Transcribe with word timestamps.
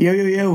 Yo, 0.00 0.12
yo, 0.12 0.24
yo. 0.24 0.54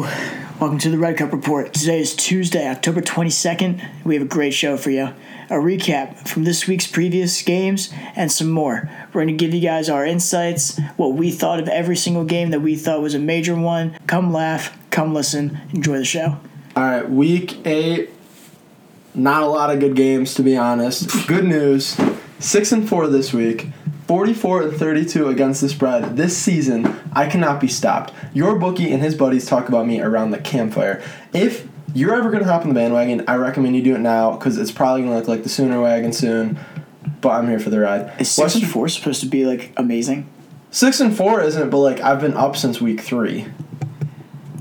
Welcome 0.60 0.80
to 0.80 0.90
the 0.90 0.98
Red 0.98 1.18
Cup 1.18 1.32
Report. 1.32 1.72
Today 1.72 2.00
is 2.00 2.16
Tuesday, 2.16 2.68
October 2.68 3.00
22nd. 3.00 3.80
We 4.04 4.16
have 4.16 4.24
a 4.24 4.28
great 4.28 4.56
show 4.56 4.76
for 4.76 4.90
you. 4.90 5.14
A 5.52 5.58
recap 5.58 6.28
from 6.28 6.46
this 6.46 6.66
week's 6.66 6.88
previous 6.88 7.44
games 7.44 7.94
and 8.16 8.32
some 8.32 8.50
more. 8.50 8.90
We're 9.14 9.24
going 9.24 9.28
to 9.28 9.34
give 9.36 9.54
you 9.54 9.62
guys 9.62 9.88
our 9.88 10.04
insights, 10.04 10.80
what 10.98 11.14
we 11.14 11.30
thought 11.30 11.60
of 11.60 11.70
every 11.70 11.96
single 11.96 12.26
game 12.26 12.50
that 12.50 12.62
we 12.62 12.76
thought 12.76 13.04
was 13.04 13.14
a 13.14 13.20
major 13.20 13.56
one. 13.56 13.96
Come 14.08 14.34
laugh, 14.34 14.76
come 14.90 15.14
listen, 15.14 15.62
enjoy 15.72 16.00
the 16.00 16.06
show. 16.06 16.40
All 16.76 16.84
right, 16.84 17.08
week 17.08 17.68
eight. 17.68 18.10
Not 19.14 19.44
a 19.44 19.48
lot 19.48 19.70
of 19.70 19.80
good 19.80 19.96
games, 19.96 20.34
to 20.34 20.42
be 20.42 20.58
honest. 20.58 21.28
Good 21.28 21.46
news: 21.46 21.96
six 22.40 22.72
and 22.72 22.90
four 22.90 23.06
this 23.10 23.32
week. 23.32 23.68
44 24.08 24.62
and 24.64 24.78
32 24.78 25.28
against 25.30 25.62
the 25.62 25.70
spread. 25.70 26.16
This 26.16 26.38
season, 26.38 26.96
I 27.14 27.28
cannot 27.28 27.60
be 27.60 27.68
stopped. 27.68 28.14
Your 28.34 28.58
bookie 28.60 28.92
and 28.92 29.02
his 29.02 29.16
buddies 29.16 29.46
talk 29.48 29.68
about 29.68 29.88
me 29.88 30.00
around 30.00 30.32
the 30.32 30.38
campfire. 30.38 31.02
If 31.34 31.68
you're 31.94 32.14
ever 32.16 32.30
going 32.30 32.44
to 32.44 32.50
hop 32.50 32.62
on 32.62 32.68
the 32.70 32.76
bandwagon, 32.76 33.24
I 33.28 33.36
recommend 33.36 33.76
you 33.76 33.82
do 33.82 33.96
it 33.96 34.00
now 34.00 34.36
because 34.38 34.58
it's 34.58 34.72
probably 34.72 35.02
going 35.02 35.14
to 35.14 35.18
look 35.20 35.28
like 35.28 35.44
the 35.44 35.50
Sooner 35.50 35.82
wagon 35.82 36.14
soon. 36.14 36.60
But 37.22 37.30
I'm 37.30 37.48
here 37.48 37.60
for 37.60 37.72
the 37.72 37.80
ride. 37.80 38.12
Is 38.20 38.30
six 38.30 38.38
Western- 38.38 38.64
and 38.64 38.72
four 38.72 38.88
supposed 38.90 39.22
to 39.22 39.28
be 39.28 39.46
like 39.46 39.72
amazing? 39.78 40.30
Six 40.70 41.00
and 41.00 41.16
four 41.16 41.42
isn't, 41.42 41.70
but 41.70 41.78
like 41.78 42.02
I've 42.02 42.20
been 42.20 42.34
up 42.36 42.56
since 42.58 42.80
week 42.82 43.02
three. 43.02 43.48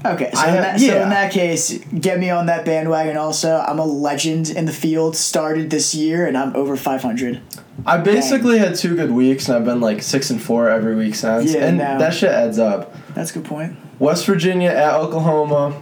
Okay, 0.05 0.31
so, 0.35 0.41
I 0.41 0.49
in 0.49 0.55
have- 0.55 0.63
that, 0.63 0.81
so 0.81 1.03
in 1.03 1.09
that 1.09 1.33
case, 1.33 1.79
get 1.99 2.19
me 2.21 2.29
on 2.31 2.47
that 2.47 2.65
bandwagon 2.65 3.17
also. 3.17 3.57
I'm 3.67 3.79
a 3.79 3.85
legend 3.87 4.51
in 4.51 4.67
the 4.67 4.73
field, 4.73 5.17
started 5.17 5.71
this 5.71 5.95
year, 5.95 6.27
and 6.27 6.37
I'm 6.37 6.55
over 6.55 6.77
500. 6.77 7.41
I 7.87 7.97
basically 7.99 8.59
had 8.59 8.75
two 8.77 8.95
good 8.97 9.11
weeks, 9.11 9.49
and 9.49 9.57
I've 9.57 9.65
been 9.65 9.81
like 9.81 10.03
six 10.03 10.29
and 10.31 10.41
four 10.43 10.69
every 10.69 10.95
week 10.95 11.15
since, 11.15 11.55
Yeah, 11.55 11.65
and 11.67 11.79
no. 11.79 11.99
that 11.99 12.13
shit 12.15 12.31
adds 12.31 12.59
up. 12.59 12.95
That's 13.15 13.31
a 13.31 13.35
good 13.35 13.45
point. 13.45 13.77
West 13.99 14.27
Virginia 14.27 14.69
at 14.71 14.95
Oklahoma. 14.95 15.75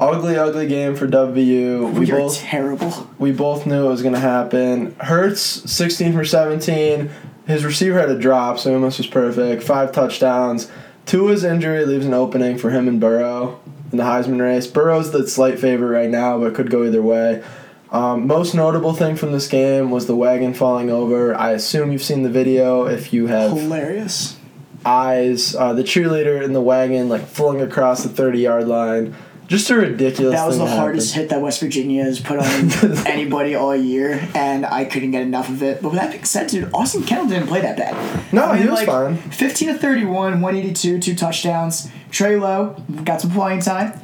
Ugly, 0.00 0.36
ugly 0.36 0.68
game 0.68 0.94
for 0.94 1.08
WVU. 1.08 1.92
We 1.92 2.00
We 2.00 2.06
both 2.06 2.38
terrible. 2.38 3.08
we 3.18 3.32
both 3.32 3.66
knew 3.66 3.86
it 3.86 3.88
was 3.88 4.02
gonna 4.02 4.20
happen. 4.20 4.94
Hurts 5.00 5.40
sixteen 5.68 6.12
for 6.12 6.24
seventeen. 6.24 7.10
His 7.48 7.64
receiver 7.64 7.98
had 7.98 8.08
a 8.10 8.16
drop, 8.18 8.60
so 8.60 8.68
he 8.68 8.74
almost 8.76 8.98
was 8.98 9.08
perfect. 9.08 9.64
Five 9.64 9.90
touchdowns. 9.90 10.70
Tua's 11.08 11.42
injury 11.42 11.86
leaves 11.86 12.04
an 12.04 12.12
opening 12.12 12.58
for 12.58 12.68
him 12.68 12.86
and 12.86 13.00
Burrow 13.00 13.58
in 13.90 13.96
the 13.96 14.04
Heisman 14.04 14.40
race. 14.42 14.66
Burrow's 14.66 15.10
the 15.10 15.26
slight 15.26 15.58
favorite 15.58 15.88
right 15.88 16.10
now, 16.10 16.38
but 16.38 16.54
could 16.54 16.70
go 16.70 16.84
either 16.84 17.00
way. 17.00 17.42
Um, 17.90 18.26
most 18.26 18.54
notable 18.54 18.92
thing 18.92 19.16
from 19.16 19.32
this 19.32 19.48
game 19.48 19.90
was 19.90 20.06
the 20.06 20.14
wagon 20.14 20.52
falling 20.52 20.90
over. 20.90 21.34
I 21.34 21.52
assume 21.52 21.92
you've 21.92 22.02
seen 22.02 22.24
the 22.24 22.28
video. 22.28 22.84
If 22.84 23.14
you 23.14 23.28
have 23.28 23.52
Hilarious. 23.52 24.36
eyes, 24.84 25.54
uh, 25.54 25.72
the 25.72 25.82
cheerleader 25.82 26.42
in 26.42 26.52
the 26.52 26.60
wagon 26.60 27.08
like 27.08 27.26
flung 27.26 27.62
across 27.62 28.02
the 28.02 28.10
thirty 28.10 28.40
yard 28.40 28.68
line. 28.68 29.16
Just 29.48 29.70
a 29.70 29.76
ridiculous. 29.76 30.34
That 30.34 30.46
was 30.46 30.58
the 30.58 30.66
hardest 30.66 31.14
hit 31.14 31.30
that 31.30 31.40
West 31.40 31.58
Virginia 31.60 32.04
has 32.04 32.20
put 32.20 32.38
on 32.38 33.06
anybody 33.06 33.54
all 33.54 33.74
year, 33.74 34.28
and 34.34 34.66
I 34.66 34.84
couldn't 34.84 35.10
get 35.12 35.22
enough 35.22 35.48
of 35.48 35.62
it. 35.62 35.80
But 35.82 35.92
with 35.92 36.00
that 36.00 36.12
being 36.12 36.24
said, 36.24 36.48
dude, 36.48 36.70
Austin 36.74 37.02
Kendall 37.02 37.28
didn't 37.30 37.48
play 37.48 37.62
that 37.62 37.78
bad. 37.78 38.32
No, 38.32 38.44
I 38.44 38.52
mean, 38.54 38.62
he 38.64 38.68
was 38.68 38.78
like, 38.80 38.86
fine. 38.86 39.16
15 39.16 39.68
to 39.68 39.78
31, 39.78 40.40
182, 40.42 41.00
two 41.00 41.14
touchdowns. 41.14 41.90
Trey 42.10 42.36
Lowe 42.36 42.76
got 43.04 43.22
some 43.22 43.30
playing 43.30 43.60
time, 43.62 43.98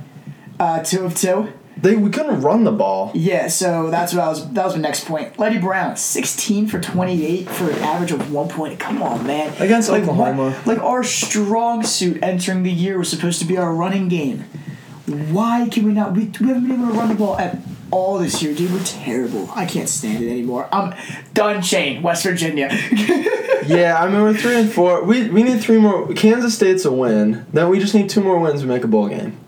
uh, 0.58 0.82
two 0.82 1.04
of 1.04 1.14
two. 1.14 1.52
They 1.76 1.96
we 1.96 2.08
couldn't 2.08 2.40
run 2.40 2.64
the 2.64 2.72
ball. 2.72 3.10
Yeah, 3.14 3.48
so 3.48 3.90
that's 3.90 4.14
what 4.14 4.22
I 4.24 4.28
was. 4.28 4.50
That 4.52 4.64
was 4.64 4.74
my 4.76 4.80
next 4.80 5.04
point. 5.04 5.38
Leddie 5.38 5.58
Brown, 5.58 5.96
sixteen 5.98 6.66
for 6.68 6.80
twenty-eight 6.80 7.50
for 7.50 7.68
an 7.70 7.78
average 7.80 8.12
of 8.12 8.32
one 8.32 8.48
point. 8.48 8.78
Come 8.80 9.02
on, 9.02 9.26
man. 9.26 9.52
Against 9.60 9.90
like, 9.90 10.04
Oklahoma. 10.04 10.52
what- 10.52 10.66
like 10.66 10.78
our 10.78 11.02
strong 11.04 11.82
suit 11.82 12.22
entering 12.22 12.62
the 12.62 12.72
year 12.72 12.96
was 12.96 13.10
supposed 13.10 13.40
to 13.40 13.44
be 13.44 13.58
our 13.58 13.74
running 13.74 14.08
game. 14.08 14.44
Why 15.06 15.68
can 15.70 15.84
we 15.84 15.92
not? 15.92 16.12
We, 16.12 16.30
we 16.40 16.46
haven't 16.48 16.66
been 16.68 16.80
able 16.80 16.92
to 16.92 16.98
run 16.98 17.08
the 17.08 17.14
ball 17.14 17.36
at 17.38 17.58
all 17.90 18.18
this 18.18 18.42
year, 18.42 18.54
dude. 18.54 18.72
We're 18.72 18.82
terrible. 18.84 19.50
I 19.54 19.66
can't 19.66 19.88
stand 19.88 20.24
it 20.24 20.30
anymore. 20.30 20.68
I'm 20.72 20.94
done. 21.34 21.62
Shane. 21.62 22.02
West 22.02 22.24
Virginia. 22.24 22.70
Yeah, 23.66 23.98
I 23.98 24.10
mean 24.10 24.20
we're 24.20 24.34
three 24.34 24.56
and 24.56 24.70
four. 24.70 25.04
We 25.04 25.30
we 25.30 25.42
need 25.42 25.58
three 25.62 25.78
more. 25.78 26.12
Kansas 26.12 26.54
State's 26.54 26.84
a 26.84 26.92
win. 26.92 27.46
Then 27.50 27.70
we 27.70 27.78
just 27.78 27.94
need 27.94 28.10
two 28.10 28.20
more 28.20 28.38
wins 28.38 28.60
to 28.60 28.66
make 28.66 28.84
a 28.84 28.86
bowl 28.88 29.08
game. 29.08 29.38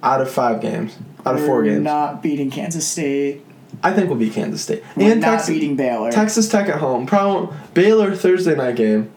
Out 0.00 0.20
of 0.20 0.30
five 0.30 0.60
games. 0.60 0.96
Out 1.26 1.34
of 1.34 1.44
4 1.44 1.56
We're 1.56 1.64
games. 1.64 1.82
Not 1.82 2.22
beating 2.22 2.50
Kansas 2.52 2.86
State. 2.86 3.44
I 3.82 3.92
think 3.92 4.08
we'll 4.08 4.18
beat 4.18 4.32
Kansas 4.32 4.62
State. 4.62 4.84
We're 4.94 5.10
and 5.12 5.20
not 5.20 5.32
Texas, 5.32 5.48
beating 5.48 5.74
Baylor. 5.74 6.12
Texas 6.12 6.48
Tech 6.48 6.68
at 6.68 6.78
home. 6.78 7.04
Probably 7.06 7.54
Baylor 7.74 8.14
Thursday 8.14 8.54
night 8.54 8.76
game. 8.76 9.10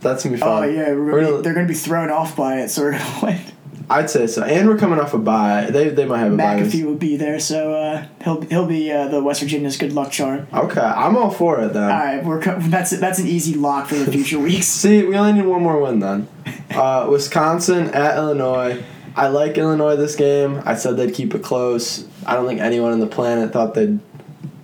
That's 0.00 0.22
gonna 0.22 0.36
be 0.36 0.42
oh, 0.42 0.44
fun. 0.44 0.64
Oh 0.64 0.66
yeah, 0.66 0.88
gonna, 0.90 1.10
gonna- 1.10 1.42
they're 1.42 1.54
gonna 1.54 1.66
be 1.66 1.72
thrown 1.72 2.10
off 2.10 2.36
by 2.36 2.60
it, 2.60 2.68
so 2.68 2.82
we're 2.82 2.92
gonna 2.92 3.20
win. 3.22 3.40
I'd 3.90 4.08
say 4.08 4.26
so. 4.26 4.42
And 4.42 4.68
we're 4.68 4.78
coming 4.78 4.98
off 4.98 5.12
a 5.14 5.18
bye. 5.18 5.68
They 5.70 5.90
they 5.90 6.04
might 6.06 6.18
have 6.20 6.32
a 6.32 6.36
bye. 6.36 6.60
this- 6.60 6.74
McAfee 6.74 6.84
will 6.84 6.94
be 6.94 7.16
there, 7.16 7.38
so 7.38 7.74
uh, 7.74 8.06
he'll 8.22 8.40
he'll 8.42 8.66
be 8.66 8.90
uh, 8.90 9.08
the 9.08 9.22
West 9.22 9.40
Virginia's 9.42 9.76
good 9.76 9.92
luck 9.92 10.10
charm. 10.10 10.46
Okay, 10.52 10.80
I'm 10.80 11.16
all 11.16 11.30
for 11.30 11.60
it 11.60 11.72
then. 11.74 11.82
All 11.84 11.88
right, 11.90 12.24
we're 12.24 12.40
co- 12.40 12.58
that's 12.60 12.90
that's 12.98 13.18
an 13.18 13.26
easy 13.26 13.54
lock 13.54 13.88
for 13.88 13.96
the 13.96 14.10
future 14.10 14.38
weeks. 14.50 14.66
See, 14.66 15.02
we 15.04 15.16
only 15.16 15.34
need 15.34 15.46
one 15.46 15.62
more 15.62 15.80
win 15.80 16.00
then. 16.00 16.28
Uh, 16.74 17.06
Wisconsin 17.08 17.86
at 17.94 18.16
Illinois. 18.16 18.82
I 19.14 19.28
like 19.28 19.56
Illinois 19.58 19.94
this 19.94 20.16
game. 20.16 20.60
I 20.64 20.74
said 20.74 20.96
they'd 20.96 21.14
keep 21.14 21.32
it 21.32 21.42
close. 21.44 22.04
I 22.26 22.34
don't 22.34 22.48
think 22.48 22.58
anyone 22.60 22.90
on 22.90 22.98
the 22.98 23.06
planet 23.06 23.52
thought 23.52 23.74
they'd 23.74 24.00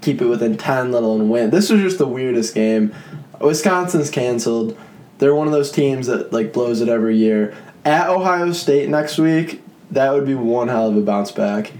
keep 0.00 0.20
it 0.20 0.26
within 0.26 0.56
10, 0.56 0.91
let 0.91 1.04
alone 1.04 1.28
win. 1.28 1.50
This 1.50 1.70
was 1.70 1.81
just 1.81 1.98
the 1.98 2.08
weirdest 2.08 2.52
game. 2.52 2.92
Wisconsin's 3.41 4.10
canceled. 4.10 4.76
They're 5.19 5.34
one 5.34 5.47
of 5.47 5.52
those 5.52 5.70
teams 5.70 6.06
that 6.08 6.32
like 6.32 6.52
blows 6.52 6.81
it 6.81 6.88
every 6.88 7.16
year. 7.16 7.54
At 7.85 8.09
Ohio 8.11 8.53
State 8.53 8.89
next 8.89 9.19
week, 9.19 9.63
that 9.91 10.13
would 10.13 10.27
be 10.27 10.35
one 10.35 10.69
hell 10.69 10.89
of 10.89 10.97
a 10.97 11.01
bounce 11.01 11.33
back. 11.33 11.73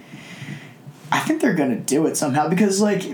I 1.13 1.19
think 1.21 1.41
they're 1.41 1.55
gonna 1.55 1.77
do 1.77 2.07
it 2.07 2.17
somehow 2.17 2.49
because 2.49 2.81
like 2.81 3.05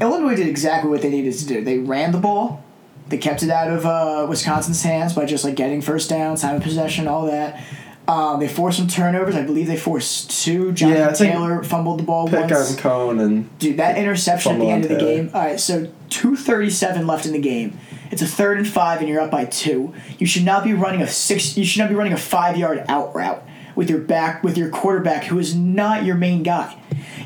Illinois 0.00 0.36
did 0.36 0.46
exactly 0.48 0.90
what 0.90 1.02
they 1.02 1.10
needed 1.10 1.34
to 1.34 1.46
do. 1.46 1.64
They 1.64 1.78
ran 1.78 2.12
the 2.12 2.18
ball, 2.18 2.62
they 3.08 3.18
kept 3.18 3.42
it 3.42 3.50
out 3.50 3.68
of 3.70 3.86
uh, 3.86 4.26
Wisconsin's 4.28 4.82
hands 4.82 5.14
by 5.14 5.24
just 5.24 5.44
like 5.44 5.54
getting 5.56 5.80
first 5.80 6.10
downs, 6.10 6.42
time 6.42 6.56
of 6.56 6.62
possession, 6.62 7.08
all 7.08 7.26
that. 7.26 7.62
Um, 8.08 8.38
they 8.38 8.46
forced 8.46 8.78
some 8.78 8.86
turnovers. 8.86 9.34
I 9.34 9.42
believe 9.42 9.66
they 9.66 9.76
forced 9.76 10.30
two. 10.44 10.70
Jonathan 10.72 11.26
Yeah, 11.26 11.32
Taylor 11.32 11.62
fumbled 11.64 11.98
the 11.98 12.04
ball 12.04 12.28
Pick 12.28 12.38
once. 12.50 12.52
on 12.72 12.76
Coan 12.78 13.20
and 13.20 13.58
Dude, 13.58 13.78
that 13.78 13.98
interception 13.98 14.52
at 14.52 14.58
the 14.60 14.70
end 14.70 14.84
of 14.84 14.90
the 14.90 14.98
Taylor. 14.98 15.14
game. 15.16 15.30
All 15.34 15.40
right, 15.42 15.58
so 15.58 15.90
two 16.08 16.36
thirty-seven 16.36 17.06
left 17.08 17.26
in 17.26 17.32
the 17.32 17.40
game. 17.40 17.76
It's 18.10 18.22
a 18.22 18.26
third 18.26 18.58
and 18.58 18.68
five, 18.68 19.00
and 19.00 19.08
you're 19.08 19.20
up 19.20 19.30
by 19.30 19.44
two. 19.44 19.94
You 20.18 20.26
should 20.26 20.44
not 20.44 20.64
be 20.64 20.72
running 20.74 21.02
a 21.02 21.06
six. 21.08 21.56
You 21.56 21.64
should 21.64 21.80
not 21.80 21.88
be 21.88 21.94
running 21.94 22.12
a 22.12 22.18
five-yard 22.18 22.84
out 22.88 23.14
route 23.14 23.42
with 23.74 23.90
your 23.90 24.00
back 24.00 24.42
with 24.42 24.56
your 24.56 24.70
quarterback, 24.70 25.24
who 25.24 25.38
is 25.38 25.54
not 25.54 26.04
your 26.04 26.16
main 26.16 26.42
guy. 26.42 26.76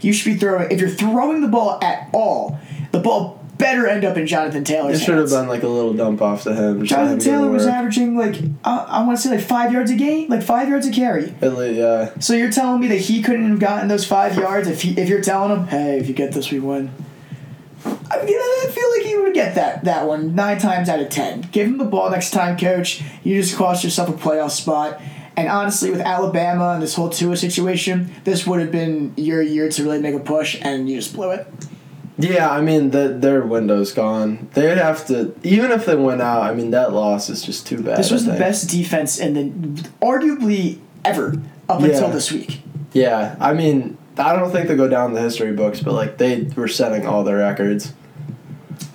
You 0.01 0.13
should 0.13 0.33
be 0.33 0.39
throwing. 0.39 0.71
If 0.71 0.81
you're 0.81 0.89
throwing 0.89 1.41
the 1.43 1.49
ball 1.49 1.79
at 1.83 2.09
all, 2.13 2.59
the 2.93 3.01
ball 3.01 3.39
better 3.59 3.87
end 3.87 4.07
up 4.07 4.17
in 4.17 4.27
Jonathan 4.27 4.63
it 4.63 4.67
Taylor's 4.67 5.01
should 5.01 5.11
have 5.11 5.19
hands. 5.19 5.35
been 5.35 5.47
like 5.47 5.63
a 5.63 5.69
little 5.69 5.93
dump 5.93 6.23
off 6.23 6.45
to 6.45 6.55
him. 6.55 6.83
Jonathan 6.87 7.19
Taylor 7.19 7.51
was 7.51 7.67
averaging 7.67 8.17
like 8.17 8.37
uh, 8.65 8.87
I 8.89 9.05
want 9.05 9.19
to 9.19 9.23
say 9.23 9.37
like 9.37 9.45
five 9.45 9.71
yards 9.71 9.91
a 9.91 9.97
game, 9.97 10.29
like 10.31 10.43
five 10.43 10.69
yards 10.71 10.87
a 10.87 10.91
carry. 10.91 11.27
Least, 11.43 11.77
yeah. 11.77 12.19
So 12.21 12.33
you're 12.33 12.51
telling 12.51 12.81
me 12.81 12.89
that 12.89 13.01
he 13.01 13.23
couldn't 13.23 13.51
have 13.51 13.59
gotten 13.61 13.89
those 13.89 14.07
five 14.07 14.35
yards 14.37 14.67
if 14.67 14.81
he, 14.83 14.99
if 14.99 15.11
you're 15.11 15.21
telling 15.21 15.55
him, 15.55 15.67
hey, 15.67 15.99
if 15.99 16.09
you 16.09 16.15
get 16.15 16.33
this, 16.33 16.51
we 16.51 16.59
win. 16.59 16.91
I, 18.11 18.25
mean, 18.25 18.37
I 18.37 18.71
feel 18.71 18.91
like 18.91 19.03
he 19.07 19.17
would 19.17 19.35
get 19.35 19.55
that 19.55 19.85
that 19.85 20.07
one 20.07 20.35
nine 20.35 20.59
times 20.59 20.89
out 20.89 21.01
of 21.01 21.09
ten. 21.11 21.43
Give 21.53 21.67
him 21.67 21.79
the 21.79 21.85
ball 21.85 22.11
next 22.11 22.31
time, 22.31 22.59
coach. 22.59 23.03
You 23.23 23.41
just 23.41 23.57
cost 23.57 23.85
yourself 23.85 24.09
a 24.09 24.13
playoff 24.13 24.51
spot. 24.51 25.01
And 25.37 25.49
honestly, 25.49 25.91
with 25.91 26.01
Alabama 26.01 26.73
and 26.73 26.83
this 26.83 26.95
whole 26.95 27.09
Tua 27.09 27.37
situation, 27.37 28.13
this 28.25 28.47
would 28.47 28.61
have 28.61 28.73
been 28.73 29.15
your 29.17 29.41
year 29.41 29.71
to 29.71 29.83
really 29.85 30.01
make 30.01 30.15
a 30.15 30.21
push, 30.21 30.59
and 30.61 30.89
you 30.89 30.97
just 30.97 31.15
blew 31.15 31.31
it. 31.31 31.47
Yeah, 32.19 32.51
I 32.51 32.61
mean 32.61 32.91
the, 32.91 33.09
their 33.09 33.43
window's 33.43 33.93
gone. 33.93 34.49
They'd 34.55 34.77
have 34.77 35.07
to 35.07 35.35
even 35.43 35.71
if 35.71 35.87
they 35.87 35.97
went 35.97 36.21
out. 36.21 36.43
I 36.43 36.53
mean 36.53 36.71
that 36.73 36.93
loss 36.93 37.31
is 37.31 37.43
just 37.43 37.67
too 37.67 37.83
bad. 37.83 37.97
This 37.97 38.11
was 38.11 38.27
the 38.27 38.33
best 38.33 38.69
defense 38.69 39.19
in 39.19 39.35
the 39.35 39.89
arguably 40.03 40.79
ever 41.05 41.41
up 41.69 41.83
until 41.83 42.11
this 42.11 42.31
week. 42.31 42.63
Yeah, 42.93 43.37
I 43.41 43.55
mean 43.55 43.97
I 44.19 44.35
don't 44.37 44.51
think 44.51 44.69
they 44.69 44.77
go 44.77 44.89
down 44.89 45.11
in 45.11 45.15
the 45.15 45.23
history 45.23 45.53
books, 45.53 45.81
but 45.81 45.95
like 45.95 46.19
they 46.19 46.43
were 46.57 46.69
setting 46.69 47.07
all 47.07 47.25
their 47.25 47.39
records. 47.39 47.95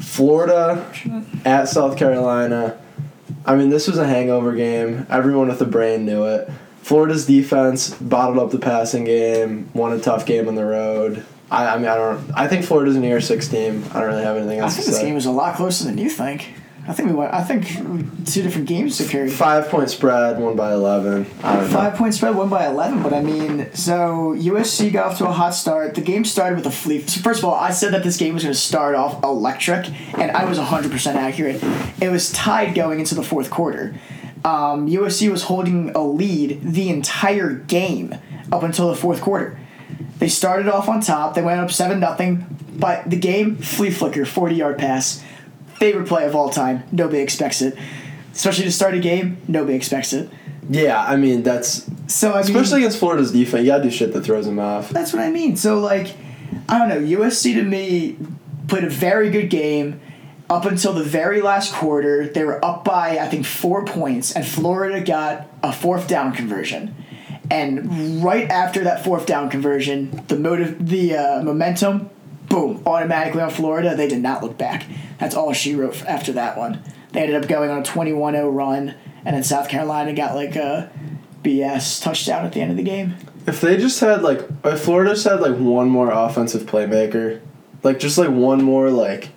Florida 0.05 0.85
at 1.43 1.67
South 1.67 1.97
Carolina. 1.97 2.79
I 3.45 3.55
mean 3.55 3.69
this 3.69 3.87
was 3.87 3.97
a 3.97 4.07
hangover 4.07 4.53
game. 4.53 5.05
Everyone 5.09 5.47
with 5.47 5.61
a 5.61 5.65
brain 5.65 6.05
knew 6.05 6.25
it. 6.25 6.49
Florida's 6.81 7.25
defense 7.25 7.89
bottled 7.95 8.37
up 8.37 8.51
the 8.51 8.59
passing 8.59 9.03
game. 9.03 9.69
Won 9.73 9.91
a 9.93 9.99
tough 9.99 10.25
game 10.25 10.47
on 10.47 10.55
the 10.55 10.63
road. 10.63 11.25
I, 11.49 11.67
I 11.67 11.77
mean 11.77 11.87
I 11.87 11.95
don't. 11.95 12.31
I 12.33 12.47
think 12.47 12.63
Florida's 12.65 12.95
a 12.95 12.99
New 12.99 13.07
Year's 13.07 13.27
Six 13.27 13.47
team. 13.47 13.83
I 13.91 13.99
don't 13.99 14.09
really 14.09 14.23
have 14.23 14.37
anything 14.37 14.59
I 14.61 14.63
else 14.65 14.75
think 14.75 14.85
to 14.85 14.91
this 14.91 14.99
say. 14.99 15.07
game 15.07 15.17
is 15.17 15.25
a 15.25 15.31
lot 15.31 15.55
closer 15.55 15.83
than 15.85 15.97
you 15.97 16.09
think. 16.09 16.53
I 16.87 16.93
think 16.93 17.09
we 17.09 17.15
went. 17.15 17.33
I 17.33 17.43
think 17.43 17.67
two 18.27 18.43
different 18.43 18.67
games 18.67 18.97
to 18.99 19.05
carry. 19.05 19.27
Five 19.29 19.69
point 19.69 19.89
spread, 19.89 20.39
one 20.39 20.55
by 20.55 20.71
eleven. 20.71 21.25
I 21.41 21.55
don't 21.55 21.63
know. 21.63 21.69
Five 21.69 21.95
point 21.95 22.13
spread, 22.13 22.35
one 22.35 22.49
by 22.49 22.67
eleven. 22.67 23.01
But 23.01 23.11
I 23.11 23.21
mean, 23.21 23.73
so 23.73 24.35
USC 24.37 24.93
got 24.93 25.07
off 25.07 25.17
to 25.17 25.27
a 25.27 25.31
hot 25.31 25.55
start. 25.55 25.95
The 25.95 26.01
game 26.01 26.23
started 26.25 26.57
with 26.57 26.67
a 26.67 26.71
flea. 26.71 27.01
So 27.01 27.21
first 27.21 27.39
of 27.39 27.45
all, 27.45 27.55
I 27.55 27.71
said 27.71 27.91
that 27.93 28.03
this 28.03 28.17
game 28.17 28.35
was 28.35 28.43
going 28.43 28.53
to 28.53 28.59
start 28.59 28.93
off 28.93 29.23
electric, 29.23 29.89
and 30.13 30.29
I 30.31 30.45
was 30.45 30.59
hundred 30.59 30.91
percent 30.91 31.17
accurate. 31.17 31.63
It 31.99 32.09
was 32.09 32.31
tied 32.31 32.75
going 32.75 32.99
into 32.99 33.15
the 33.15 33.23
fourth 33.23 33.49
quarter. 33.49 33.95
Um, 34.43 34.87
USC 34.87 35.31
was 35.31 35.43
holding 35.43 35.89
a 35.91 36.03
lead 36.03 36.61
the 36.61 36.89
entire 36.89 37.51
game 37.51 38.13
up 38.51 38.61
until 38.61 38.89
the 38.89 38.95
fourth 38.95 39.21
quarter. 39.21 39.59
They 40.19 40.29
started 40.29 40.67
off 40.67 40.87
on 40.87 41.01
top. 41.01 41.33
They 41.33 41.41
went 41.41 41.59
up 41.59 41.71
seven 41.71 41.99
nothing, 41.99 42.45
but 42.77 43.09
the 43.09 43.17
game 43.17 43.57
flea 43.57 43.89
flicker, 43.89 44.23
forty 44.23 44.53
yard 44.55 44.77
pass, 44.77 45.23
favorite 45.75 46.07
play 46.07 46.25
of 46.25 46.35
all 46.35 46.49
time. 46.49 46.83
Nobody 46.91 47.19
expects 47.19 47.61
it, 47.61 47.77
especially 48.33 48.65
to 48.65 48.71
start 48.71 48.93
a 48.93 48.99
game. 48.99 49.37
Nobody 49.47 49.75
expects 49.75 50.13
it. 50.13 50.29
Yeah, 50.69 51.03
I 51.03 51.15
mean 51.15 51.43
that's 51.43 51.89
So 52.07 52.31
I 52.31 52.41
mean, 52.41 52.41
especially 52.41 52.79
against 52.81 52.99
Florida's 52.99 53.31
defense. 53.31 53.61
You 53.61 53.71
gotta 53.71 53.83
do 53.83 53.91
shit 53.91 54.13
that 54.13 54.21
throws 54.21 54.45
them 54.45 54.59
off. 54.59 54.89
That's 54.89 55.13
what 55.13 55.21
I 55.21 55.29
mean. 55.29 55.55
So 55.57 55.79
like, 55.79 56.15
I 56.67 56.79
don't 56.79 56.89
know. 56.89 57.19
USC 57.19 57.53
to 57.55 57.63
me 57.63 58.17
played 58.67 58.83
a 58.83 58.89
very 58.89 59.29
good 59.29 59.49
game 59.49 60.01
up 60.49 60.65
until 60.65 60.93
the 60.93 61.03
very 61.03 61.41
last 61.41 61.73
quarter. 61.73 62.27
They 62.27 62.43
were 62.43 62.63
up 62.63 62.83
by 62.83 63.19
I 63.19 63.27
think 63.27 63.45
four 63.45 63.85
points, 63.85 64.31
and 64.31 64.45
Florida 64.45 65.01
got 65.01 65.47
a 65.63 65.71
fourth 65.71 66.07
down 66.07 66.33
conversion. 66.33 66.95
And 67.51 68.23
right 68.23 68.49
after 68.49 68.85
that 68.85 69.03
fourth 69.03 69.27
down 69.27 69.51
conversion, 69.51 70.23
the 70.27 70.37
motive, 70.37 70.87
the 70.87 71.15
uh, 71.15 71.43
momentum, 71.43 72.09
boom, 72.49 72.83
automatically 72.85 73.41
on 73.41 73.49
Florida. 73.49 73.95
They 73.95 74.07
did 74.07 74.21
not 74.21 74.43
look 74.43 74.57
back. 74.57 74.85
That's 75.19 75.35
all 75.35 75.53
she 75.53 75.75
wrote 75.75 76.03
after 76.05 76.31
that 76.33 76.57
one. 76.57 76.81
They 77.11 77.21
ended 77.21 77.41
up 77.41 77.47
going 77.47 77.69
on 77.69 77.79
a 77.79 77.83
21-0 77.83 78.53
run, 78.53 78.95
and 79.23 79.35
then 79.35 79.43
South 79.43 79.69
Carolina 79.69 80.13
got 80.13 80.35
like 80.35 80.55
a 80.55 80.91
BS 81.43 82.01
touchdown 82.03 82.45
at 82.45 82.53
the 82.53 82.61
end 82.61 82.71
of 82.71 82.77
the 82.77 82.83
game. 82.83 83.15
If 83.47 83.61
they 83.61 83.77
just 83.77 83.99
had 83.99 84.21
like, 84.21 84.41
if 84.63 84.81
Florida 84.81 85.11
just 85.11 85.25
had 85.25 85.39
like 85.39 85.55
one 85.55 85.89
more 85.89 86.11
offensive 86.11 86.63
playmaker, 86.63 87.41
like 87.83 87.99
just 87.99 88.17
like 88.17 88.29
one 88.29 88.63
more 88.63 88.89
like, 88.89 89.29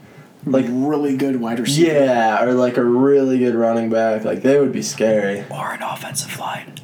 like 0.46 0.64
really 0.69 1.16
good 1.16 1.40
wide 1.40 1.60
receiver. 1.60 1.93
yeah, 1.93 2.43
or 2.43 2.55
like 2.55 2.78
a 2.78 2.84
really 2.84 3.38
good 3.38 3.55
running 3.55 3.90
back, 3.90 4.25
like 4.25 4.43
they 4.43 4.58
would 4.58 4.72
be 4.72 4.82
scary. 4.82 5.44
Or 5.50 5.72
an 5.72 5.82
offensive 5.82 6.38
line. 6.38 6.75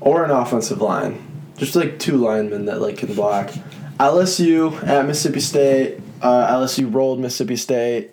Or 0.00 0.24
an 0.24 0.30
offensive 0.30 0.80
line, 0.80 1.52
just 1.56 1.76
like 1.76 1.98
two 1.98 2.16
linemen 2.16 2.66
that 2.66 2.80
like 2.80 2.98
can 2.98 3.14
block. 3.14 3.52
LSU 3.98 4.82
at 4.86 5.06
Mississippi 5.06 5.40
State. 5.40 6.00
Uh, 6.20 6.46
LSU 6.54 6.92
rolled 6.92 7.20
Mississippi 7.20 7.56
State. 7.56 8.10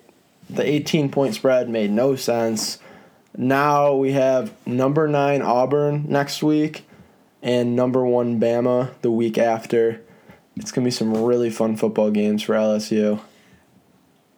The 0.50 0.66
18 0.66 1.10
point 1.10 1.34
spread 1.34 1.68
made 1.68 1.90
no 1.90 2.16
sense. 2.16 2.78
Now 3.36 3.94
we 3.94 4.12
have 4.12 4.52
number 4.66 5.08
nine 5.08 5.42
Auburn 5.42 6.06
next 6.08 6.42
week 6.42 6.86
and 7.42 7.74
number 7.74 8.04
one 8.06 8.40
Bama 8.40 8.90
the 9.02 9.10
week 9.10 9.38
after. 9.38 10.00
It's 10.56 10.70
going 10.70 10.84
to 10.84 10.86
be 10.86 10.92
some 10.92 11.12
really 11.24 11.50
fun 11.50 11.76
football 11.76 12.10
games 12.10 12.42
for 12.42 12.54
LSU. 12.54 13.20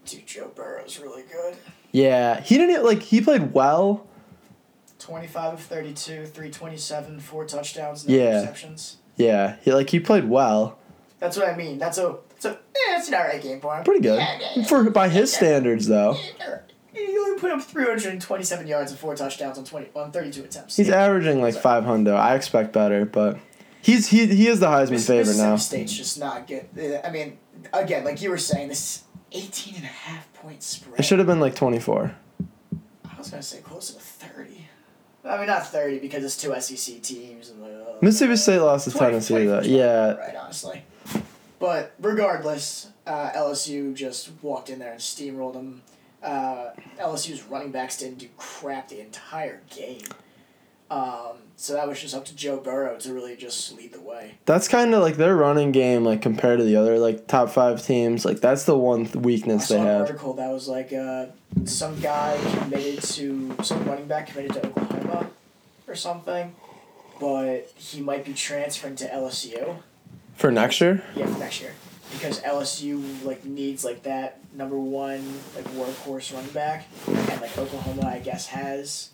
Dude, 0.06 0.26
Joe 0.26 0.50
Burrow's 0.54 0.98
really 0.98 1.24
good. 1.30 1.56
Yeah, 1.92 2.40
he 2.40 2.56
didn't 2.56 2.84
like 2.84 3.02
he 3.02 3.20
played 3.20 3.52
well. 3.52 4.06
25 4.98 5.54
of 5.54 5.60
32, 5.60 6.26
327, 6.26 7.20
four 7.20 7.44
touchdowns, 7.44 8.08
no 8.08 8.14
Yeah. 8.14 8.44
interceptions. 8.46 8.94
Yeah, 9.16 9.56
he 9.62 9.72
like 9.72 9.90
he 9.90 10.00
played 10.00 10.28
well. 10.28 10.78
That's 11.18 11.36
what 11.36 11.48
I 11.48 11.56
mean. 11.56 11.78
That's 11.78 11.98
a, 11.98 12.08
a, 12.44 12.48
eh, 12.48 12.54
that's 12.90 13.08
an 13.08 13.14
alright 13.14 13.42
game 13.42 13.60
for 13.60 13.74
him. 13.76 13.84
Pretty 13.84 14.00
good 14.02 14.18
Yeah, 14.18 14.38
yeah, 14.40 14.48
yeah. 14.56 14.64
for 14.64 14.90
by 14.90 15.08
his 15.08 15.32
standards 15.32 15.86
though. 15.88 16.16
He 16.92 17.18
only 17.18 17.38
put 17.38 17.50
up 17.50 17.62
327 17.62 18.66
yards 18.66 18.90
and 18.90 18.98
four 18.98 19.14
touchdowns 19.14 19.58
on 19.58 19.64
20 19.64 19.88
on 19.94 20.12
32 20.12 20.44
attempts. 20.44 20.76
He's 20.76 20.88
averaging 20.90 21.40
like 21.42 21.54
five 21.54 21.84
hundo. 21.84 22.14
I 22.16 22.34
expect 22.34 22.72
better, 22.72 23.04
but 23.04 23.38
he's 23.82 24.08
he 24.08 24.26
he 24.26 24.48
is 24.48 24.60
the 24.60 24.66
Heisman 24.66 24.90
Miss- 24.92 25.06
favorite 25.06 25.26
Mississippi 25.26 25.48
now. 25.50 25.56
State's 25.56 25.92
just 25.92 26.18
not 26.18 26.46
good. 26.46 26.66
I 27.04 27.10
mean, 27.10 27.38
again, 27.72 28.04
like 28.04 28.20
you 28.22 28.30
were 28.30 28.38
saying, 28.38 28.68
this 28.68 29.02
18 29.32 29.74
and 29.76 29.84
a 29.84 29.88
half 29.88 30.32
point 30.34 30.62
spread. 30.62 30.98
It 30.98 31.02
should 31.04 31.18
have 31.18 31.26
been 31.26 31.40
like 31.40 31.54
twenty 31.54 31.80
four. 31.80 32.14
I 33.04 33.18
was 33.18 33.30
gonna 33.30 33.42
say 33.42 33.60
closer 33.60 33.94
to 33.94 34.00
30. 34.00 34.68
I 35.24 35.38
mean, 35.38 35.48
not 35.48 35.66
30 35.66 35.98
because 35.98 36.22
it's 36.24 36.36
two 36.36 36.54
SEC 36.60 37.02
teams 37.02 37.50
and 37.50 37.60
like. 37.60 37.72
uh, 37.72 37.98
Mississippi 38.00 38.36
State 38.36 38.58
lost 38.60 38.84
to 38.84 38.92
20 38.96 39.06
Tennessee 39.10 39.34
20 39.34 39.46
though. 39.46 39.60
Yeah, 39.62 40.12
Right, 40.14 40.36
honestly. 40.36 40.84
But 41.58 41.94
regardless, 42.00 42.90
uh, 43.06 43.30
LSU 43.30 43.94
just 43.94 44.30
walked 44.42 44.68
in 44.70 44.78
there 44.78 44.92
and 44.92 45.00
steamrolled 45.00 45.54
them. 45.54 45.82
Uh, 46.22 46.70
LSU's 46.98 47.42
running 47.44 47.70
backs 47.70 47.98
didn't 47.98 48.18
do 48.18 48.28
crap 48.36 48.88
the 48.88 49.00
entire 49.00 49.62
game. 49.74 50.02
Um, 50.90 51.38
so 51.56 51.72
that 51.72 51.88
was 51.88 52.00
just 52.00 52.14
up 52.14 52.24
to 52.26 52.36
Joe 52.36 52.58
Burrow 52.58 52.96
to 52.98 53.12
really 53.12 53.34
just 53.36 53.72
lead 53.76 53.92
the 53.92 54.00
way. 54.00 54.34
that's 54.44 54.68
kind 54.68 54.94
of 54.94 55.02
like 55.02 55.16
their 55.16 55.34
running 55.34 55.72
game, 55.72 56.04
like 56.04 56.22
compared 56.22 56.58
to 56.58 56.64
the 56.64 56.76
other 56.76 56.98
like 56.98 57.26
top 57.26 57.50
five 57.50 57.84
teams. 57.84 58.24
Like 58.24 58.40
that's 58.40 58.64
the 58.64 58.76
one 58.78 59.04
th- 59.04 59.16
I 59.16 59.18
weakness 59.18 59.68
they 59.68 59.76
saw 59.76 59.80
an 59.80 59.86
have. 59.86 60.00
article 60.02 60.34
that 60.34 60.50
was 60.52 60.68
like 60.68 60.92
uh, 60.92 61.26
some 61.64 61.98
guy 62.00 62.38
committed 62.60 63.02
to 63.02 63.56
some 63.64 63.84
running 63.84 64.06
back 64.06 64.28
committed 64.28 64.52
to 64.54 64.66
Oklahoma 64.68 65.30
or 65.88 65.94
something, 65.96 66.54
but 67.18 67.68
he 67.76 68.00
might 68.00 68.24
be 68.24 68.32
transferring 68.34 68.94
to 68.96 69.08
LSU. 69.08 69.78
For 70.36 70.50
next 70.50 70.80
year, 70.80 71.02
Yeah, 71.14 71.26
for 71.26 71.38
next 71.38 71.60
year. 71.60 71.72
Because 72.12 72.40
LSU 72.42 73.24
like 73.24 73.44
needs 73.44 73.84
like 73.84 74.02
that 74.04 74.38
number 74.54 74.78
one 74.78 75.22
like 75.54 75.64
workhorse 75.74 76.32
running 76.34 76.50
back, 76.50 76.86
and 77.06 77.40
like 77.40 77.56
Oklahoma 77.58 78.06
I 78.06 78.18
guess 78.20 78.46
has 78.48 79.10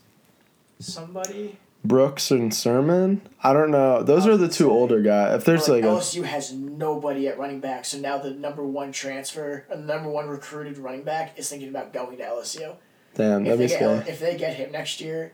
somebody. 0.79 1.57
Brooks 1.85 2.31
and 2.31 2.55
Sermon. 2.55 3.23
I 3.43 3.53
don't 3.53 3.73
know. 3.73 4.05
Those 4.05 4.25
are 4.29 4.37
the 4.37 4.49
two 4.49 4.71
older 4.71 5.03
guys. 5.03 5.39
If 5.41 5.45
there's 5.45 5.69
like 5.69 5.83
like 5.83 5.93
a 5.93 5.97
LSU 5.97 6.23
has 6.23 6.53
nobody 6.53 7.27
at 7.27 7.39
running 7.39 7.59
back, 7.59 7.85
so 7.85 7.99
now 7.99 8.19
the 8.19 8.31
number 8.31 8.63
one 8.65 8.93
transfer, 8.93 9.65
the 9.69 9.77
number 9.77 10.09
one 10.09 10.29
recruited 10.29 10.79
running 10.79 11.03
back 11.03 11.37
is 11.37 11.49
thinking 11.51 11.69
about 11.71 11.93
going 11.93 12.19
to 12.19 12.23
LSU. 12.23 12.77
damn, 13.15 13.41
If 13.41 13.45
that'd 13.47 13.59
be 13.59 13.67
get, 13.67 13.77
scary. 13.77 13.99
if 14.09 14.21
they 14.21 14.37
get 14.37 14.55
him 14.55 14.71
next 14.71 15.01
year, 15.01 15.33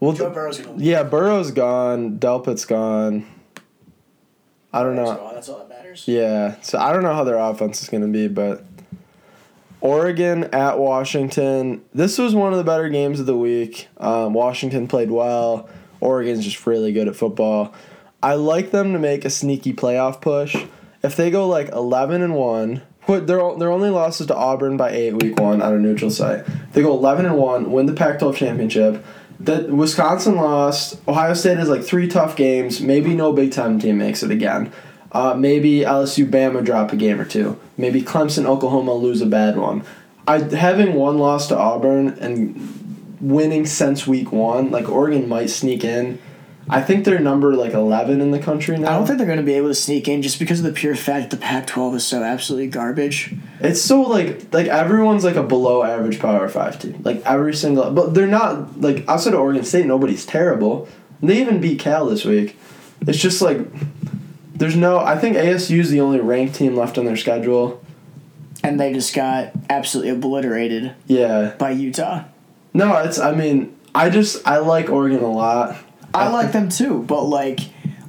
Well, 0.00 0.12
Joe 0.12 0.30
Burrow's 0.30 0.58
gonna 0.60 0.76
leave. 0.78 0.86
yeah, 0.86 1.02
Burrow's 1.02 1.50
gone. 1.50 2.18
Delpit's 2.18 2.64
gone. 2.64 3.26
I 4.72 4.82
don't 4.82 4.96
know. 4.96 5.30
That's 5.34 5.48
all 5.48 5.58
that 5.58 5.68
matters. 5.68 6.04
Yeah, 6.06 6.56
so 6.62 6.78
I 6.78 6.92
don't 6.92 7.02
know 7.02 7.14
how 7.14 7.24
their 7.24 7.36
offense 7.36 7.82
is 7.82 7.88
going 7.88 8.02
to 8.02 8.08
be, 8.08 8.28
but 8.28 8.64
Oregon 9.82 10.44
at 10.44 10.78
Washington. 10.78 11.84
This 11.92 12.16
was 12.16 12.34
one 12.34 12.52
of 12.52 12.58
the 12.58 12.64
better 12.64 12.88
games 12.88 13.20
of 13.20 13.26
the 13.26 13.36
week. 13.36 13.88
Um, 13.98 14.32
Washington 14.32 14.86
played 14.88 15.10
well. 15.10 15.68
Oregon's 16.00 16.44
just 16.44 16.66
really 16.66 16.92
good 16.92 17.08
at 17.08 17.16
football. 17.16 17.74
I 18.22 18.34
like 18.34 18.70
them 18.70 18.92
to 18.92 18.98
make 18.98 19.24
a 19.24 19.30
sneaky 19.30 19.72
playoff 19.72 20.20
push. 20.20 20.56
If 21.02 21.16
they 21.16 21.30
go 21.30 21.48
like 21.48 21.68
eleven 21.70 22.22
and 22.22 22.34
one, 22.34 22.82
put 23.02 23.26
their 23.26 23.40
their 23.56 23.70
only 23.70 23.90
losses 23.90 24.28
to 24.28 24.36
Auburn 24.36 24.76
by 24.76 24.90
eight 24.90 25.14
week 25.14 25.38
one 25.38 25.60
on 25.60 25.74
a 25.74 25.78
neutral 25.78 26.10
site. 26.10 26.44
They 26.72 26.82
go 26.82 26.92
eleven 26.92 27.26
and 27.26 27.36
one, 27.36 27.72
win 27.72 27.86
the 27.86 27.92
Pac-12 27.92 28.36
championship. 28.36 29.04
That 29.44 29.70
Wisconsin 29.70 30.36
lost. 30.36 31.00
Ohio 31.08 31.34
State 31.34 31.58
has 31.58 31.68
like 31.68 31.82
three 31.82 32.06
tough 32.08 32.36
games. 32.36 32.80
Maybe 32.80 33.14
no 33.14 33.32
Big 33.32 33.52
Ten 33.52 33.78
team 33.78 33.98
makes 33.98 34.22
it 34.22 34.30
again. 34.30 34.72
Uh, 35.10 35.34
maybe 35.34 35.80
LSU 35.80 36.28
Bama 36.28 36.64
drop 36.64 36.92
a 36.92 36.96
game 36.96 37.20
or 37.20 37.24
two. 37.24 37.58
Maybe 37.76 38.02
Clemson 38.02 38.46
Oklahoma 38.46 38.94
lose 38.94 39.20
a 39.20 39.26
bad 39.26 39.56
one. 39.56 39.84
I 40.26 40.38
having 40.38 40.94
one 40.94 41.18
loss 41.18 41.48
to 41.48 41.58
Auburn 41.58 42.10
and 42.20 43.18
winning 43.20 43.66
since 43.66 44.06
week 44.06 44.32
one, 44.32 44.70
like 44.70 44.88
Oregon 44.88 45.28
might 45.28 45.50
sneak 45.50 45.84
in. 45.84 46.18
I 46.68 46.80
think 46.80 47.04
they're 47.04 47.18
number 47.18 47.54
like 47.54 47.72
eleven 47.72 48.20
in 48.20 48.30
the 48.30 48.38
country 48.38 48.76
now. 48.78 48.88
I 48.90 48.96
don't 48.98 49.06
think 49.06 49.18
they're 49.18 49.26
going 49.26 49.38
to 49.40 49.44
be 49.44 49.54
able 49.54 49.68
to 49.68 49.74
sneak 49.74 50.06
in 50.08 50.22
just 50.22 50.38
because 50.38 50.60
of 50.60 50.64
the 50.64 50.72
pure 50.72 50.94
fact 50.94 51.30
that 51.30 51.36
the 51.36 51.42
Pac-12 51.42 51.96
is 51.96 52.06
so 52.06 52.22
absolutely 52.22 52.68
garbage. 52.68 53.34
It's 53.60 53.82
so 53.82 54.02
like 54.02 54.52
like 54.54 54.68
everyone's 54.68 55.24
like 55.24 55.36
a 55.36 55.42
below 55.42 55.82
average 55.82 56.20
Power 56.20 56.48
Five 56.48 56.78
team. 56.80 57.00
Like 57.04 57.20
every 57.26 57.54
single, 57.54 57.90
but 57.90 58.14
they're 58.14 58.26
not 58.26 58.80
like 58.80 59.06
outside 59.08 59.34
of 59.34 59.40
Oregon 59.40 59.64
State. 59.64 59.86
Nobody's 59.86 60.24
terrible. 60.24 60.88
They 61.20 61.40
even 61.40 61.60
beat 61.60 61.78
Cal 61.80 62.06
this 62.06 62.24
week. 62.24 62.56
It's 63.06 63.18
just 63.18 63.42
like 63.42 63.58
there's 64.54 64.76
no. 64.76 64.98
I 64.98 65.18
think 65.18 65.36
ASU's 65.36 65.90
the 65.90 66.00
only 66.00 66.20
ranked 66.20 66.54
team 66.54 66.76
left 66.76 66.96
on 66.98 67.04
their 67.04 67.16
schedule. 67.16 67.82
And 68.64 68.78
they 68.78 68.92
just 68.92 69.12
got 69.12 69.50
absolutely 69.68 70.10
obliterated 70.12 70.94
Yeah. 71.08 71.54
by 71.58 71.70
Utah. 71.72 72.22
No, 72.72 72.96
it's. 72.98 73.18
I 73.18 73.34
mean, 73.34 73.76
I 73.92 74.08
just 74.08 74.46
I 74.46 74.58
like 74.58 74.88
Oregon 74.88 75.20
a 75.24 75.30
lot. 75.30 75.76
I 76.14 76.28
like 76.28 76.52
them 76.52 76.68
too, 76.68 77.02
but 77.06 77.22
like 77.24 77.60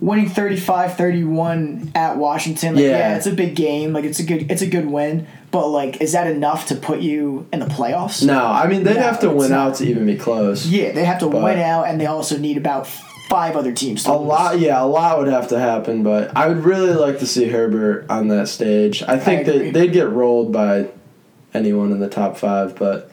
winning 0.01 0.27
35-31 0.29 1.95
at 1.95 2.17
Washington, 2.17 2.75
like, 2.75 2.83
yeah. 2.83 2.89
Yeah. 2.89 3.15
it's 3.17 3.27
a 3.27 3.31
big 3.33 3.55
game. 3.55 3.93
Like 3.93 4.03
it's 4.05 4.19
a 4.19 4.24
good 4.24 4.51
it's 4.51 4.62
a 4.62 4.67
good 4.67 4.86
win, 4.88 5.27
but 5.51 5.67
like 5.67 6.01
is 6.01 6.12
that 6.13 6.27
enough 6.27 6.67
to 6.67 6.75
put 6.75 7.00
you 7.00 7.48
in 7.53 7.60
the 7.60 7.65
playoffs? 7.65 8.25
No, 8.25 8.45
I 8.45 8.67
mean 8.67 8.83
they'd 8.83 8.95
No, 8.95 9.01
have 9.01 9.19
to 9.22 9.29
win 9.29 9.51
not. 9.51 9.69
out 9.69 9.75
to 9.75 9.86
even 9.86 10.05
be 10.05 10.17
close. 10.17 10.65
Yeah, 10.65 10.91
they 10.91 11.05
have 11.05 11.19
to 11.19 11.27
But- 11.29 11.43
win 11.43 11.60
out, 11.60 11.88
and 11.88 12.00
they 12.00 12.05
also 12.05 12.38
need 12.38 12.57
about 12.57 12.88
five 13.29 13.55
other 13.55 13.72
teams. 13.72 14.03
To 14.03 14.12
A 14.12 14.17
lose. 14.17 14.27
lot, 14.27 14.60
yeah, 14.60 14.83
a 14.83 14.86
lot 14.86 15.17
would 15.19 15.27
have 15.29 15.48
to 15.50 15.60
happen, 15.60 16.03
but 16.03 16.36
I 16.36 16.48
would 16.50 16.63
really 16.65 16.93
like 16.93 17.19
to 17.19 17.25
see 17.25 17.48
Herbert 17.50 18.05
on 18.10 18.27
that 18.27 18.48
stage. 18.50 19.01
I 19.07 19.17
think 19.17 19.48
agree. 19.48 19.72
that 19.72 19.74
they'd 19.74 19.93
get 19.93 20.10
rolled 20.10 20.51
by 20.51 20.88
anyone 21.53 21.91
in 21.91 22.00
the 22.00 22.10
top 22.10 22.36
five, 22.38 22.75
but 22.77 23.10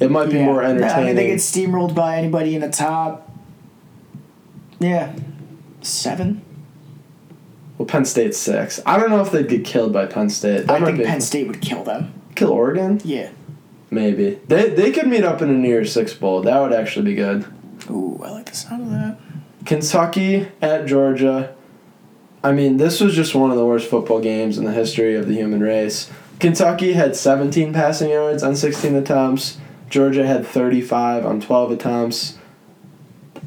it 0.00 0.10
might 0.10 0.30
be 0.30 0.38
Yeah. 0.38 0.44
more 0.46 0.62
entertaining. 0.62 0.94
I 0.96 1.06
mean, 1.08 1.16
they 1.16 1.26
get 1.26 1.38
steamrolled 1.38 1.94
by 1.94 2.16
anybody 2.16 2.54
in 2.54 2.62
the 2.62 2.68
top. 2.70 3.27
Yeah, 4.80 5.14
seven. 5.80 6.42
well, 7.76 7.86
Penn 7.86 8.04
State's 8.04 8.38
six. 8.38 8.80
I 8.86 8.98
don't 8.98 9.10
know 9.10 9.20
if 9.20 9.30
they'd 9.32 9.48
get 9.48 9.64
killed 9.64 9.92
by 9.92 10.06
Penn 10.06 10.30
State. 10.30 10.66
That 10.66 10.82
I 10.82 10.84
think 10.84 11.04
Penn 11.04 11.20
State 11.20 11.46
would 11.48 11.60
kill 11.60 11.84
them. 11.84 12.12
kill 12.34 12.50
Oregon. 12.50 13.00
Yeah. 13.04 13.30
Maybe 13.90 14.38
they 14.46 14.68
they 14.70 14.92
could 14.92 15.06
meet 15.08 15.24
up 15.24 15.40
in 15.42 15.48
a 15.48 15.54
near 15.54 15.84
six 15.84 16.12
bowl. 16.14 16.42
That 16.42 16.60
would 16.60 16.72
actually 16.72 17.06
be 17.06 17.14
good. 17.14 17.46
Ooh, 17.90 18.20
I 18.22 18.30
like 18.30 18.46
the 18.46 18.56
sound 18.56 18.82
of 18.82 18.90
that. 18.90 19.18
Kentucky 19.64 20.48
at 20.60 20.86
Georgia. 20.86 21.54
I 22.44 22.52
mean, 22.52 22.76
this 22.76 23.00
was 23.00 23.14
just 23.16 23.34
one 23.34 23.50
of 23.50 23.56
the 23.56 23.64
worst 23.66 23.88
football 23.90 24.20
games 24.20 24.58
in 24.58 24.64
the 24.64 24.72
history 24.72 25.16
of 25.16 25.26
the 25.26 25.34
human 25.34 25.60
race. 25.60 26.08
Kentucky 26.38 26.92
had 26.92 27.16
17 27.16 27.72
passing 27.72 28.10
yards 28.10 28.44
on 28.44 28.54
16 28.54 28.94
attempts. 28.94 29.58
Georgia 29.90 30.24
had 30.24 30.46
35 30.46 31.26
on 31.26 31.40
12 31.40 31.72
attempts. 31.72 32.37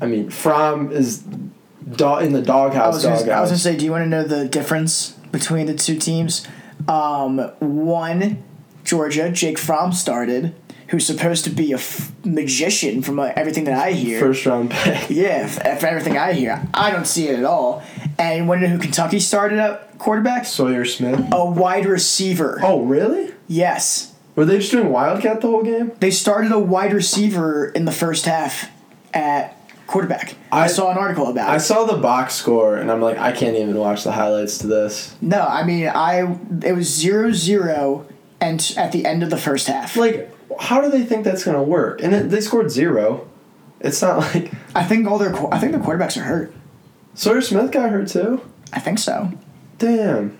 I 0.02 0.08
mean, 0.08 0.30
Fromm 0.30 0.92
is 0.92 1.20
do- 1.20 2.18
in 2.18 2.34
the 2.34 2.42
doghouse. 2.42 3.06
I 3.06 3.12
was 3.12 3.24
gonna 3.24 3.58
say, 3.58 3.76
do 3.78 3.86
you 3.86 3.92
want 3.92 4.04
to 4.04 4.10
know 4.10 4.24
the 4.24 4.48
difference 4.48 5.12
between 5.32 5.68
the 5.68 5.74
two 5.76 5.96
teams? 5.98 6.48
Um, 6.88 7.38
one, 7.60 8.44
Georgia, 8.84 9.32
Jake 9.32 9.58
Fromm 9.60 9.94
started, 9.94 10.56
who's 10.88 11.06
supposed 11.06 11.44
to 11.46 11.50
be 11.52 11.72
a 11.72 11.76
f- 11.76 12.12
magician 12.26 13.02
from 13.04 13.20
uh, 13.20 13.32
everything 13.36 13.66
that 13.66 13.78
I 13.78 13.92
hear. 13.92 14.20
First 14.20 14.46
round 14.46 14.72
pick. 14.72 15.10
Yeah, 15.10 15.48
f- 15.48 15.80
from 15.80 15.90
everything 15.90 16.18
I 16.18 16.34
hear, 16.34 16.68
I 16.74 16.90
don't 16.92 17.06
see 17.08 17.28
it 17.28 17.38
at 17.40 17.46
all. 17.46 17.84
And 18.18 18.48
when 18.48 18.60
who 18.64 18.78
Kentucky 18.80 19.20
started 19.20 19.60
up 19.60 19.98
quarterback? 20.00 20.46
Sawyer 20.46 20.84
Smith. 20.86 21.20
A 21.32 21.46
wide 21.46 21.86
receiver. 21.86 22.60
Oh, 22.64 22.82
really? 22.82 23.32
Yes, 23.48 24.14
Were 24.36 24.46
they 24.46 24.58
just 24.60 24.72
doing 24.72 24.90
Wildcat 24.90 25.42
the 25.42 25.48
whole 25.48 25.62
game? 25.64 25.92
they 26.00 26.10
started 26.12 26.52
a 26.52 26.60
wide 26.60 26.94
receiver 26.94 27.68
in 27.68 27.86
the 27.86 27.92
first 27.92 28.26
half 28.26 28.70
at 29.14 29.56
quarterback. 29.92 30.36
I, 30.52 30.64
I- 30.64 30.68
saw 30.68 30.90
an 30.92 30.98
article 30.98 31.28
about 31.28 31.50
I 31.50 31.58
it. 31.58 31.60
saw 31.60 31.86
the 31.86 31.98
box 31.98 32.34
score 32.36 32.78
and 32.78 32.90
I'm 32.92 33.02
like, 33.02 33.18
I 33.18 33.32
can't 33.32 33.56
even 33.58 33.76
watch 33.78 34.04
the 34.04 34.12
highlights 34.12 34.58
to 34.60 34.68
this. 34.68 35.16
No, 35.22 35.42
I 35.42 35.64
mean, 35.64 35.88
I 35.88 36.38
it 36.64 36.74
was 36.74 36.88
zero 36.88 37.32
zero, 37.32 38.06
and 38.40 38.74
at 38.78 38.92
the 38.92 39.06
end 39.06 39.22
of 39.24 39.30
the 39.30 39.38
first 39.38 39.68
half, 39.68 39.96
Like, 39.96 40.34
how 40.60 40.82
do 40.82 40.90
they 40.90 41.04
think 41.04 41.24
that's 41.26 41.44
gonna 41.44 41.64
work? 41.64 42.02
And 42.02 42.14
it, 42.16 42.30
they 42.30 42.42
scored 42.42 42.72
zero. 42.72 43.28
It's 43.80 44.02
not 44.02 44.18
like 44.20 44.52
I 44.76 44.84
think 44.84 45.08
all 45.08 45.18
their 45.18 45.36
I 45.54 45.60
think 45.60 45.72
the 45.74 45.80
quarterbacks 45.80 46.16
are 46.18 46.24
hurt. 46.24 46.54
Sawyer 47.14 47.42
Smith 47.42 47.72
got 47.72 47.90
hurt 47.90 48.08
too. 48.08 48.42
I 48.74 48.80
think 48.80 48.98
so. 49.00 49.32
Damn, 49.80 50.38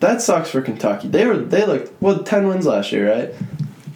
that 0.00 0.22
sucks 0.22 0.50
for 0.50 0.60
Kentucky. 0.62 1.08
They 1.08 1.26
were 1.26 1.36
they 1.38 1.64
looked 1.66 2.00
well 2.02 2.22
ten 2.22 2.46
wins 2.46 2.66
last 2.66 2.92
year, 2.92 3.10
right? 3.10 3.34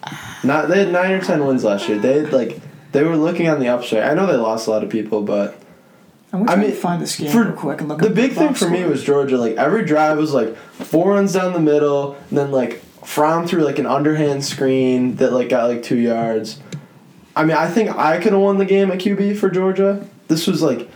Uh, 0.03 0.17
not 0.43 0.69
they 0.69 0.81
had 0.85 0.93
nine 0.93 1.13
or 1.13 1.21
ten 1.21 1.47
wins 1.47 1.63
last 1.65 1.89
year. 1.89 1.99
They 1.99 2.23
had, 2.23 2.33
like 2.33 2.61
they 2.95 3.03
were 3.03 3.17
looking 3.17 3.49
on 3.49 3.59
the 3.59 3.69
upswing. 3.69 4.03
I 4.03 4.15
know 4.15 4.25
they 4.27 4.37
lost 4.37 4.69
a 4.69 4.71
lot 4.71 4.85
of 4.85 4.89
people, 4.89 5.21
but 5.21 5.61
I'm 6.33 6.49
I 6.49 6.55
mean, 6.55 6.71
find 6.73 7.03
this 7.03 7.17
game 7.17 7.31
for 7.31 7.43
real 7.43 7.53
quick 7.53 7.81
and 7.81 7.89
look. 7.89 8.01
the 8.01 8.09
big 8.09 8.33
thing 8.33 8.47
box 8.47 8.61
for 8.61 8.71
me 8.71 8.85
was 8.85 9.03
Georgia. 9.03 9.37
Like 9.37 9.57
every 9.57 9.85
drive 9.85 10.17
was 10.17 10.33
like 10.33 10.57
four 10.57 11.11
runs 11.11 11.33
down 11.33 11.53
the 11.53 11.61
middle, 11.61 12.15
and 12.31 12.39
then 12.39 12.53
like 12.53 12.81
Fromm 13.05 13.49
threw 13.49 13.65
like 13.65 13.81
an 13.81 13.87
underhand 13.87 14.45
screen 14.45 15.17
that 15.17 15.33
like 15.33 15.49
got 15.49 15.69
like 15.69 15.83
two 15.83 15.99
yards. 15.99 16.61
I 17.37 17.45
mean, 17.45 17.57
I 17.57 17.69
think 17.69 17.91
I 17.97 18.19
could 18.19 18.33
have 18.33 18.41
won 18.41 18.59
the 18.59 18.65
game 18.65 18.93
at 18.93 19.01
QB 19.01 19.39
for 19.39 19.51
Georgia. 19.51 20.07
This 20.29 20.47
was 20.47 20.63
like, 20.63 20.89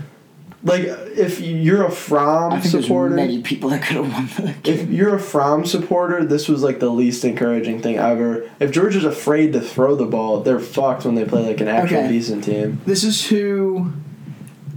like 0.64 0.82
if 0.82 1.40
you're 1.40 1.84
a 1.84 1.90
Fromm 1.90 2.60
think 2.60 2.82
supporter, 2.84 3.14
many 3.14 3.42
people 3.42 3.70
that 3.70 3.82
could 3.82 3.96
have 3.96 4.12
won 4.12 4.26
the 4.46 4.52
game. 4.62 4.74
if 4.78 4.88
you're 4.90 5.14
a 5.14 5.20
Fromm 5.20 5.64
supporter, 5.64 6.24
this 6.24 6.48
was 6.48 6.62
like 6.62 6.80
the 6.80 6.88
least 6.90 7.24
encouraging 7.24 7.80
thing 7.80 7.96
ever. 7.98 8.50
If 8.58 8.72
Georgia's 8.72 9.04
afraid 9.04 9.52
to 9.52 9.60
throw 9.60 9.94
the 9.94 10.06
ball, 10.06 10.40
they're 10.40 10.58
fucked 10.60 11.04
when 11.04 11.14
they 11.14 11.24
play 11.24 11.46
like 11.46 11.60
an 11.60 11.68
actual 11.68 11.98
Okay. 11.98 12.08
decent 12.08 12.44
team. 12.44 12.80
This 12.86 13.04
is 13.04 13.26
who. 13.26 13.92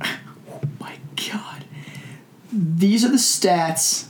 Oh 0.03 0.61
my 0.79 0.93
god. 1.31 1.65
These 2.53 3.03
are 3.03 3.09
the 3.09 3.17
stats 3.17 4.07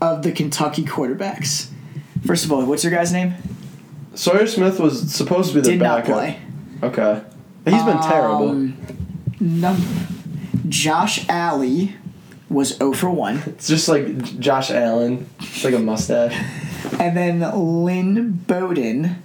of 0.00 0.22
the 0.22 0.32
Kentucky 0.32 0.82
quarterbacks. 0.84 1.68
First 2.26 2.44
of 2.44 2.52
all, 2.52 2.64
what's 2.64 2.82
your 2.84 2.92
guy's 2.92 3.12
name? 3.12 3.34
Sawyer 4.14 4.46
Smith 4.46 4.80
was 4.80 5.12
supposed 5.14 5.50
to 5.50 5.54
be 5.56 5.60
the 5.60 5.70
Did 5.70 5.78
not 5.80 6.00
backup. 6.04 6.14
play. 6.14 6.38
Okay, 6.82 7.22
he's 7.64 7.82
been 7.84 8.00
terrible. 8.00 8.48
Um, 8.50 8.76
num- 9.38 9.76
Josh 10.70 11.28
Alley 11.28 11.96
was 12.48 12.76
0 12.76 12.92
for 12.94 13.10
1. 13.10 13.42
It's 13.46 13.68
just 13.68 13.88
like 13.88 14.40
Josh 14.40 14.70
Allen. 14.70 15.28
It's 15.40 15.64
like 15.64 15.74
a 15.74 15.78
mustache. 15.78 16.34
And 16.98 17.16
then 17.16 17.84
Lynn 17.84 18.32
Bowden 18.32 19.22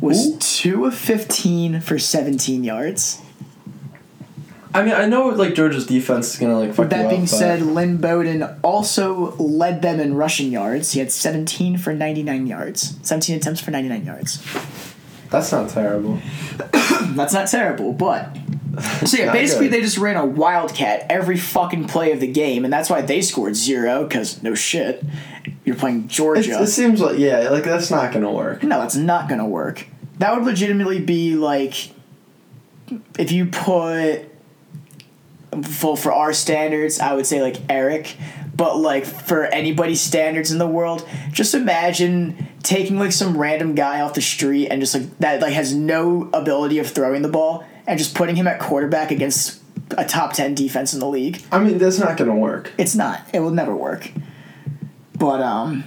was 0.00 0.26
Ooh. 0.26 0.38
2 0.38 0.84
of 0.86 0.94
15 0.94 1.80
for 1.80 1.98
17 1.98 2.64
yards. 2.64 3.22
I 4.74 4.82
mean, 4.82 4.92
I 4.92 5.06
know 5.06 5.28
like 5.28 5.54
Georgia's 5.54 5.86
defense 5.86 6.34
is 6.34 6.38
gonna 6.38 6.58
like 6.58 6.70
fuck 6.70 6.78
With 6.78 6.90
that 6.90 7.08
being 7.08 7.22
up, 7.22 7.28
said, 7.28 7.62
Lynn 7.62 7.96
Bowden 7.96 8.42
also 8.62 9.34
led 9.36 9.80
them 9.82 9.98
in 9.98 10.14
rushing 10.14 10.52
yards. 10.52 10.92
He 10.92 11.00
had 11.00 11.10
17 11.10 11.78
for 11.78 11.94
99 11.94 12.46
yards. 12.46 12.96
17 13.02 13.36
attempts 13.36 13.60
for 13.60 13.70
99 13.70 14.04
yards. 14.04 14.42
that's 15.30 15.52
not 15.52 15.70
terrible. 15.70 16.18
That's 17.14 17.32
not 17.32 17.48
terrible, 17.48 17.92
but. 17.92 18.36
So 18.80 19.16
yeah, 19.18 19.32
basically 19.32 19.66
good. 19.68 19.74
they 19.74 19.80
just 19.80 19.98
ran 19.98 20.16
a 20.16 20.24
wildcat 20.24 21.06
every 21.10 21.36
fucking 21.36 21.86
play 21.88 22.12
of 22.12 22.20
the 22.20 22.26
game, 22.26 22.64
and 22.64 22.72
that's 22.72 22.88
why 22.90 23.00
they 23.02 23.20
scored 23.22 23.56
zero, 23.56 24.04
because 24.04 24.42
no 24.42 24.54
shit. 24.54 25.02
You're 25.64 25.76
playing 25.76 26.04
It's, 26.04 26.14
Georgia. 26.14 26.62
it 26.62 26.66
seems 26.68 27.00
like 27.00 27.18
yeah, 27.18 27.48
like 27.50 27.64
that's 27.64 27.90
not 27.90 28.12
gonna 28.12 28.30
work. 28.32 28.62
No, 28.62 28.82
it's 28.82 28.96
not 28.96 29.28
gonna 29.28 29.46
work. 29.46 29.86
That 30.18 30.34
would 30.34 30.44
legitimately 30.44 31.00
be 31.00 31.34
like 31.36 31.90
if 33.18 33.32
you 33.32 33.46
put 33.46 34.26
for 35.64 35.96
for 35.96 36.12
our 36.12 36.32
standards, 36.32 37.00
I 37.00 37.14
would 37.14 37.26
say 37.26 37.42
like 37.42 37.56
Eric, 37.68 38.16
but 38.54 38.76
like 38.78 39.04
for 39.04 39.44
anybody's 39.44 40.00
standards 40.00 40.50
in 40.50 40.58
the 40.58 40.66
world, 40.66 41.06
just 41.32 41.54
imagine 41.54 42.48
taking 42.62 42.98
like 42.98 43.12
some 43.12 43.36
random 43.38 43.74
guy 43.74 44.00
off 44.00 44.14
the 44.14 44.20
street 44.20 44.68
and 44.68 44.80
just 44.80 44.94
like 44.94 45.18
that 45.18 45.40
like 45.40 45.52
has 45.54 45.74
no 45.74 46.28
ability 46.32 46.78
of 46.78 46.86
throwing 46.88 47.22
the 47.22 47.28
ball 47.28 47.64
and 47.88 47.98
just 47.98 48.14
putting 48.14 48.36
him 48.36 48.46
at 48.46 48.60
quarterback 48.60 49.10
against 49.10 49.60
a 49.96 50.04
top 50.04 50.34
10 50.34 50.54
defense 50.54 50.92
in 50.92 51.00
the 51.00 51.08
league. 51.08 51.42
I 51.50 51.58
mean, 51.58 51.78
that's 51.78 51.98
not 51.98 52.16
gonna 52.16 52.36
work. 52.36 52.70
It's 52.78 52.94
not. 52.94 53.22
It 53.32 53.40
will 53.40 53.50
never 53.50 53.74
work. 53.74 54.12
But 55.18 55.40
um 55.40 55.84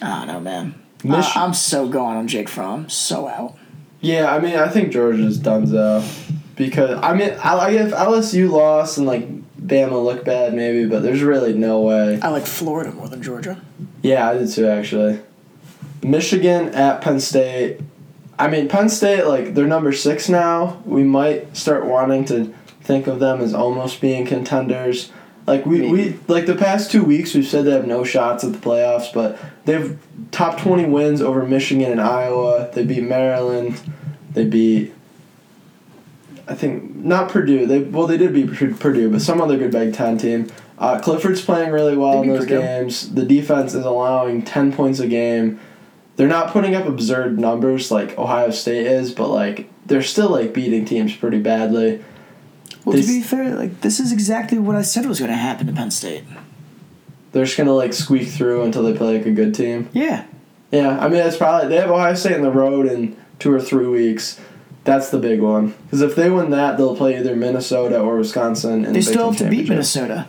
I 0.00 0.24
don't 0.24 0.28
know, 0.28 0.40
man. 0.40 0.74
Mich- 1.04 1.36
I, 1.36 1.44
I'm 1.44 1.52
so 1.52 1.88
going 1.88 2.16
on 2.16 2.28
Jake 2.28 2.48
Fromm. 2.48 2.88
So 2.88 3.28
out. 3.28 3.56
Yeah, 4.00 4.32
I 4.34 4.38
mean, 4.38 4.56
I 4.56 4.68
think 4.68 4.92
Georgia's 4.92 5.36
done 5.38 5.66
so 5.66 6.04
because 6.54 6.98
I 7.02 7.14
mean, 7.14 7.30
I 7.42 7.70
if 7.72 7.90
LSU 7.92 8.50
lost 8.50 8.98
and 8.98 9.06
like 9.06 9.28
Bama 9.60 10.02
looked 10.02 10.24
bad 10.24 10.54
maybe, 10.54 10.86
but 10.88 11.02
there's 11.02 11.22
really 11.22 11.52
no 11.52 11.80
way. 11.80 12.20
I 12.22 12.28
like 12.28 12.46
Florida 12.46 12.92
more 12.92 13.08
than 13.08 13.22
Georgia. 13.22 13.60
Yeah, 14.02 14.28
I 14.28 14.38
did 14.38 14.48
too 14.48 14.66
actually. 14.66 15.20
Michigan 16.04 16.68
at 16.70 17.00
Penn 17.00 17.20
State. 17.20 17.80
I 18.42 18.48
mean, 18.48 18.68
Penn 18.68 18.88
State 18.88 19.24
like 19.24 19.54
they're 19.54 19.68
number 19.68 19.92
six 19.92 20.28
now. 20.28 20.82
We 20.84 21.04
might 21.04 21.56
start 21.56 21.86
wanting 21.86 22.24
to 22.24 22.52
think 22.80 23.06
of 23.06 23.20
them 23.20 23.40
as 23.40 23.54
almost 23.54 24.00
being 24.00 24.26
contenders. 24.26 25.12
Like 25.46 25.64
we, 25.64 25.88
we 25.88 26.18
like 26.26 26.46
the 26.46 26.56
past 26.56 26.90
two 26.90 27.04
weeks 27.04 27.34
we've 27.34 27.46
said 27.46 27.66
they 27.66 27.70
have 27.70 27.86
no 27.86 28.02
shots 28.02 28.42
at 28.42 28.52
the 28.52 28.58
playoffs, 28.58 29.12
but 29.12 29.38
they've 29.64 29.96
top 30.32 30.58
twenty 30.58 30.86
wins 30.86 31.22
over 31.22 31.46
Michigan 31.46 31.92
and 31.92 32.00
Iowa. 32.00 32.68
They 32.74 32.84
beat 32.84 33.04
Maryland. 33.04 33.80
They 34.32 34.44
beat 34.44 34.92
I 36.48 36.56
think 36.56 36.96
not 36.96 37.28
Purdue. 37.28 37.66
They 37.66 37.78
well 37.78 38.08
they 38.08 38.16
did 38.16 38.32
beat 38.32 38.52
Purdue, 38.80 39.08
but 39.08 39.22
some 39.22 39.40
other 39.40 39.56
good 39.56 39.70
Big 39.70 39.94
Ten 39.94 40.18
team. 40.18 40.50
Uh, 40.78 40.98
Clifford's 40.98 41.44
playing 41.44 41.70
really 41.70 41.96
well 41.96 42.22
in 42.22 42.28
those 42.28 42.40
Purdue. 42.40 42.60
games. 42.60 43.14
The 43.14 43.24
defense 43.24 43.72
is 43.74 43.84
allowing 43.84 44.42
ten 44.42 44.72
points 44.72 44.98
a 44.98 45.06
game. 45.06 45.60
They're 46.16 46.28
not 46.28 46.52
putting 46.52 46.74
up 46.74 46.86
absurd 46.86 47.38
numbers 47.38 47.90
like 47.90 48.18
Ohio 48.18 48.50
State 48.50 48.86
is, 48.86 49.12
but 49.12 49.28
like 49.28 49.68
they're 49.86 50.02
still 50.02 50.28
like 50.30 50.52
beating 50.52 50.84
teams 50.84 51.16
pretty 51.16 51.38
badly. 51.40 52.04
Well, 52.84 52.96
to 53.00 53.06
be 53.06 53.22
fair, 53.22 53.54
like 53.54 53.80
this 53.80 53.98
is 54.00 54.12
exactly 54.12 54.58
what 54.58 54.76
I 54.76 54.82
said 54.82 55.06
was 55.06 55.18
going 55.18 55.30
to 55.30 55.36
happen 55.36 55.66
to 55.68 55.72
Penn 55.72 55.90
State. 55.90 56.24
They're 57.32 57.44
just 57.44 57.56
gonna 57.56 57.72
like 57.72 57.94
squeak 57.94 58.28
through 58.28 58.62
until 58.62 58.82
they 58.82 58.92
play 58.96 59.16
like 59.16 59.26
a 59.26 59.30
good 59.30 59.54
team. 59.54 59.88
Yeah, 59.94 60.26
Yeah, 60.70 60.98
I 60.98 61.04
mean 61.08 61.18
that's 61.18 61.36
probably 61.38 61.68
they 61.68 61.76
have 61.76 61.90
Ohio 61.90 62.14
State 62.14 62.32
in 62.36 62.42
the 62.42 62.50
road 62.50 62.86
in 62.86 63.16
two 63.38 63.52
or 63.52 63.60
three 63.60 63.86
weeks. 63.86 64.38
That's 64.84 65.08
the 65.10 65.18
big 65.18 65.40
one 65.40 65.74
because 65.84 66.02
if 66.02 66.14
they 66.14 66.28
win 66.28 66.50
that, 66.50 66.76
they'll 66.76 66.94
play 66.96 67.16
either 67.18 67.34
Minnesota 67.34 68.00
or 68.00 68.16
Wisconsin. 68.18 68.84
In 68.84 68.92
they 68.92 68.98
the 68.98 69.02
still 69.02 69.30
have 69.30 69.38
to 69.38 69.48
beat. 69.48 69.68
Minnesota. 69.68 70.26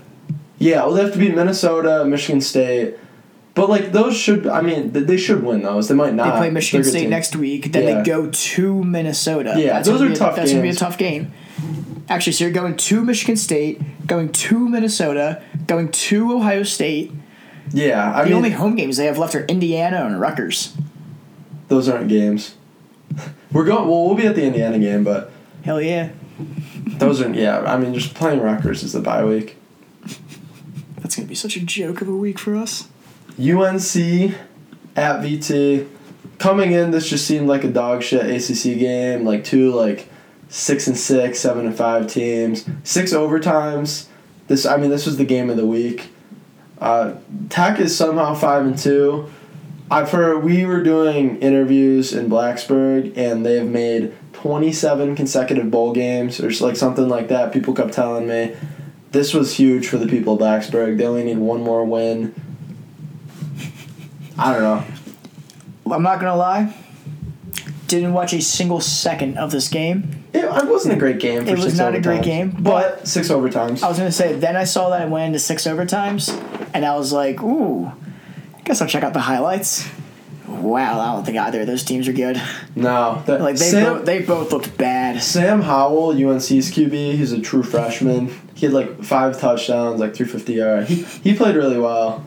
Yeah, 0.60 0.86
well, 0.86 0.94
they 0.94 1.04
have 1.04 1.12
to 1.14 1.20
beat 1.20 1.36
Minnesota, 1.36 2.06
Michigan 2.06 2.40
State, 2.40 2.96
but 3.56 3.70
like 3.70 3.92
those 3.92 4.16
should. 4.18 4.48
I 4.48 4.62
mean, 4.62 4.92
they 4.92 5.18
should 5.18 5.44
win 5.44 5.62
those. 5.62 5.88
They 5.88 5.96
might 5.96 6.14
not. 6.14 6.34
They 6.34 6.38
play 6.40 6.50
Michigan 6.50 6.84
State 6.84 7.00
teams. 7.02 7.10
next 7.12 7.36
week. 7.36 7.72
Then 7.72 7.84
Yeah. 7.88 7.96
they 8.02 8.04
go 8.04 8.30
to 8.30 8.84
Minnesota. 8.84 9.54
Yeah, 9.58 9.74
That's 9.74 9.88
those 9.88 10.00
gonna 10.00 10.10
are 10.10 10.14
be 10.14 10.16
a- 10.16 10.20
tough 10.20 10.36
That's 10.36 10.52
going 10.52 10.64
to 10.64 10.70
be 10.70 10.76
a 10.76 10.80
tough 10.80 10.98
game. 10.98 11.32
Actually, 12.10 12.34
so 12.34 12.44
you're 12.46 12.54
going 12.54 12.76
to 12.76 13.04
Michigan 13.04 13.38
State, 13.38 13.80
going 14.08 14.30
to 14.30 14.68
Minnesota, 14.68 15.42
going 15.68 15.90
to 15.90 16.34
Ohio 16.34 16.64
State. 16.64 17.12
Yeah, 17.72 18.12
I 18.14 18.24
the 18.24 18.30
mean, 18.30 18.38
only 18.38 18.50
home 18.50 18.76
games 18.76 18.98
they 18.98 19.06
have 19.06 19.18
left 19.18 19.36
are 19.36 19.46
Indiana 19.46 20.04
and 20.06 20.20
Rutgers. 20.20 20.74
those 21.70 21.88
aren't 21.88 22.10
games. 22.10 22.56
We're 23.54 23.64
going. 23.66 23.88
Well, 23.88 24.06
we'll 24.06 24.16
be 24.16 24.26
at 24.28 24.36
the 24.36 24.44
Indiana 24.44 24.80
game, 24.80 25.04
but 25.04 25.32
Hell 25.64 25.80
yeah. 25.82 26.10
those 26.98 27.22
are. 27.22 27.30
Yeah, 27.30 27.60
I 27.62 27.78
mean, 27.78 27.94
just 27.94 28.16
playing 28.16 28.42
Rutgers 28.42 28.84
is 28.84 28.94
the 28.94 29.00
bye 29.00 29.24
week. 29.24 29.56
That's 30.98 31.16
going 31.16 31.26
to 31.26 31.30
be 31.30 31.36
such 31.36 31.56
a 31.56 31.60
joke 31.62 32.02
of 32.02 32.08
a 32.10 32.16
week 32.16 32.40
for 32.40 32.56
us. 32.56 32.88
UNC 33.40 34.36
at 34.96 35.22
VT. 35.22 35.88
Coming 36.40 36.72
in, 36.72 36.92
this 36.92 37.10
just 37.10 37.26
seemed 37.26 37.48
like 37.48 37.64
a 37.64 37.70
dog 37.70 38.04
shit 38.04 38.26
ACC 38.26 38.78
game. 38.78 39.26
Like 39.26 39.44
two 39.44 39.72
like 39.72 40.10
six 40.50 40.88
and 40.88 40.98
six, 40.98 41.40
seven 41.40 41.66
and 41.66 41.76
five 41.76 42.08
teams, 42.08 42.66
six 42.84 43.14
overtimes. 43.14 44.08
This 44.48 44.66
I 44.66 44.78
mean 44.78 44.90
this 44.90 45.06
was 45.06 45.18
the 45.18 45.26
game 45.26 45.50
of 45.50 45.58
the 45.58 45.66
week. 45.66 46.10
Uh, 46.80 47.16
Tech 47.50 47.80
is 47.80 47.96
somehow 47.96 48.34
five 48.34 48.66
and 48.66 48.78
two. 48.78 49.32
I've 49.90 50.12
heard 50.12 50.44
we 50.44 50.66
were 50.66 50.84
doing 50.84 51.40
interviews 51.40 52.14
in 52.14 52.30
Blacksburg 52.30 53.18
and 53.18 53.46
they've 53.46 53.68
made 53.68 54.14
twenty 54.34 54.72
seven 54.72 55.16
consecutive 55.16 55.72
bowl 55.72 55.94
games 55.94 56.40
or 56.40 56.52
like 56.66 56.76
something 56.76 57.08
like 57.08 57.30
that. 57.30 57.54
People 57.54 57.74
kept 57.74 57.94
telling 57.94 58.28
me 58.28 58.56
this 59.12 59.34
was 59.34 59.56
huge 59.56 59.88
for 59.88 59.98
the 59.98 60.08
people 60.08 60.34
of 60.34 60.40
Blacksburg. 60.40 60.98
They 60.98 61.06
only 61.06 61.24
need 61.24 61.38
one 61.38 61.62
more 61.62 61.86
win. 61.86 62.34
I 64.38 64.54
don't 64.54 64.62
know. 64.62 64.84
I'm 65.94 66.04
not 66.04 66.20
gonna 66.20 66.36
lie. 66.36 66.76
Didn't 67.88 68.14
watch 68.14 68.34
a 68.34 68.42
single 68.42 68.80
second 68.80 69.38
of 69.38 69.52
this 69.52 69.68
game. 69.68 70.24
It, 70.34 70.46
it 70.46 70.68
wasn't 70.68 70.96
a 70.96 70.98
great 70.98 71.20
game. 71.20 71.44
For 71.46 71.52
It 71.52 71.56
was 71.56 71.66
six 71.66 71.78
not 71.78 71.94
a 71.94 72.02
great 72.02 72.24
game, 72.24 72.50
but, 72.52 73.00
but- 73.00 73.08
six 73.08 73.30
overtimes. 73.30 73.84
I 73.84 73.90
was 73.90 73.98
gonna 73.98 74.12
say. 74.12 74.34
Then 74.34 74.56
I 74.56 74.64
saw 74.64 74.90
that 74.90 75.04
it 75.04 75.10
went 75.10 75.28
into 75.28 75.40
six 75.40 75.64
overtimes, 75.68 76.30
and 76.74 76.86
I 76.86 76.96
was 76.96 77.14
like, 77.14 77.42
"Ooh, 77.44 77.92
guess 78.64 78.82
I'll 78.82 78.88
check 78.88 79.04
out 79.04 79.14
the 79.14 79.20
highlights." 79.22 79.88
Wow, 80.48 81.00
I 81.00 81.14
don't 81.16 81.26
think 81.26 81.38
either 81.38 81.62
of 81.62 81.68
those 81.68 81.84
teams 81.84 82.08
are 82.08 82.14
good. 82.14 82.42
no, 82.76 83.22
that, 83.26 83.42
Like 83.42 83.58
they 83.58 83.70
Sam, 83.70 83.98
both, 83.98 84.06
they 84.06 84.22
both 84.22 84.52
looked 84.52 84.78
bad. 84.78 85.22
Sam 85.22 85.62
Howell, 85.62 86.12
UNC's 86.12 86.72
QB, 86.72 87.16
he's 87.16 87.32
a 87.32 87.40
true 87.42 87.64
freshman. 87.64 88.34
He 88.54 88.66
had 88.66 88.74
like 88.74 89.04
five 89.04 89.40
touchdowns, 89.40 90.00
like 90.00 90.16
350 90.16 90.54
yards. 90.54 90.90
He, 90.90 91.04
he 91.04 91.34
played 91.36 91.56
really 91.56 91.80
well. 91.80 92.26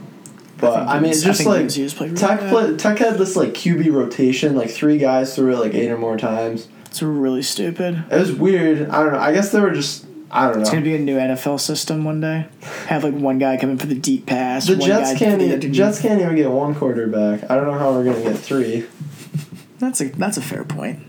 But 0.58 0.74
think 0.74 0.88
I, 0.88 1.00
mean, 1.00 1.10
it's 1.10 1.22
just 1.22 1.46
I 1.46 1.50
like 1.50 1.60
UNC 1.62 1.72
has 1.72 1.94
played 1.94 2.12
really 2.12 2.20
Tech, 2.20 2.40
play, 2.48 2.76
Tech 2.76 2.98
had 2.98 3.18
this 3.18 3.36
like 3.36 3.50
QB 3.50 3.92
rotation, 3.92 4.56
like 4.56 4.70
three 4.70 4.98
guys 4.98 5.34
threw 5.34 5.52
it 5.52 5.58
like 5.58 5.74
eight 5.74 5.90
or 5.90 5.98
more 5.98 6.16
times. 6.16 6.68
It's 6.86 7.02
really 7.02 7.42
stupid. 7.42 8.04
It 8.10 8.18
was 8.18 8.32
weird. 8.32 8.88
I 8.88 9.02
don't 9.02 9.12
know. 9.12 9.18
I 9.18 9.32
guess 9.34 9.52
they 9.52 9.60
were 9.60 9.72
just 9.72 10.06
I 10.30 10.46
don't 10.46 10.56
know. 10.56 10.60
It's 10.62 10.70
gonna 10.70 10.82
be 10.82 10.94
a 10.94 10.98
new 10.98 11.16
NFL 11.18 11.60
system 11.60 12.04
one 12.04 12.20
day. 12.20 12.46
Have 12.86 13.04
like 13.04 13.14
one 13.14 13.38
guy 13.38 13.56
come 13.58 13.70
in 13.70 13.78
for 13.78 13.86
the 13.86 13.94
deep 13.94 14.26
pass. 14.26 14.66
The 14.66 14.76
Jets 14.76 15.18
can't 15.18 15.38
the 15.38 15.56
even. 15.56 15.72
Jets 15.72 16.00
can't 16.00 16.20
even 16.20 16.36
get 16.36 16.50
one 16.50 16.74
quarterback. 16.74 17.50
I 17.50 17.54
don't 17.54 17.66
know 17.66 17.78
how 17.78 17.92
we're 17.92 18.04
gonna 18.04 18.22
get 18.22 18.38
three. 18.38 18.86
That's 19.78 20.00
a 20.00 20.08
that's 20.08 20.36
a 20.36 20.42
fair 20.42 20.64
point. 20.64 21.00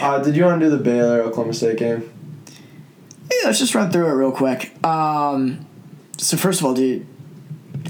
Uh, 0.00 0.18
did 0.18 0.36
you 0.36 0.44
want 0.44 0.60
to 0.60 0.66
do 0.66 0.76
the 0.76 0.82
Baylor 0.82 1.22
Oklahoma 1.22 1.54
State 1.54 1.78
game? 1.78 2.10
Yeah, 3.30 3.46
let's 3.46 3.58
just 3.58 3.74
run 3.74 3.90
through 3.90 4.06
it 4.08 4.12
real 4.12 4.32
quick. 4.32 4.84
Um, 4.84 5.66
so 6.18 6.36
first 6.36 6.60
of 6.60 6.66
all, 6.66 6.74
dude, 6.74 7.06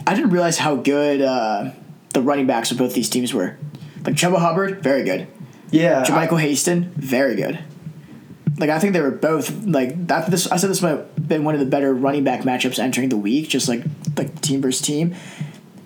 I 0.07 0.15
didn't 0.15 0.31
realize 0.31 0.59
how 0.59 0.77
good 0.77 1.21
uh, 1.21 1.71
the 2.13 2.21
running 2.21 2.47
backs 2.47 2.71
of 2.71 2.79
both 2.79 2.95
these 2.95 3.09
teams 3.09 3.33
were. 3.33 3.57
Like 4.05 4.17
Chuba 4.17 4.39
Hubbard, 4.39 4.83
very 4.83 5.05
good. 5.05 5.27
Yeah. 5.71 6.05
JaMycal 6.05 6.41
Hasty, 6.41 6.81
very 6.97 7.37
good. 7.37 7.59
Like 8.59 8.71
I 8.71 8.79
think 8.79 8.93
they 8.93 9.01
were 9.01 9.11
both 9.11 9.65
like 9.65 10.07
that. 10.07 10.31
This 10.31 10.47
I 10.47 10.57
said 10.57 10.71
this 10.71 10.81
might 10.83 10.91
have 10.91 11.29
been 11.29 11.45
one 11.45 11.55
of 11.55 11.61
the 11.61 11.67
better 11.67 11.93
running 11.93 12.23
back 12.23 12.43
matchups 12.43 12.79
entering 12.79 13.09
the 13.09 13.17
week, 13.17 13.49
just 13.49 13.69
like 13.69 13.83
like 14.17 14.41
team 14.41 14.63
versus 14.63 14.81
team. 14.81 15.15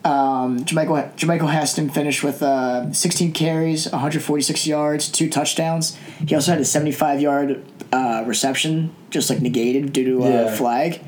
Um, 0.04 0.60
JaMycal 0.60 1.14
JaMycal 1.14 1.50
Hasty 1.50 1.88
finished 1.88 2.22
with 2.22 2.42
uh, 2.42 2.92
16 2.92 3.32
carries, 3.32 3.90
146 3.90 4.66
yards, 4.66 5.08
two 5.10 5.30
touchdowns. 5.30 5.96
He 6.26 6.34
also 6.34 6.52
had 6.52 6.60
a 6.60 6.64
75 6.64 7.20
yard 7.20 7.64
uh, 7.92 8.22
reception, 8.26 8.94
just 9.10 9.30
like 9.30 9.40
negated 9.40 9.92
due 9.92 10.04
to 10.04 10.24
a 10.26 10.30
Yeah. 10.30 10.54
flag. 10.56 11.00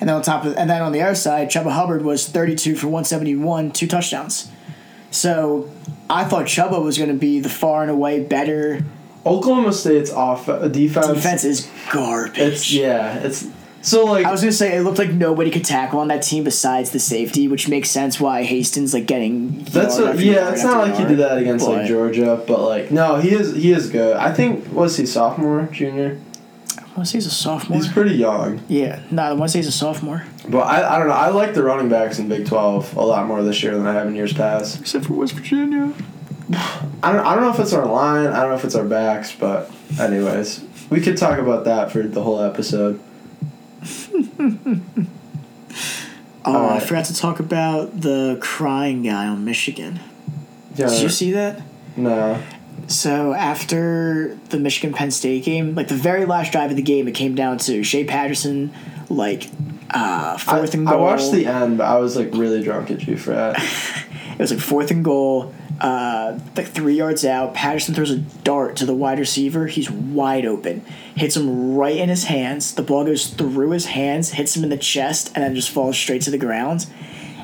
And 0.00 0.08
then 0.08 0.16
on 0.16 0.22
top 0.22 0.44
of 0.44 0.56
and 0.56 0.68
then 0.68 0.82
on 0.82 0.92
the 0.92 1.00
other 1.02 1.14
side, 1.14 1.48
Chuba 1.50 1.70
Hubbard 1.70 2.02
was 2.04 2.28
32 2.28 2.74
for 2.76 2.88
171, 2.88 3.70
two 3.72 3.86
touchdowns. 3.86 4.48
So 5.10 5.70
I 6.10 6.24
thought 6.24 6.44
Chuba 6.46 6.82
was 6.82 6.98
going 6.98 7.08
to 7.10 7.16
be 7.16 7.40
the 7.40 7.48
far 7.48 7.82
and 7.82 7.90
away 7.90 8.20
better 8.20 8.84
Oklahoma 9.24 9.72
State's 9.72 10.12
off 10.12 10.48
uh, 10.48 10.68
defense. 10.68 11.08
defense 11.08 11.44
is 11.44 11.68
garbage. 11.92 12.38
It's 12.38 12.72
yeah. 12.72 13.18
It's 13.18 13.46
so 13.86 14.04
like 14.04 14.26
I 14.26 14.32
was 14.32 14.40
gonna 14.40 14.52
say 14.52 14.76
it 14.76 14.82
looked 14.82 14.98
like 14.98 15.10
nobody 15.12 15.50
could 15.50 15.64
tackle 15.64 16.00
on 16.00 16.08
that 16.08 16.22
team 16.22 16.42
besides 16.42 16.90
the 16.90 16.98
safety, 16.98 17.46
which 17.46 17.68
makes 17.68 17.88
sense 17.88 18.18
why 18.20 18.42
Hastings 18.42 18.92
like 18.92 19.06
getting. 19.06 19.62
That's 19.64 19.98
yard 19.98 20.16
what, 20.16 20.24
yeah. 20.24 20.50
It's 20.50 20.64
not 20.64 20.88
like 20.88 20.98
he 20.98 21.04
did 21.04 21.18
that 21.18 21.38
against 21.38 21.66
like 21.68 21.86
Georgia, 21.86 22.42
but 22.46 22.60
like 22.60 22.90
no, 22.90 23.16
he 23.16 23.30
is 23.32 23.54
he 23.54 23.70
is 23.72 23.88
good. 23.88 24.16
I 24.16 24.32
think 24.32 24.72
was 24.72 24.96
he 24.96 25.06
sophomore, 25.06 25.68
junior? 25.70 26.18
I 26.78 26.98
want 26.98 27.06
to 27.06 27.06
say 27.06 27.18
he's 27.18 27.26
a 27.26 27.30
sophomore. 27.30 27.78
He's 27.78 27.88
pretty 27.92 28.14
young, 28.14 28.60
yeah, 28.68 29.02
no, 29.10 29.22
I 29.22 29.32
want 29.34 29.50
to 29.50 29.52
say 29.52 29.58
he's 29.60 29.66
a 29.68 29.72
sophomore. 29.72 30.24
but 30.48 30.60
I, 30.60 30.94
I 30.94 30.98
don't 30.98 31.08
know. 31.08 31.14
I 31.14 31.28
like 31.28 31.52
the 31.54 31.62
running 31.62 31.88
backs 31.88 32.18
in 32.18 32.28
Big 32.28 32.46
Twelve 32.46 32.96
a 32.96 33.04
lot 33.04 33.26
more 33.26 33.42
this 33.42 33.62
year 33.62 33.76
than 33.76 33.86
I 33.86 33.92
have 33.92 34.08
in 34.08 34.14
years 34.16 34.32
past. 34.32 34.80
Except 34.80 35.04
for 35.04 35.12
West 35.12 35.34
Virginia. 35.34 35.92
I 37.02 37.12
don't 37.12 37.26
I 37.26 37.34
don't 37.34 37.44
know 37.44 37.50
if 37.50 37.60
it's 37.60 37.72
our 37.72 37.86
line. 37.86 38.28
I 38.28 38.40
don't 38.40 38.50
know 38.50 38.56
if 38.56 38.64
it's 38.64 38.74
our 38.74 38.84
backs, 38.84 39.34
but 39.34 39.70
anyways, 40.00 40.64
we 40.90 41.00
could 41.00 41.16
talk 41.16 41.38
about 41.38 41.64
that 41.64 41.90
for 41.92 42.02
the 42.02 42.22
whole 42.22 42.40
episode. 42.40 43.00
Oh, 46.48 46.68
I 46.68 46.78
forgot 46.78 47.06
to 47.06 47.14
talk 47.14 47.40
about 47.40 48.00
the 48.00 48.38
crying 48.40 49.02
guy 49.02 49.26
on 49.26 49.44
Michigan. 49.44 49.98
Yeah. 50.76 50.86
Did 50.86 51.02
you 51.02 51.08
see 51.08 51.32
that? 51.32 51.60
No. 51.96 52.40
So 52.86 53.32
after 53.32 54.36
the 54.50 54.58
Michigan 54.60 54.94
Penn 54.94 55.10
State 55.10 55.44
game, 55.44 55.74
like 55.74 55.88
the 55.88 55.94
very 55.94 56.24
last 56.24 56.52
drive 56.52 56.70
of 56.70 56.76
the 56.76 56.82
game, 56.82 57.08
it 57.08 57.16
came 57.16 57.34
down 57.34 57.58
to 57.58 57.82
Shea 57.82 58.04
Patterson, 58.04 58.72
like 59.08 59.50
uh, 59.90 60.36
I, 60.36 60.38
fourth 60.38 60.74
and 60.74 60.86
goal. 60.86 60.98
I 60.98 61.00
watched 61.00 61.32
the 61.32 61.46
end, 61.46 61.78
but 61.78 61.84
I 61.84 61.96
was 61.98 62.16
like 62.16 62.32
really 62.32 62.62
drunk 62.62 62.92
at 62.92 63.04
you 63.08 63.16
for 63.16 63.30
that. 63.32 63.58
It 64.32 64.38
was 64.38 64.52
like 64.52 64.60
fourth 64.60 64.92
and 64.92 65.02
goal, 65.02 65.52
uh, 65.80 66.38
like 66.56 66.66
three 66.68 66.94
yards 66.96 67.24
out. 67.24 67.54
Patterson 67.54 67.94
throws 67.94 68.10
a 68.10 68.18
dart 68.18 68.76
to 68.76 68.86
the 68.86 68.94
wide 68.94 69.18
receiver. 69.18 69.66
He's 69.66 69.90
wide 69.90 70.44
open. 70.46 70.80
Hits 71.14 71.36
him 71.36 71.74
right 71.76 71.96
in 71.96 72.08
his 72.08 72.24
hands. 72.24 72.74
The 72.74 72.82
ball 72.82 73.04
goes 73.04 73.28
through 73.28 73.70
his 73.70 73.86
hands, 73.86 74.30
hits 74.32 74.56
him 74.56 74.62
in 74.64 74.70
the 74.70 74.76
chest, 74.76 75.32
and 75.34 75.44
then 75.44 75.54
just 75.54 75.70
falls 75.70 75.96
straight 75.96 76.22
to 76.22 76.30
the 76.30 76.38
ground. 76.38 76.86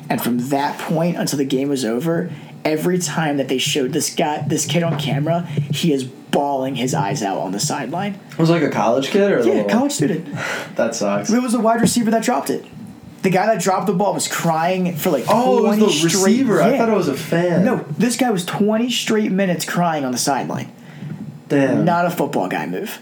And 0.09 0.21
from 0.21 0.49
that 0.49 0.79
point 0.79 1.17
until 1.17 1.37
the 1.37 1.45
game 1.45 1.69
was 1.69 1.85
over, 1.85 2.31
every 2.65 2.99
time 2.99 3.37
that 3.37 3.47
they 3.47 3.57
showed 3.57 3.93
this 3.93 4.13
guy, 4.13 4.43
this 4.47 4.65
kid 4.65 4.83
on 4.83 4.99
camera, 4.99 5.41
he 5.43 5.93
is 5.93 6.03
bawling 6.03 6.75
his 6.75 6.93
eyes 6.93 7.21
out 7.21 7.37
on 7.37 7.51
the 7.51 7.59
sideline. 7.59 8.19
It 8.31 8.37
was 8.39 8.49
like 8.49 8.63
a 8.63 8.69
college 8.69 9.07
kid 9.09 9.31
or 9.31 9.37
a 9.39 9.45
Yeah, 9.45 9.53
little- 9.53 9.69
college 9.69 9.91
student. 9.91 10.27
That 10.75 10.95
sucks. 10.95 11.31
It 11.31 11.41
was 11.43 11.51
the 11.53 11.59
wide 11.59 11.81
receiver 11.81 12.09
that 12.11 12.23
dropped 12.23 12.49
it. 12.49 12.65
The 13.23 13.29
guy 13.29 13.47
that 13.47 13.61
dropped 13.61 13.87
the 13.87 13.93
ball 13.93 14.13
was 14.13 14.27
crying 14.27 14.95
for 14.95 15.09
like 15.09 15.25
Oh, 15.27 15.65
it 15.65 15.79
was 15.79 15.79
the 15.79 15.89
straight- 16.09 16.23
receiver. 16.23 16.61
I 16.61 16.77
thought 16.77 16.89
it 16.89 16.95
was 16.95 17.07
a 17.07 17.15
fan. 17.15 17.65
No, 17.65 17.85
this 17.97 18.15
guy 18.17 18.29
was 18.29 18.45
20 18.45 18.89
straight 18.91 19.31
minutes 19.31 19.65
crying 19.65 20.03
on 20.05 20.11
the 20.11 20.17
sideline. 20.17 20.71
Damn. 21.49 21.85
Not 21.85 22.05
a 22.05 22.09
football 22.11 22.47
guy 22.47 22.65
move. 22.65 22.99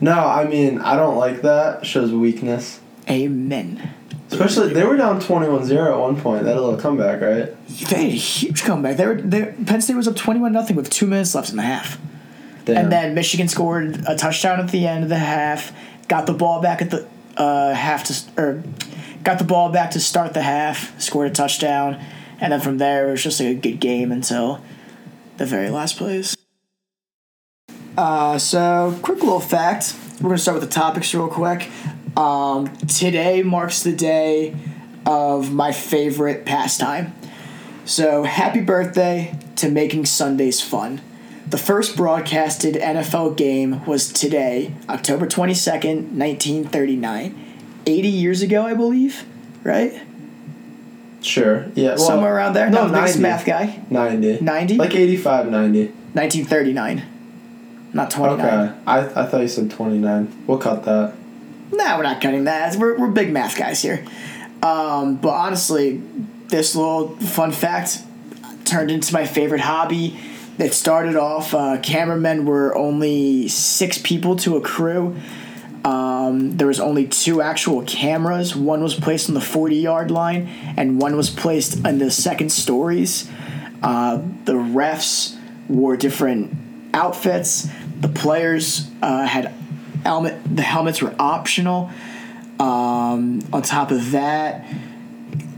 no, 0.00 0.12
I 0.12 0.44
mean, 0.46 0.78
I 0.80 0.96
don't 0.96 1.16
like 1.16 1.42
that. 1.42 1.84
Shows 1.86 2.12
weakness. 2.12 2.80
Amen. 3.08 3.90
Especially, 4.30 4.72
they 4.74 4.84
were 4.84 4.96
down 4.96 5.20
21 5.20 5.64
0 5.64 5.92
at 5.94 5.98
one 6.00 6.20
point. 6.20 6.42
They 6.42 6.50
had 6.50 6.58
a 6.58 6.60
little 6.60 6.78
comeback, 6.78 7.20
right? 7.20 7.54
They 7.68 7.94
had 7.96 8.06
a 8.06 8.16
huge 8.16 8.62
comeback. 8.64 8.96
They 8.96 9.06
were 9.06 9.14
they, 9.22 9.54
Penn 9.66 9.80
State 9.80 9.94
was 9.96 10.08
up 10.08 10.16
21 10.16 10.52
nothing 10.52 10.74
with 10.76 10.90
two 10.90 11.06
minutes 11.06 11.34
left 11.34 11.48
in 11.50 11.56
the 11.56 11.62
half. 11.62 11.98
Damn. 12.64 12.76
And 12.76 12.92
then 12.92 13.14
Michigan 13.14 13.46
scored 13.48 14.02
a 14.08 14.16
touchdown 14.16 14.58
at 14.58 14.70
the 14.70 14.86
end 14.86 15.04
of 15.04 15.08
the 15.08 15.16
half, 15.18 15.72
got 16.08 16.26
the 16.26 16.32
ball 16.34 16.60
back 16.60 16.82
at 16.82 16.90
the 16.90 17.06
uh, 17.36 17.72
half 17.74 18.02
to 18.04 18.14
or 18.42 18.62
got 19.26 19.38
the 19.38 19.44
ball 19.44 19.70
back 19.70 19.90
to 19.90 19.98
start 19.98 20.34
the 20.34 20.42
half, 20.42 20.98
scored 21.02 21.28
a 21.28 21.34
touchdown, 21.34 22.00
and 22.40 22.52
then 22.52 22.60
from 22.60 22.78
there 22.78 23.08
it 23.08 23.10
was 23.10 23.22
just 23.24 23.40
like 23.40 23.48
a 23.48 23.54
good 23.54 23.80
game 23.80 24.12
until 24.12 24.62
the 25.36 25.44
very 25.44 25.68
last 25.68 25.96
plays. 25.96 26.36
Uh, 27.98 28.38
so 28.38 28.96
quick 29.02 29.18
little 29.18 29.40
fact. 29.40 29.96
We're 30.20 30.28
gonna 30.28 30.38
start 30.38 30.60
with 30.60 30.68
the 30.68 30.74
topics 30.74 31.12
real 31.12 31.26
quick. 31.26 31.68
Um, 32.16 32.74
today 32.86 33.42
marks 33.42 33.82
the 33.82 33.92
day 33.92 34.54
of 35.04 35.52
my 35.52 35.72
favorite 35.72 36.46
pastime. 36.46 37.12
So 37.84 38.22
happy 38.22 38.60
birthday 38.60 39.36
to 39.56 39.68
making 39.68 40.06
Sundays 40.06 40.60
fun. 40.60 41.00
The 41.48 41.58
first 41.58 41.96
broadcasted 41.96 42.76
NFL 42.76 43.36
game 43.36 43.84
was 43.86 44.12
today, 44.12 44.74
October 44.88 45.26
22nd, 45.26 46.12
1939. 46.16 47.45
80 47.86 48.08
years 48.08 48.42
ago, 48.42 48.62
I 48.64 48.74
believe, 48.74 49.24
right? 49.62 50.02
sure. 51.22 51.66
Yeah. 51.74 51.88
Well, 51.96 51.98
Somewhere 51.98 52.36
around 52.36 52.52
there. 52.52 52.70
No, 52.70 52.82
Not 52.86 52.92
the 52.92 53.00
90. 53.00 53.20
math 53.20 53.44
guy. 53.44 53.80
90. 53.90 54.40
90? 54.42 54.76
Like 54.76 54.94
85, 54.94 55.50
90. 55.50 55.86
1939. 55.86 57.02
Not 57.92 58.10
29. 58.10 58.46
Okay. 58.46 58.74
I, 58.86 58.98
I 59.00 59.26
thought 59.26 59.40
you 59.40 59.48
said 59.48 59.70
29. 59.70 60.44
We'll 60.46 60.58
cut 60.58 60.84
that. 60.84 61.14
Nah, 61.72 61.96
we're 61.96 62.04
not 62.04 62.20
cutting 62.20 62.44
that. 62.44 62.76
We're, 62.76 62.96
we're 62.96 63.08
big 63.10 63.32
math 63.32 63.56
guys 63.58 63.82
here. 63.82 64.04
Um, 64.62 65.16
but 65.16 65.30
honestly, 65.30 66.00
this 66.46 66.76
little 66.76 67.16
fun 67.16 67.50
fact 67.50 67.98
turned 68.64 68.90
into 68.92 69.12
my 69.12 69.26
favorite 69.26 69.60
hobby. 69.62 70.16
It 70.58 70.74
started 70.74 71.16
off, 71.16 71.54
uh, 71.54 71.78
cameramen 71.82 72.46
were 72.46 72.76
only 72.76 73.48
six 73.48 73.98
people 73.98 74.36
to 74.36 74.56
a 74.56 74.60
crew. 74.60 75.16
Um, 75.86 76.56
there 76.56 76.66
was 76.66 76.80
only 76.80 77.06
two 77.06 77.40
actual 77.40 77.82
cameras. 77.82 78.56
One 78.56 78.82
was 78.82 78.96
placed 78.96 79.28
on 79.28 79.36
the 79.36 79.40
40 79.40 79.76
yard 79.76 80.10
line, 80.10 80.48
and 80.76 81.00
one 81.00 81.16
was 81.16 81.30
placed 81.30 81.86
in 81.86 81.98
the 81.98 82.10
second 82.10 82.50
stories. 82.50 83.30
Uh, 83.84 84.16
the 84.44 84.54
refs 84.54 85.38
wore 85.68 85.96
different 85.96 86.56
outfits. 86.92 87.68
The 88.00 88.08
players 88.08 88.90
uh, 89.00 89.26
had 89.26 89.54
helmet. 90.02 90.40
The 90.44 90.62
helmets 90.62 91.00
were 91.00 91.14
optional. 91.20 91.92
Um, 92.58 93.46
on 93.52 93.62
top 93.62 93.92
of 93.92 94.10
that, 94.10 94.66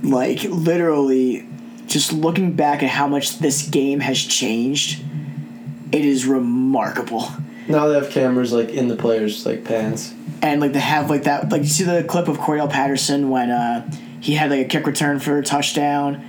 like 0.02 0.42
literally, 0.42 1.46
just 1.86 2.12
looking 2.12 2.52
back 2.52 2.82
at 2.82 2.90
how 2.90 3.08
much 3.08 3.38
this 3.38 3.66
game 3.66 4.00
has 4.00 4.18
changed, 4.18 5.02
it 5.90 6.04
is 6.04 6.26
remarkable. 6.26 7.30
Now 7.68 7.88
they 7.88 7.94
have 7.94 8.10
cameras 8.10 8.52
like 8.52 8.70
in 8.70 8.88
the 8.88 8.96
players' 8.96 9.44
like 9.46 9.64
pants. 9.64 10.12
and 10.42 10.60
like 10.60 10.72
they 10.72 10.80
have 10.80 11.10
like 11.10 11.24
that 11.24 11.50
like 11.50 11.62
you 11.62 11.68
see 11.68 11.84
the 11.84 12.02
clip 12.04 12.28
of 12.28 12.38
Cordarrelle 12.38 12.70
Patterson 12.70 13.30
when 13.30 13.50
uh 13.50 13.90
he 14.20 14.34
had 14.34 14.50
like 14.50 14.60
a 14.66 14.68
kick 14.68 14.86
return 14.86 15.20
for 15.20 15.38
a 15.38 15.42
touchdown. 15.44 16.24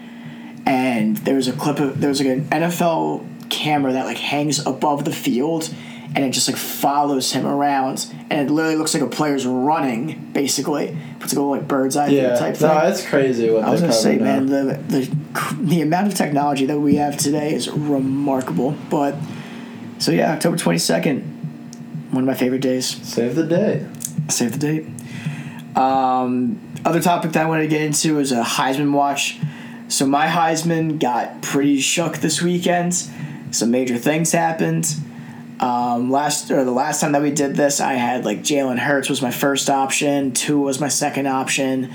And 0.65 1.17
there 1.17 1.35
was 1.35 1.47
a 1.47 1.53
clip 1.53 1.79
of 1.79 1.99
there 1.99 2.09
was 2.09 2.19
like 2.19 2.29
an 2.29 2.45
NFL 2.45 3.25
camera 3.49 3.93
that 3.93 4.05
like 4.05 4.17
hangs 4.17 4.63
above 4.65 5.05
the 5.05 5.11
field 5.11 5.73
and 6.15 6.25
it 6.25 6.31
just 6.31 6.47
like 6.47 6.57
follows 6.57 7.31
him 7.31 7.45
around. 7.47 8.05
And 8.29 8.47
it 8.47 8.51
literally 8.51 8.75
looks 8.77 8.93
like 8.93 9.01
a 9.03 9.07
player's 9.07 9.45
running 9.45 10.29
basically. 10.33 10.95
It's 11.21 11.33
like 11.33 11.33
a 11.33 11.35
little 11.35 11.49
like 11.51 11.67
bird's 11.67 11.95
eye 11.97 12.09
view 12.09 12.19
Yeah, 12.19 12.35
type 12.37 12.55
thing. 12.57 12.67
no, 12.67 12.77
it's 12.87 13.05
crazy 13.05 13.49
what 13.49 13.63
I 13.63 13.69
was 13.71 13.81
gonna 13.81 13.93
say, 13.93 14.17
covering 14.17 14.47
man, 14.49 14.67
the, 14.67 14.77
the 14.87 15.55
the 15.61 15.81
amount 15.81 16.07
of 16.07 16.13
technology 16.15 16.65
that 16.67 16.79
we 16.79 16.95
have 16.95 17.17
today 17.17 17.53
is 17.53 17.69
remarkable. 17.69 18.75
But 18.91 19.15
so 19.99 20.11
yeah, 20.11 20.33
October 20.33 20.57
twenty 20.57 20.79
second, 20.79 21.21
one 22.11 22.23
of 22.23 22.27
my 22.27 22.33
favorite 22.33 22.61
days. 22.61 22.87
Save 23.07 23.35
the 23.35 23.45
day. 23.45 23.85
Save 24.29 24.53
the 24.53 24.57
date. 24.57 25.77
Um, 25.77 26.59
other 26.83 27.01
topic 27.01 27.31
that 27.33 27.45
I 27.45 27.47
wanted 27.47 27.63
to 27.63 27.67
get 27.67 27.81
into 27.81 28.19
is 28.19 28.31
a 28.31 28.41
Heisman 28.41 28.91
watch. 28.91 29.37
So 29.87 30.05
my 30.05 30.27
Heisman 30.27 30.99
got 30.99 31.41
pretty 31.41 31.79
shook 31.79 32.17
this 32.17 32.41
weekend. 32.41 32.93
Some 33.51 33.71
major 33.71 33.97
things 33.97 34.31
happened. 34.31 34.87
Um, 35.59 36.09
last 36.09 36.51
or 36.51 36.63
the 36.63 36.71
last 36.71 37.01
time 37.01 37.11
that 37.11 37.21
we 37.21 37.31
did 37.31 37.55
this, 37.55 37.81
I 37.81 37.93
had 37.93 38.23
like 38.23 38.39
Jalen 38.43 38.77
Hurts 38.77 39.09
was 39.09 39.21
my 39.21 39.31
first 39.31 39.69
option. 39.69 40.31
Two 40.31 40.59
was 40.59 40.79
my 40.79 40.87
second 40.87 41.27
option. 41.27 41.91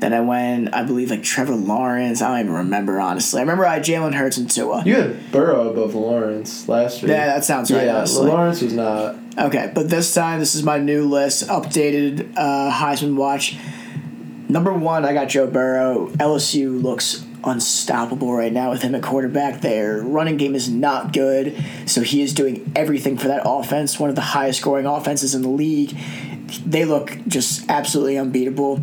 Then 0.00 0.12
I 0.12 0.20
went, 0.20 0.74
I 0.74 0.82
believe, 0.82 1.10
like 1.10 1.22
Trevor 1.22 1.54
Lawrence. 1.54 2.20
I 2.20 2.28
don't 2.28 2.46
even 2.46 2.52
remember 2.52 3.00
honestly. 3.00 3.38
I 3.38 3.42
remember 3.42 3.64
I 3.64 3.74
had 3.74 3.84
Jalen 3.84 4.14
Hurts 4.14 4.36
and 4.36 4.50
Tua. 4.50 4.82
You 4.84 4.96
had 4.96 5.32
Burrow 5.32 5.68
above 5.70 5.94
Lawrence 5.94 6.68
last 6.68 7.02
week. 7.02 7.10
Yeah, 7.10 7.26
that 7.26 7.44
sounds 7.44 7.70
right, 7.70 7.86
Yeah, 7.86 7.98
honestly. 7.98 8.26
Lawrence 8.26 8.60
was 8.60 8.72
not. 8.72 9.16
Okay, 9.38 9.72
but 9.74 9.88
this 9.88 10.12
time 10.14 10.40
this 10.40 10.54
is 10.54 10.62
my 10.62 10.78
new 10.78 11.04
list, 11.06 11.48
updated 11.48 12.32
uh, 12.36 12.70
Heisman 12.72 13.16
watch. 13.16 13.56
Number 14.48 14.72
one, 14.72 15.04
I 15.04 15.12
got 15.14 15.28
Joe 15.28 15.46
Burrow. 15.46 16.08
LSU 16.10 16.80
looks 16.80 17.24
unstoppable 17.42 18.32
right 18.32 18.52
now 18.52 18.70
with 18.70 18.82
him 18.82 18.94
at 18.94 19.02
quarterback. 19.02 19.60
Their 19.60 20.00
running 20.00 20.36
game 20.36 20.54
is 20.54 20.68
not 20.68 21.12
good, 21.12 21.56
so 21.86 22.02
he 22.02 22.22
is 22.22 22.32
doing 22.34 22.70
everything 22.76 23.16
for 23.16 23.28
that 23.28 23.42
offense. 23.44 23.98
One 23.98 24.10
of 24.10 24.16
the 24.16 24.22
highest 24.22 24.60
scoring 24.60 24.86
offenses 24.86 25.34
in 25.34 25.42
the 25.42 25.48
league. 25.48 25.96
They 26.64 26.84
look 26.84 27.18
just 27.26 27.68
absolutely 27.68 28.18
unbeatable. 28.18 28.80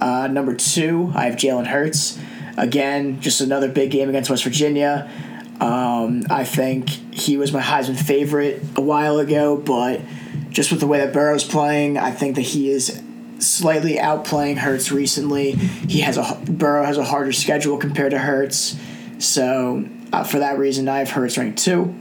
Uh, 0.00 0.26
number 0.28 0.54
two, 0.54 1.12
I 1.14 1.26
have 1.26 1.34
Jalen 1.34 1.66
Hurts. 1.66 2.18
Again, 2.56 3.20
just 3.20 3.40
another 3.40 3.68
big 3.68 3.90
game 3.90 4.08
against 4.08 4.30
West 4.30 4.44
Virginia. 4.44 5.10
Um, 5.60 6.24
I 6.30 6.44
think 6.44 6.88
he 7.14 7.36
was 7.36 7.52
my 7.52 7.60
Heisman 7.60 7.96
favorite 7.96 8.62
a 8.76 8.80
while 8.80 9.18
ago, 9.18 9.56
but 9.56 10.00
just 10.48 10.70
with 10.70 10.80
the 10.80 10.86
way 10.86 10.98
that 10.98 11.12
Burrow's 11.12 11.44
playing, 11.44 11.98
I 11.98 12.10
think 12.12 12.36
that 12.36 12.42
he 12.42 12.70
is 12.70 13.02
slightly 13.38 13.96
outplaying 13.96 14.56
Hurts 14.56 14.90
recently. 14.90 15.52
He 15.52 16.00
has 16.00 16.16
a 16.16 16.40
Burrow 16.46 16.84
has 16.84 16.96
a 16.96 17.04
harder 17.04 17.32
schedule 17.32 17.76
compared 17.76 18.12
to 18.12 18.18
Hurts, 18.18 18.76
so 19.18 19.84
uh, 20.12 20.24
for 20.24 20.38
that 20.38 20.58
reason, 20.58 20.88
I 20.88 20.98
have 20.98 21.10
Hurts 21.10 21.36
ranked 21.36 21.58
two. 21.58 21.94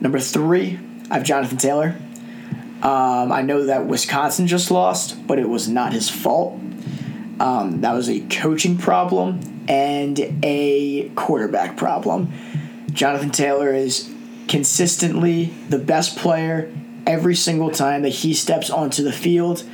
Number 0.00 0.18
three, 0.18 0.78
I 1.10 1.14
have 1.14 1.24
Jonathan 1.24 1.56
Taylor. 1.56 1.96
Um, 2.82 3.32
I 3.32 3.40
know 3.42 3.64
that 3.64 3.86
Wisconsin 3.86 4.46
just 4.46 4.70
lost, 4.70 5.26
but 5.26 5.38
it 5.38 5.48
was 5.48 5.66
not 5.66 5.94
his 5.94 6.10
fault. 6.10 6.60
Um, 7.38 7.82
that 7.82 7.92
was 7.92 8.08
a 8.08 8.20
coaching 8.20 8.78
problem 8.78 9.40
and 9.68 10.18
a 10.42 11.10
quarterback 11.10 11.76
problem. 11.76 12.32
Jonathan 12.92 13.30
Taylor 13.30 13.74
is 13.74 14.12
consistently 14.48 15.52
the 15.68 15.78
best 15.78 16.16
player 16.16 16.72
every 17.06 17.34
single 17.34 17.70
time 17.70 18.02
that 18.02 18.10
he 18.10 18.32
steps 18.32 18.70
onto 18.70 19.02
the 19.02 19.12
field. 19.12 19.64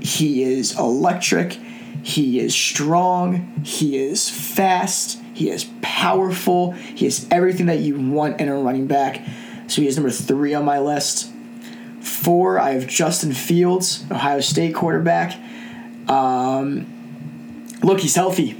He 0.00 0.42
is 0.42 0.78
electric. 0.78 1.58
He 2.02 2.38
is 2.38 2.54
strong. 2.54 3.62
He 3.64 3.98
is 3.98 4.28
fast. 4.30 5.20
He 5.34 5.50
is 5.50 5.68
powerful. 5.82 6.72
He 6.72 7.06
is 7.06 7.26
everything 7.30 7.66
that 7.66 7.80
you 7.80 7.98
want 7.98 8.40
in 8.40 8.48
a 8.48 8.56
running 8.56 8.86
back. 8.86 9.20
So 9.66 9.82
he 9.82 9.88
is 9.88 9.96
number 9.96 10.10
three 10.10 10.54
on 10.54 10.64
my 10.64 10.78
list. 10.78 11.30
Four, 12.00 12.58
I 12.58 12.70
have 12.70 12.86
Justin 12.86 13.32
Fields, 13.32 14.04
Ohio 14.10 14.40
State 14.40 14.74
quarterback. 14.74 15.38
Um, 16.08 17.66
look, 17.82 18.00
he's 18.00 18.14
healthy. 18.14 18.56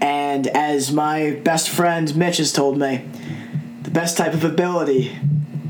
And 0.00 0.46
as 0.48 0.92
my 0.92 1.32
best 1.44 1.68
friend 1.68 2.14
Mitch 2.16 2.38
has 2.38 2.52
told 2.52 2.78
me, 2.78 3.04
the 3.82 3.90
best 3.90 4.16
type 4.16 4.34
of 4.34 4.44
ability 4.44 5.16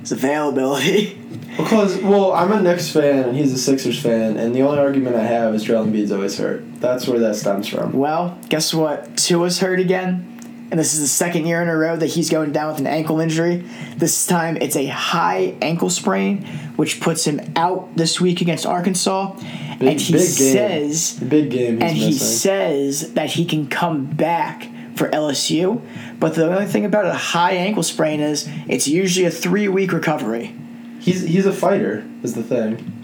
is 0.02 0.12
availability. 0.12 1.16
Because, 1.56 1.98
well, 1.98 2.32
I'm 2.32 2.52
a 2.52 2.62
Knicks 2.62 2.90
fan 2.90 3.28
and 3.28 3.36
he's 3.36 3.52
a 3.52 3.58
Sixers 3.58 4.00
fan, 4.00 4.36
and 4.36 4.54
the 4.54 4.62
only 4.62 4.78
argument 4.78 5.16
I 5.16 5.24
have 5.24 5.52
is 5.54 5.64
Joel 5.64 5.84
Embiid's 5.84 6.12
always 6.12 6.38
hurt. 6.38 6.62
That's 6.80 7.06
where 7.08 7.18
that 7.18 7.34
stems 7.36 7.66
from. 7.66 7.92
Well, 7.92 8.38
guess 8.48 8.72
what? 8.72 9.16
Tua's 9.16 9.58
hurt 9.58 9.80
again. 9.80 10.29
And 10.70 10.78
this 10.78 10.94
is 10.94 11.00
the 11.00 11.08
second 11.08 11.46
year 11.46 11.60
in 11.62 11.68
a 11.68 11.76
row 11.76 11.96
that 11.96 12.06
he's 12.06 12.30
going 12.30 12.52
down 12.52 12.68
with 12.70 12.78
an 12.78 12.86
ankle 12.86 13.20
injury. 13.20 13.64
This 13.96 14.26
time 14.26 14.56
it's 14.56 14.76
a 14.76 14.86
high 14.86 15.56
ankle 15.60 15.90
sprain, 15.90 16.44
which 16.76 17.00
puts 17.00 17.26
him 17.26 17.40
out 17.56 17.96
this 17.96 18.20
week 18.20 18.40
against 18.40 18.66
Arkansas. 18.66 19.34
Big, 19.80 19.88
and 19.88 20.00
he 20.00 20.12
big 20.12 20.20
game. 20.20 20.52
says 20.54 21.12
Big 21.20 21.50
game 21.50 21.82
and 21.82 21.96
he 21.96 22.12
says 22.12 23.14
that 23.14 23.30
he 23.30 23.44
can 23.44 23.66
come 23.66 24.04
back 24.04 24.68
for 24.94 25.08
LSU. 25.08 25.80
But 26.20 26.34
the 26.34 26.46
only 26.46 26.66
thing 26.66 26.84
about 26.84 27.06
a 27.06 27.14
high 27.14 27.52
ankle 27.52 27.82
sprain 27.82 28.20
is 28.20 28.48
it's 28.68 28.86
usually 28.86 29.26
a 29.26 29.30
three 29.30 29.66
week 29.66 29.92
recovery. 29.92 30.54
he's, 31.00 31.22
he's 31.22 31.46
a 31.46 31.52
fighter, 31.52 32.04
is 32.22 32.34
the 32.34 32.42
thing. 32.42 32.96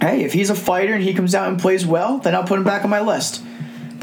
Hey, 0.00 0.24
if 0.24 0.32
he's 0.32 0.50
a 0.50 0.54
fighter 0.54 0.92
and 0.92 1.02
he 1.02 1.14
comes 1.14 1.34
out 1.34 1.48
and 1.48 1.58
plays 1.58 1.86
well, 1.86 2.18
then 2.18 2.34
I'll 2.34 2.44
put 2.44 2.58
him 2.58 2.64
back 2.64 2.84
on 2.84 2.90
my 2.90 3.00
list. 3.00 3.42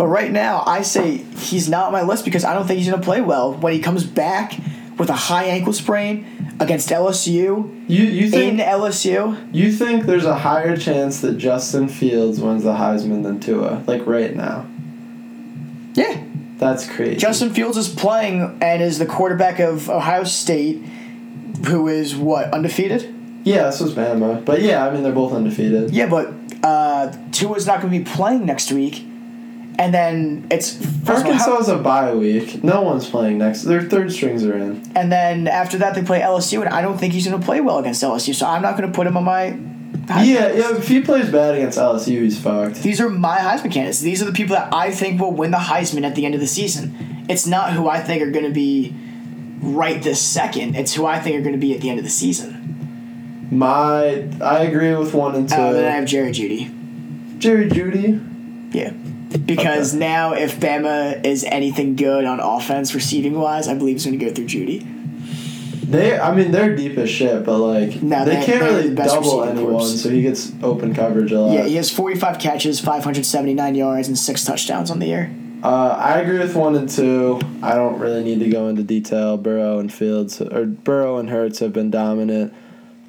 But 0.01 0.07
right 0.07 0.31
now, 0.31 0.63
I 0.65 0.81
say 0.81 1.17
he's 1.17 1.69
not 1.69 1.85
on 1.85 1.91
my 1.93 2.01
list 2.01 2.25
because 2.25 2.43
I 2.43 2.55
don't 2.55 2.65
think 2.65 2.79
he's 2.79 2.89
going 2.89 2.99
to 2.99 3.05
play 3.05 3.21
well 3.21 3.53
when 3.53 3.71
he 3.71 3.77
comes 3.79 4.03
back 4.03 4.57
with 4.97 5.11
a 5.11 5.13
high 5.13 5.43
ankle 5.43 5.73
sprain 5.73 6.55
against 6.59 6.89
LSU 6.89 7.85
You, 7.87 8.03
you 8.05 8.25
in 8.25 8.31
think 8.31 8.59
LSU. 8.61 9.47
you 9.53 9.71
think 9.71 10.07
there's 10.07 10.25
a 10.25 10.39
higher 10.39 10.75
chance 10.75 11.21
that 11.21 11.37
Justin 11.37 11.87
Fields 11.87 12.41
wins 12.41 12.63
the 12.63 12.73
Heisman 12.73 13.21
than 13.21 13.39
Tua, 13.39 13.83
like 13.85 14.07
right 14.07 14.35
now? 14.35 14.65
Yeah, 15.93 16.23
That's 16.57 16.89
crazy. 16.89 17.17
Justin 17.17 17.53
Fields 17.53 17.77
is 17.77 17.87
playing 17.87 18.57
and 18.59 18.81
is 18.81 18.97
the 18.97 19.05
quarterback 19.05 19.59
of 19.59 19.87
Ohio 19.87 20.23
State, 20.23 20.77
who 21.67 21.87
is 21.87 22.15
what 22.15 22.51
undefeated. 22.51 23.13
Yeah, 23.43 23.65
this 23.65 23.79
was 23.79 23.93
Bama. 23.93 24.43
But 24.43 24.63
yeah, 24.63 24.83
I 24.83 24.91
mean, 24.91 25.03
they're 25.03 25.11
both 25.13 25.31
undefeated. 25.33 25.91
Yeah, 25.91 26.07
but 26.07 26.33
uh, 26.63 27.15
Tua's 27.31 27.67
not 27.67 27.81
going 27.81 27.93
to 27.93 27.99
be 27.99 28.03
playing 28.03 28.47
next 28.47 28.71
week, 28.71 29.05
and 29.79 29.93
then 29.93 30.47
it's 30.51 30.73
first 30.75 31.21
of 31.23 31.27
all, 31.27 31.33
how- 31.33 31.51
Arkansas 31.51 31.57
is 31.59 31.67
a 31.69 31.77
bye 31.77 32.13
week. 32.13 32.63
No 32.63 32.81
one's 32.81 33.09
playing 33.09 33.37
next. 33.39 33.63
Their 33.63 33.81
third 33.81 34.11
strings 34.11 34.43
are 34.45 34.55
in. 34.57 34.83
And 34.95 35.11
then 35.11 35.47
after 35.47 35.77
that, 35.79 35.95
they 35.95 36.03
play 36.03 36.19
LSU, 36.21 36.59
and 36.61 36.69
I 36.69 36.81
don't 36.81 36.97
think 36.97 37.13
he's 37.13 37.27
going 37.27 37.39
to 37.39 37.45
play 37.45 37.61
well 37.61 37.79
against 37.79 38.03
LSU, 38.03 38.33
so 38.35 38.45
I'm 38.47 38.61
not 38.61 38.77
going 38.77 38.89
to 38.91 38.95
put 38.95 39.07
him 39.07 39.17
on 39.17 39.23
my. 39.23 39.57
Heisman 40.05 40.25
Yeah, 40.25 40.47
list. 40.47 40.57
yeah. 40.57 40.77
If 40.77 40.87
he 40.87 41.01
plays 41.01 41.29
bad 41.29 41.55
against 41.55 41.77
LSU, 41.77 42.21
he's 42.23 42.39
fucked. 42.39 42.77
These 42.81 42.99
are 42.99 43.09
my 43.09 43.37
Heisman 43.37 43.71
candidates. 43.71 43.99
These 43.99 44.21
are 44.21 44.25
the 44.25 44.31
people 44.33 44.55
that 44.55 44.73
I 44.73 44.91
think 44.91 45.21
will 45.21 45.31
win 45.31 45.51
the 45.51 45.57
Heisman 45.57 46.03
at 46.05 46.15
the 46.15 46.25
end 46.25 46.33
of 46.33 46.41
the 46.41 46.47
season. 46.47 47.25
It's 47.29 47.45
not 47.45 47.73
who 47.73 47.87
I 47.87 47.99
think 48.01 48.21
are 48.23 48.31
going 48.31 48.45
to 48.45 48.51
be 48.51 48.95
right 49.61 50.01
this 50.01 50.19
second. 50.21 50.75
It's 50.75 50.93
who 50.95 51.05
I 51.05 51.19
think 51.19 51.37
are 51.37 51.41
going 51.41 51.53
to 51.53 51.59
be 51.59 51.73
at 51.75 51.81
the 51.81 51.89
end 51.89 51.99
of 51.99 52.03
the 52.03 52.09
season. 52.11 53.47
My, 53.51 54.27
I 54.41 54.59
agree 54.63 54.95
with 54.95 55.13
one 55.13 55.35
and 55.35 55.47
two. 55.47 55.55
Uh, 55.55 55.73
then 55.73 55.85
I 55.85 55.91
have 55.95 56.05
Jerry 56.05 56.31
Jeudy. 56.31 56.69
Jerry 57.37 57.69
Jeudy. 57.69 58.73
Yeah. 58.73 58.93
Because 59.45 59.91
Okay. 59.95 59.99
now, 59.99 60.33
if 60.33 60.59
Bama 60.59 61.25
is 61.25 61.43
anything 61.45 61.95
good 61.95 62.25
on 62.25 62.39
offense, 62.39 62.93
receiving 62.95 63.39
wise, 63.39 63.67
I 63.67 63.73
believe 63.73 63.95
it's 63.97 64.05
going 64.05 64.17
to 64.19 64.25
go 64.25 64.31
through 64.33 64.45
Jeudy. 64.47 64.85
They, 65.89 66.17
I 66.17 66.33
mean, 66.33 66.51
they're 66.51 66.73
deep 66.75 66.97
as 66.97 67.09
shit, 67.09 67.43
but 67.45 67.57
like 67.59 68.01
No, 68.01 68.23
they 68.23 68.35
they- 68.37 68.45
can't 68.45 68.61
really 68.61 68.89
the 68.89 69.03
double 69.03 69.43
anyone, 69.43 69.85
so 69.85 70.09
he 70.09 70.21
gets 70.21 70.51
open 70.63 70.93
coverage 70.93 71.31
a 71.33 71.41
lot. 71.41 71.53
Yeah, 71.53 71.65
he 71.65 71.75
has 71.75 71.89
45 71.91 72.39
catches, 72.39 72.79
579 72.79 73.75
yards, 73.75 74.07
and 74.07 74.17
six 74.17 74.45
touchdowns 74.45 74.89
on 74.89 74.99
the 74.99 75.07
year. 75.07 75.31
Uh, 75.63 75.89
I 75.99 76.19
agree 76.19 76.39
with 76.39 76.55
one 76.55 76.75
and 76.75 76.89
two. 76.89 77.39
I 77.61 77.75
don't 77.75 77.99
really 77.99 78.23
need 78.23 78.39
to 78.39 78.49
go 78.49 78.67
into 78.67 78.83
detail. 78.83 79.37
Burrow 79.37 79.79
and 79.79 79.91
Fields 79.93 80.41
or 80.41 80.65
Burrow 80.65 81.17
and 81.17 81.29
Hurts 81.29 81.59
have 81.59 81.71
been 81.73 81.91
dominant. 81.91 82.53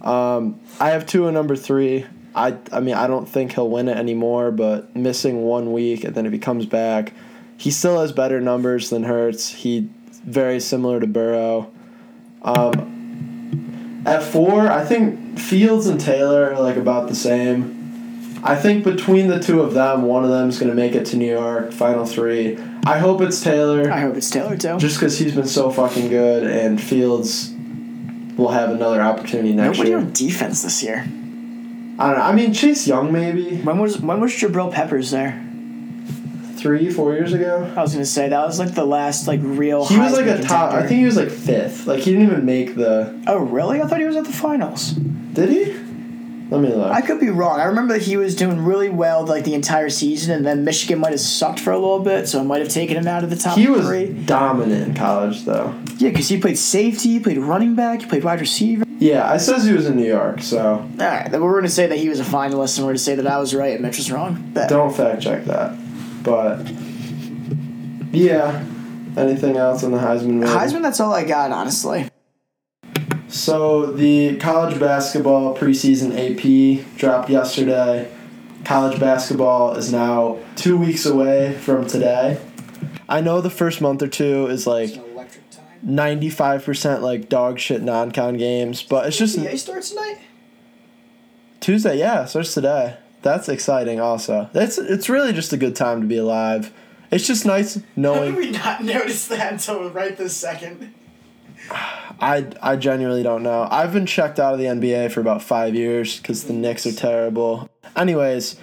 Um, 0.03 0.59
I 0.81 0.91
have 0.91 1.07
two 1.07 1.27
and 1.29 1.35
number 1.35 1.57
three. 1.57 2.05
I 2.35 2.57
I 2.73 2.81
mean 2.81 2.95
I 2.95 3.07
don't 3.07 3.29
think 3.29 3.53
he'll 3.53 3.71
win 3.71 3.89
it 3.89 3.97
anymore, 3.97 4.51
but 4.51 4.95
missing 4.97 5.43
one 5.43 5.73
week 5.73 6.05
and 6.05 6.15
then 6.15 6.27
if 6.27 6.33
he 6.33 6.39
comes 6.39 6.67
back, 6.67 7.13
he 7.57 7.71
still 7.71 8.01
has 8.01 8.13
better 8.13 8.41
numbers 8.41 8.91
than 8.91 9.05
Hurts. 9.05 9.51
He 9.51 9.89
very 10.25 10.61
similar 10.61 11.01
to 11.01 11.07
Burrow. 11.07 11.71
Um, 12.43 14.03
At 14.07 14.23
four, 14.23 14.69
I 14.71 14.85
think 14.85 15.39
Fields 15.39 15.87
and 15.87 16.01
Taylor 16.01 16.53
are 16.53 16.61
like 16.61 16.77
about 16.77 17.09
the 17.09 17.15
same. 17.15 17.81
I 18.45 18.57
think 18.57 18.83
between 18.83 19.29
the 19.29 19.39
two 19.39 19.61
of 19.61 19.75
them, 19.75 20.03
one 20.03 20.25
of 20.25 20.31
them 20.31 20.49
is 20.49 20.59
going 20.59 20.71
to 20.71 20.75
make 20.75 20.97
it 20.97 21.07
to 21.07 21.17
New 21.17 21.31
York, 21.31 21.73
final 21.73 22.05
three. 22.05 22.59
I 22.85 22.99
hope 22.99 23.21
it's 23.21 23.41
Taylor. 23.41 23.89
I 23.93 24.01
hope 24.01 24.17
it's 24.17 24.29
Taylor 24.31 24.57
too. 24.57 24.79
just 24.79 24.97
because 24.99 25.17
he's 25.19 25.35
been 25.35 25.47
so 25.47 25.71
fucking 25.71 26.09
good, 26.09 26.43
and 26.45 26.81
Fields 26.81 27.53
will 28.37 28.49
have 28.51 28.71
another 28.71 29.01
opportunity 29.01 29.53
next 29.53 29.77
Nobody 29.79 29.91
year. 29.91 29.99
on 29.99 30.13
defense 30.13 30.63
this 30.63 30.83
year. 30.83 31.07
I 32.03 32.09
don't 32.09 32.19
know. 32.19 32.25
I 32.25 32.33
mean, 32.33 32.53
Chase 32.53 32.87
Young 32.87 33.13
maybe 33.13 33.59
When 33.59 33.79
was 33.79 34.01
when 34.01 34.21
was 34.21 34.33
Jabril 34.33 34.73
Peppers 34.73 35.11
there? 35.11 35.41
three, 36.57 36.91
four 36.91 37.13
years 37.13 37.33
ago. 37.33 37.73
I 37.77 37.83
was 37.83 37.93
gonna 37.93 38.07
say 38.07 38.29
that 38.29 38.47
was 38.47 38.59
like 38.59 38.75
the 38.75 38.85
last 38.85 39.27
like 39.27 39.41
real. 39.43 39.85
He 39.85 39.99
was 39.99 40.13
like 40.13 40.27
a 40.27 40.41
top. 40.43 40.73
I 40.73 40.87
think 40.87 41.01
he 41.01 41.05
was 41.05 41.17
like 41.17 41.31
fifth. 41.31 41.87
Like 41.87 42.01
he 42.01 42.13
didn't 42.13 42.27
even 42.29 42.45
make 42.47 42.77
the. 42.77 43.21
Oh 43.27 43.39
really? 43.39 43.81
I 43.81 43.87
thought 43.87 43.99
he 43.99 44.05
was 44.07 44.17
at 44.17 44.25
the 44.25 44.33
finals. 44.33 44.93
Did 44.93 45.49
he? 45.49 45.73
Let 46.51 46.61
me 46.61 46.69
look. 46.69 46.93
I 46.93 47.01
could 47.01 47.19
be 47.19 47.31
wrong. 47.31 47.59
I 47.61 47.65
remember 47.65 47.95
that 47.95 48.03
he 48.03 48.17
was 48.17 48.37
doing 48.37 48.65
really 48.65 48.91
well 48.91 49.25
like 49.25 49.45
the 49.45 49.55
entire 49.55 49.89
season, 49.89 50.35
and 50.37 50.47
then 50.47 50.65
Michigan 50.65 50.99
might 50.99 51.13
have 51.13 51.21
sucked 51.21 51.59
for 51.59 51.73
a 51.73 51.79
little 51.79 52.01
bit, 52.01 52.29
so 52.29 52.41
it 52.41 52.45
might 52.45 52.61
have 52.61 52.69
taken 52.69 52.97
him 52.97 53.09
out 53.09 53.25
of 53.25 53.31
the 53.31 53.37
top 53.37 53.57
he 53.57 53.69
was 53.69 53.87
three. 53.87 54.13
dominant 54.27 54.89
in 54.89 54.95
college, 54.95 55.45
though. 55.45 55.75
Yeah, 55.97 56.11
because 56.11 56.29
he 56.29 56.39
played 56.39 56.59
safety, 56.59 57.09
he 57.13 57.21
played 57.21 57.39
running 57.39 57.75
back, 57.75 58.03
he 58.03 58.07
played 58.07 58.23
wide 58.23 58.41
receiver. 58.41 58.85
Yeah, 59.03 59.29
I 59.29 59.39
says 59.39 59.65
he 59.65 59.73
was 59.73 59.87
in 59.87 59.97
New 59.97 60.07
York, 60.07 60.43
so 60.43 60.75
All 60.75 60.97
right, 60.97 61.29
then 61.29 61.43
we're 61.43 61.55
gonna 61.55 61.69
say 61.69 61.89
that 61.89 61.99
he 61.99 62.09
was 62.09 62.21
a 62.21 62.25
finalist, 62.25 62.79
and 62.79 62.87
we're 62.87 62.93
gonna 62.93 62.99
say 62.99 63.17
that 63.17 63.27
I 63.27 63.39
was 63.39 63.53
right 63.53 63.73
and 63.73 63.83
Mitch 63.83 63.97
was 63.97 64.13
wrong. 64.13 64.53
Bet. 64.53 64.69
don't 64.69 64.95
fact 64.95 65.23
check 65.23 65.45
that. 65.47 65.77
But 66.23 66.71
yeah, 68.15 68.65
anything 69.17 69.57
else 69.57 69.83
on 69.83 69.91
the 69.91 69.99
Heisman? 69.99 70.35
maybe? 70.35 70.53
Heisman, 70.53 70.83
that's 70.83 71.01
all 71.01 71.13
I 71.13 71.25
got, 71.25 71.51
honestly. 71.51 72.09
So 73.27 73.87
the 73.87 74.37
college 74.37 74.79
basketball 74.79 75.57
preseason 75.57 76.13
AP 76.15 76.85
dropped 76.97 77.29
yesterday. 77.29 78.09
College 78.65 79.01
basketball 79.01 79.75
is 79.75 79.91
now 79.91 80.39
two 80.55 80.77
weeks 80.77 81.07
away 81.07 81.55
from 81.55 81.89
today. 81.89 82.41
I 83.09 83.21
know 83.21 83.41
the 83.41 83.51
first 83.51 83.81
month 83.81 84.01
or 84.01 84.07
two 84.07 84.47
is 84.47 84.65
like 84.65 84.95
electric 85.83 85.89
time. 85.89 85.95
ninety 85.95 86.31
five 86.31 86.65
percent 86.65 87.03
like 87.03 87.29
dog 87.29 87.59
shit 87.59 87.83
non 87.83 88.13
con 88.13 88.37
games, 88.37 88.83
but 88.83 89.07
it's 89.07 89.19
just 89.19 89.39
NBA 89.39 89.59
starts 89.59 89.91
tonight. 89.91 90.19
Tuesday. 91.61 91.99
Yeah, 91.99 92.25
starts 92.25 92.55
today. 92.55 92.97
That's 93.23 93.49
exciting. 93.49 94.01
Also, 94.01 94.51
it's 94.55 94.79
it's 94.79 95.09
really 95.09 95.33
just 95.33 95.53
a 95.53 95.57
good 95.57 95.77
time 95.77 96.01
to 96.01 96.07
be 96.07 96.17
alive. 96.19 96.73
It's 97.11 97.27
just 97.27 97.45
nice 97.47 97.79
knowing. 97.95 98.33
How 98.33 98.39
did 98.41 98.47
we 98.47 98.51
not 98.51 98.83
notice 98.85 99.29
that 99.29 99.53
until 99.53 99.91
right 99.91 100.17
this 100.17 100.37
second? 100.37 100.95
I 102.21 102.47
I 102.61 102.77
genuinely 102.77 103.23
don't 103.23 103.43
know. 103.43 103.69
I've 103.71 103.93
been 103.93 104.07
checked 104.07 104.41
out 104.41 104.55
of 104.55 104.59
the 104.59 104.67
NBA 104.67 105.13
for 105.13 105.21
about 105.21 105.43
five 105.43 105.75
years 105.75 106.19
because 106.19 106.45
the 106.45 106.53
Knicks 106.53 106.87
are 106.87 106.93
terrible. 106.93 107.69
Anyways, 107.95 108.57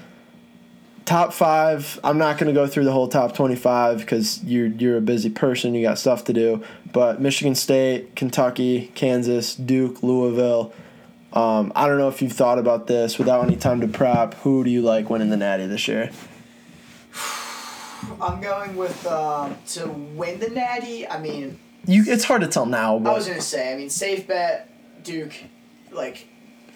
top 1.09 1.33
five. 1.33 1.99
I'm 2.03 2.19
not 2.19 2.37
gonna 2.37 2.53
go 2.53 2.67
through 2.67 2.83
the 2.85 2.91
whole 2.91 3.07
top 3.07 3.35
twenty 3.35 3.55
five 3.55 3.97
because 3.99 4.43
you're 4.43 4.67
you're 4.67 4.97
a 4.97 5.01
busy 5.01 5.31
person. 5.31 5.73
You 5.73 5.81
got 5.81 5.97
stuff 5.97 6.23
to 6.25 6.33
do. 6.33 6.63
But 6.93 7.19
Michigan 7.19 7.55
State, 7.55 8.15
Kentucky, 8.15 8.91
Kansas, 8.93 9.55
Duke, 9.55 10.03
Louisville. 10.03 10.71
Um, 11.33 11.71
I 11.75 11.87
don't 11.87 11.97
know 11.97 12.09
if 12.09 12.21
you've 12.21 12.33
thought 12.33 12.59
about 12.59 12.87
this 12.87 13.17
without 13.17 13.43
any 13.43 13.55
time 13.55 13.81
to 13.81 13.87
prep. 13.87 14.35
Who 14.35 14.63
do 14.63 14.69
you 14.69 14.81
like 14.81 15.09
winning 15.09 15.29
the 15.29 15.37
Natty 15.37 15.65
this 15.65 15.87
year? 15.87 16.11
I'm 18.21 18.39
going 18.39 18.75
with 18.75 19.05
um, 19.07 19.57
to 19.69 19.87
win 19.89 20.39
the 20.39 20.49
Natty. 20.49 21.07
I 21.07 21.19
mean, 21.19 21.59
You, 21.85 22.03
it's 22.07 22.23
hard 22.23 22.41
to 22.41 22.47
tell 22.47 22.65
now, 22.65 22.97
I 22.97 23.13
was 23.13 23.27
gonna 23.27 23.41
say. 23.41 23.73
I 23.73 23.75
mean, 23.75 23.89
safe 23.89 24.27
bet, 24.27 24.69
Duke. 25.03 25.33
Like, 25.91 26.27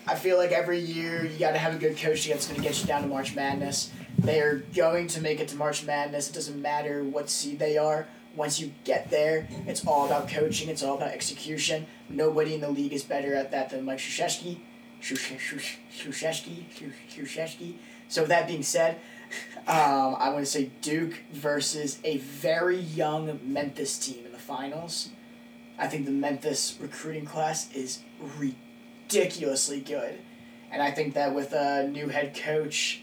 I 0.07 0.15
feel 0.15 0.37
like 0.37 0.51
every 0.51 0.79
year 0.79 1.23
you 1.23 1.37
got 1.37 1.51
to 1.51 1.59
have 1.59 1.75
a 1.75 1.77
good 1.77 1.97
coach 1.97 2.27
that's 2.27 2.47
gonna 2.47 2.63
get 2.63 2.79
you 2.81 2.87
down 2.87 3.03
to 3.03 3.07
March 3.07 3.35
Madness. 3.35 3.91
They 4.17 4.39
are 4.41 4.57
going 4.75 5.07
to 5.07 5.21
make 5.21 5.39
it 5.39 5.47
to 5.49 5.55
March 5.55 5.85
Madness. 5.85 6.29
It 6.29 6.33
doesn't 6.33 6.61
matter 6.61 7.03
what 7.03 7.29
seed 7.29 7.59
they 7.59 7.77
are. 7.77 8.07
Once 8.35 8.59
you 8.59 8.71
get 8.83 9.09
there, 9.11 9.47
it's 9.67 9.85
all 9.85 10.05
about 10.05 10.27
coaching. 10.27 10.69
It's 10.69 10.81
all 10.81 10.97
about 10.97 11.11
execution. 11.11 11.85
Nobody 12.09 12.55
in 12.55 12.61
the 12.61 12.69
league 12.69 12.93
is 12.93 13.03
better 13.03 13.35
at 13.35 13.51
that 13.51 13.69
than 13.69 13.85
Mike 13.85 13.99
Krzyzewski. 13.99 14.57
Krzyzewski. 15.01 16.63
Krzyzewski. 17.09 17.73
So 18.07 18.21
with 18.21 18.29
that 18.29 18.47
being 18.47 18.63
said, 18.63 18.99
um, 19.67 20.15
I 20.17 20.29
want 20.29 20.45
to 20.45 20.51
say 20.51 20.71
Duke 20.81 21.13
versus 21.31 21.99
a 22.03 22.17
very 22.17 22.77
young 22.77 23.39
Memphis 23.43 23.97
team 23.99 24.25
in 24.25 24.31
the 24.31 24.39
finals. 24.39 25.09
I 25.77 25.87
think 25.87 26.05
the 26.05 26.11
Memphis 26.11 26.77
recruiting 26.79 27.25
class 27.25 27.71
is 27.73 27.99
ridiculously 28.37 29.79
good. 29.79 30.19
And 30.71 30.81
I 30.81 30.91
think 30.91 31.13
that 31.13 31.35
with 31.35 31.53
a 31.53 31.87
new 31.87 32.07
head 32.07 32.35
coach, 32.35 33.02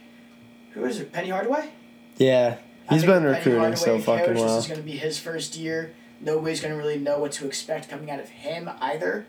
who 0.70 0.84
is 0.84 1.00
it, 1.00 1.12
Penny 1.12 1.28
Hardaway? 1.30 1.70
yeah, 2.16 2.56
he's 2.90 3.04
been 3.04 3.24
recruiting 3.24 3.76
so 3.76 3.98
fucking 3.98 4.34
well. 4.34 4.56
This 4.56 4.64
is 4.64 4.66
going 4.68 4.80
to 4.80 4.86
be 4.86 4.96
his 4.96 5.18
first 5.18 5.56
year. 5.56 5.94
Nobody's 6.20 6.60
going 6.60 6.72
to 6.74 6.78
really 6.78 6.98
know 6.98 7.18
what 7.18 7.32
to 7.32 7.46
expect 7.46 7.88
coming 7.88 8.10
out 8.10 8.20
of 8.20 8.28
him 8.28 8.68
either. 8.80 9.26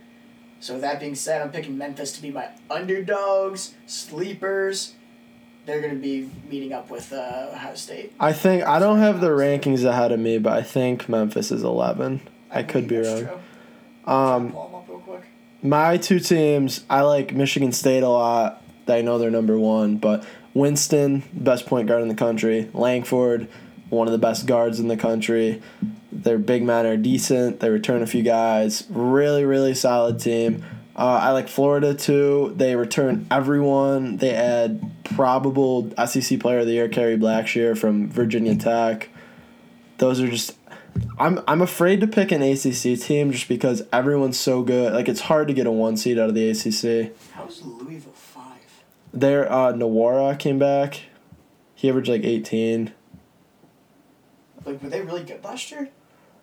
So 0.59 0.73
with 0.73 0.81
that 0.81 0.99
being 0.99 1.15
said, 1.15 1.41
I'm 1.41 1.49
picking 1.51 1.77
Memphis 1.77 2.11
to 2.13 2.21
be 2.21 2.29
my 2.31 2.49
underdogs, 2.69 3.73
sleepers. 3.87 4.93
They're 5.65 5.79
going 5.81 5.93
to 5.93 5.99
be 5.99 6.29
meeting 6.49 6.73
up 6.73 6.89
with 6.89 7.13
uh, 7.13 7.49
Ohio 7.53 7.75
State. 7.75 8.13
I 8.19 8.33
think 8.33 8.63
I 8.63 8.79
don't 8.79 8.97
have 8.99 9.21
the 9.21 9.29
rankings 9.29 9.85
ahead 9.85 10.11
of 10.11 10.19
me, 10.19 10.37
but 10.39 10.53
I 10.53 10.63
think 10.63 11.07
Memphis 11.07 11.51
is 11.51 11.63
eleven. 11.63 12.21
I 12.49 12.63
could 12.63 12.87
be 12.87 12.97
wrong. 12.97 13.29
Um, 14.05 14.51
Pull 14.51 14.67
'em 14.67 14.75
up 14.75 14.85
real 14.89 14.99
quick. 14.99 15.21
my 15.61 15.97
two 15.97 16.19
teams, 16.19 16.83
I 16.89 17.01
like 17.01 17.33
Michigan 17.33 17.71
State 17.71 18.03
a 18.03 18.09
lot. 18.09 18.61
I 18.87 19.01
know 19.01 19.17
they're 19.19 19.31
number 19.31 19.57
one, 19.57 19.97
but 19.97 20.25
Winston, 20.53 21.23
best 21.33 21.65
point 21.65 21.87
guard 21.87 22.01
in 22.01 22.07
the 22.07 22.15
country. 22.15 22.69
Langford, 22.73 23.47
one 23.89 24.07
of 24.07 24.11
the 24.11 24.17
best 24.17 24.45
guards 24.45 24.79
in 24.79 24.87
the 24.87 24.97
country. 24.97 25.61
Their 26.11 26.37
big 26.37 26.63
men 26.63 26.85
are 26.85 26.97
decent. 26.97 27.59
They 27.59 27.69
return 27.69 28.01
a 28.01 28.07
few 28.07 28.23
guys. 28.23 28.85
Really, 28.89 29.45
really 29.45 29.73
solid 29.73 30.19
team. 30.19 30.63
Uh, 30.95 31.19
I 31.23 31.31
like 31.31 31.47
Florida 31.47 31.93
too. 31.93 32.53
They 32.55 32.75
return 32.75 33.25
everyone. 33.31 34.17
They 34.17 34.33
add 34.33 34.81
probable 35.15 35.91
SEC 36.05 36.39
Player 36.39 36.59
of 36.59 36.65
the 36.65 36.73
Year 36.73 36.89
Kerry 36.89 37.17
Blackshear 37.17 37.77
from 37.77 38.09
Virginia 38.09 38.55
Tech. 38.55 39.09
Those 39.97 40.19
are 40.21 40.27
just. 40.27 40.57
I'm 41.17 41.39
I'm 41.47 41.61
afraid 41.61 42.01
to 42.01 42.07
pick 42.07 42.33
an 42.33 42.41
ACC 42.41 42.99
team 42.99 43.31
just 43.31 43.47
because 43.47 43.83
everyone's 43.93 44.37
so 44.37 44.61
good. 44.61 44.91
Like 44.91 45.07
it's 45.07 45.21
hard 45.21 45.47
to 45.47 45.53
get 45.53 45.65
a 45.65 45.71
one 45.71 45.95
seed 45.95 46.19
out 46.19 46.27
of 46.27 46.35
the 46.35 46.49
ACC. 46.49 47.13
There, 49.13 49.51
uh, 49.51 49.73
Nwora 49.73 50.37
came 50.37 50.57
back. 50.59 51.01
He 51.75 51.89
averaged 51.89 52.09
like 52.09 52.23
18. 52.23 52.93
Like, 54.65 54.81
were 54.81 54.89
they 54.89 55.01
really 55.01 55.23
good 55.23 55.43
last 55.43 55.71
year? 55.71 55.89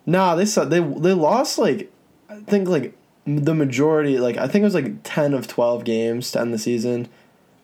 Nah, 0.05 0.35
they 0.35 0.45
said 0.45 0.69
they 0.69 0.79
they 0.79 1.13
lost 1.13 1.57
like 1.57 1.91
I 2.29 2.39
think 2.41 2.67
like 2.67 2.95
the 3.25 3.53
majority 3.53 4.17
like 4.17 4.37
I 4.37 4.47
think 4.47 4.63
it 4.63 4.65
was 4.65 4.73
like 4.73 5.03
10 5.03 5.33
of 5.33 5.47
12 5.47 5.83
games 5.83 6.31
to 6.31 6.41
end 6.41 6.53
the 6.53 6.57
season. 6.57 7.07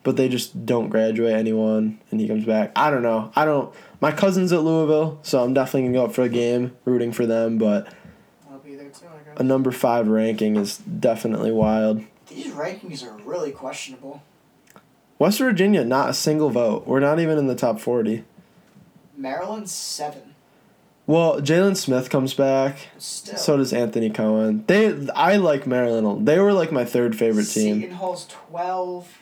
But 0.04 0.18
they 0.18 0.30
just 0.30 0.68
don't 0.68 0.89
graduate 0.89 1.34
anyone 1.34 2.00
and 2.12 2.22
he 2.22 2.28
comes 2.28 2.46
back. 2.46 2.72
I 2.76 2.91
don't 2.91 3.02
know. 3.02 3.32
I 3.36 3.46
don't 3.46 3.74
my 4.00 4.12
cousin's 4.12 4.54
at 4.54 4.62
Louisville, 4.62 5.20
so 5.24 5.44
I'm 5.44 5.54
definitely 5.56 5.82
going 5.82 5.94
to 5.94 6.00
go 6.00 6.06
up 6.06 6.13
for 6.13 6.22
a 6.22 6.30
game 6.30 6.76
rooting 6.86 7.12
for 7.12 7.26
them, 7.26 7.58
but 7.58 7.91
I'll 8.52 8.60
be 8.60 8.76
there 8.76 8.89
too. 8.89 9.08
I 9.08 9.32
a 9.32 9.38
guess. 9.38 9.44
number 9.44 9.72
5 9.72 10.08
ranking 10.08 10.58
is 10.58 10.78
definitely 10.78 11.52
wild. 11.52 12.04
These 12.28 12.54
rankings 12.54 13.04
are 13.04 13.18
really 13.24 13.52
questionable. 13.52 14.22
West 15.17 15.39
Virginia, 15.39 15.84
not 15.86 16.10
a 16.10 16.13
single 16.13 16.49
vote. 16.49 16.86
We're 16.88 16.99
not 16.99 17.19
even 17.19 17.38
in 17.38 17.47
the 17.47 17.56
top 17.56 17.80
40. 17.80 18.23
Maryland 19.17 19.69
seven. 19.69 20.36
Well, 21.08 21.39
Jalen 21.39 21.78
Smith 21.78 22.10
comes 22.10 22.34
back. 22.34 22.89
Still. 22.97 23.38
So 23.38 23.58
does 23.58 23.71
Anthony 23.71 24.10
Cowan. 24.10 24.65
They, 24.67 25.08
I 25.15 25.38
like 25.38 25.67
Maryland. 25.67 26.28
They 26.28 26.39
were 26.39 26.51
like 26.51 26.71
my 26.71 26.84
third 26.84 27.15
favorite 27.17 27.45
team. 27.45 27.82
Seton 27.82 27.95
Hall's 27.97 28.25
twelve. 28.28 29.19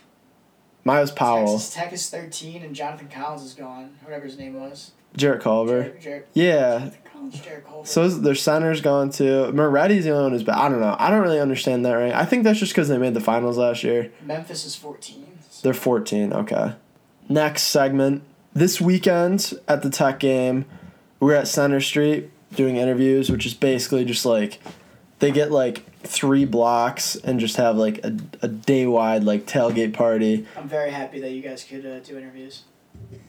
Myles 0.85 1.11
Powell, 1.11 1.45
Texas 1.59 1.73
Tech 1.73 1.93
is 1.93 2.09
thirteen, 2.09 2.61
and 2.63 2.75
Jonathan 2.75 3.07
Collins 3.07 3.43
is 3.43 3.53
gone. 3.53 3.95
Whatever 4.03 4.25
his 4.25 4.37
name 4.37 4.53
was. 4.59 4.91
Jarrett 5.15 5.41
Culver. 5.41 5.93
Yeah. 6.33 6.79
Jonathan 6.79 6.99
Collins, 7.13 7.39
Jarrett 7.39 7.65
Culver. 7.67 7.87
So 7.87 8.03
is- 8.03 8.21
their 8.21 8.35
center's 8.35 8.81
gone 8.81 9.09
too. 9.09 9.51
Moretti's 9.53 10.03
the 10.05 10.11
only 10.11 10.23
one 10.23 10.31
who's 10.33 10.43
bad. 10.43 10.57
I 10.57 10.67
don't 10.69 10.81
know. 10.81 10.95
I 10.99 11.09
don't 11.09 11.21
really 11.21 11.39
understand 11.39 11.85
that 11.85 11.93
right. 11.93 12.13
I 12.13 12.25
think 12.25 12.43
that's 12.43 12.59
just 12.59 12.73
because 12.73 12.89
they 12.89 12.97
made 12.97 13.13
the 13.13 13.21
finals 13.21 13.57
last 13.57 13.83
year. 13.83 14.11
Memphis 14.25 14.65
is 14.65 14.75
fourteen. 14.75 15.32
They're 15.61 15.73
14. 15.73 16.33
Okay. 16.33 16.73
Next 17.29 17.63
segment. 17.63 18.23
This 18.53 18.79
weekend 18.79 19.53
at 19.67 19.81
the 19.81 19.89
Tech 19.89 20.19
game, 20.19 20.65
we're 21.19 21.33
at 21.35 21.47
Center 21.47 21.81
Street 21.81 22.29
doing 22.55 22.75
interviews, 22.77 23.29
which 23.29 23.45
is 23.45 23.53
basically 23.53 24.05
just 24.05 24.25
like 24.25 24.59
they 25.19 25.31
get 25.31 25.51
like 25.51 25.83
three 26.01 26.45
blocks 26.45 27.15
and 27.15 27.39
just 27.39 27.55
have 27.55 27.77
like 27.77 28.03
a, 28.03 28.15
a 28.41 28.47
day 28.47 28.85
wide 28.85 29.23
like 29.23 29.45
tailgate 29.45 29.93
party. 29.93 30.45
I'm 30.57 30.67
very 30.67 30.91
happy 30.91 31.19
that 31.21 31.31
you 31.31 31.41
guys 31.41 31.63
could 31.63 31.85
uh, 31.85 31.99
do 31.99 32.17
interviews. 32.17 32.63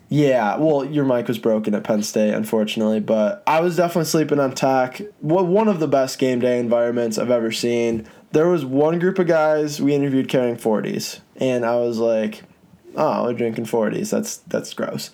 Yeah, 0.09 0.57
well, 0.57 0.85
your 0.85 1.05
mic 1.05 1.27
was 1.27 1.39
broken 1.39 1.75
at 1.75 1.85
Penn 1.85 2.03
State, 2.03 2.35
unfortunately, 2.35 3.01
but 3.01 3.43
I 3.47 3.61
was 3.61 3.77
definitely 3.77 4.05
sleeping 4.05 4.39
on 4.39 4.55
Tech. 4.55 5.01
What 5.21 5.47
one 5.47 5.69
of 5.69 5.81
the 5.81 5.89
best 5.89 6.19
game 6.19 6.41
day 6.41 6.59
environments 6.59 7.17
I've 7.19 7.31
ever 7.31 7.51
seen. 7.51 8.07
there 8.33 8.49
was 8.49 8.65
one 8.65 8.99
group 8.99 9.19
of 9.19 9.27
guys 9.27 9.81
we 9.81 9.95
interviewed 9.95 10.29
carrying 10.29 10.57
40s, 10.57 11.21
and 11.37 11.65
I 11.65 11.77
was 11.77 11.99
like, 11.99 12.43
oh, 12.97 13.25
we're 13.25 13.35
drinking 13.35 13.67
40s. 13.67 14.11
That's 14.11 14.39
that's 14.39 14.75
gross. 14.75 15.11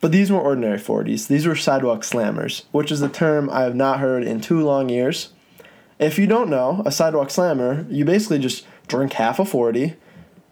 But 0.00 0.12
these 0.12 0.30
weren't 0.30 0.44
ordinary 0.44 0.78
40s. 0.78 1.26
These 1.26 1.46
were 1.46 1.56
sidewalk 1.56 2.02
slammers, 2.02 2.64
which 2.70 2.92
is 2.92 3.02
a 3.02 3.08
term 3.08 3.48
I 3.50 3.62
have 3.62 3.74
not 3.74 4.00
heard 4.00 4.22
in 4.24 4.40
two 4.40 4.62
long 4.62 4.88
years. 4.88 5.30
If 5.98 6.18
you 6.18 6.26
don't 6.26 6.50
know, 6.50 6.82
a 6.84 6.92
sidewalk 6.92 7.30
slammer, 7.30 7.86
you 7.88 8.04
basically 8.04 8.38
just 8.38 8.66
drink 8.86 9.14
half 9.14 9.38
a 9.38 9.46
40, 9.46 9.94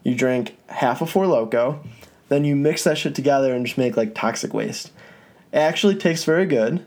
you 0.03 0.15
drink 0.15 0.57
half 0.69 1.01
a 1.01 1.05
Four 1.05 1.27
Loco, 1.27 1.83
then 2.29 2.43
you 2.43 2.55
mix 2.55 2.83
that 2.83 2.97
shit 2.97 3.13
together 3.13 3.53
and 3.53 3.65
just 3.65 3.77
make 3.77 3.95
like 3.95 4.15
toxic 4.15 4.53
waste. 4.53 4.91
It 5.51 5.57
actually 5.57 5.95
tastes 5.95 6.25
very 6.25 6.47
good, 6.47 6.85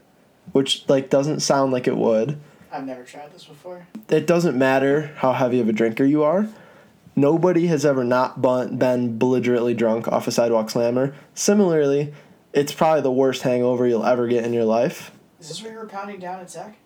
which 0.52 0.88
like 0.88 1.08
doesn't 1.08 1.40
sound 1.40 1.72
like 1.72 1.86
it 1.86 1.96
would. 1.96 2.40
I've 2.72 2.84
never 2.84 3.04
tried 3.04 3.32
this 3.32 3.44
before. 3.44 3.86
It 4.08 4.26
doesn't 4.26 4.58
matter 4.58 5.12
how 5.16 5.32
heavy 5.32 5.60
of 5.60 5.68
a 5.68 5.72
drinker 5.72 6.04
you 6.04 6.22
are. 6.24 6.48
Nobody 7.18 7.66
has 7.66 7.84
ever 7.84 8.04
not 8.04 8.40
been 8.40 9.18
belligerently 9.18 9.74
drunk 9.74 10.06
off 10.06 10.28
a 10.28 10.30
sidewalk 10.30 10.70
slammer. 10.70 11.16
Similarly, 11.34 12.14
it's 12.52 12.72
probably 12.72 13.00
the 13.00 13.10
worst 13.10 13.42
hangover 13.42 13.88
you'll 13.88 14.04
ever 14.04 14.28
get 14.28 14.44
in 14.44 14.52
your 14.52 14.64
life. 14.64 15.10
Is 15.40 15.48
this 15.48 15.60
what 15.60 15.72
you 15.72 15.78
were 15.78 15.86
pounding 15.86 16.20
down 16.20 16.38
at 16.38 16.46
Tech? 16.48 16.76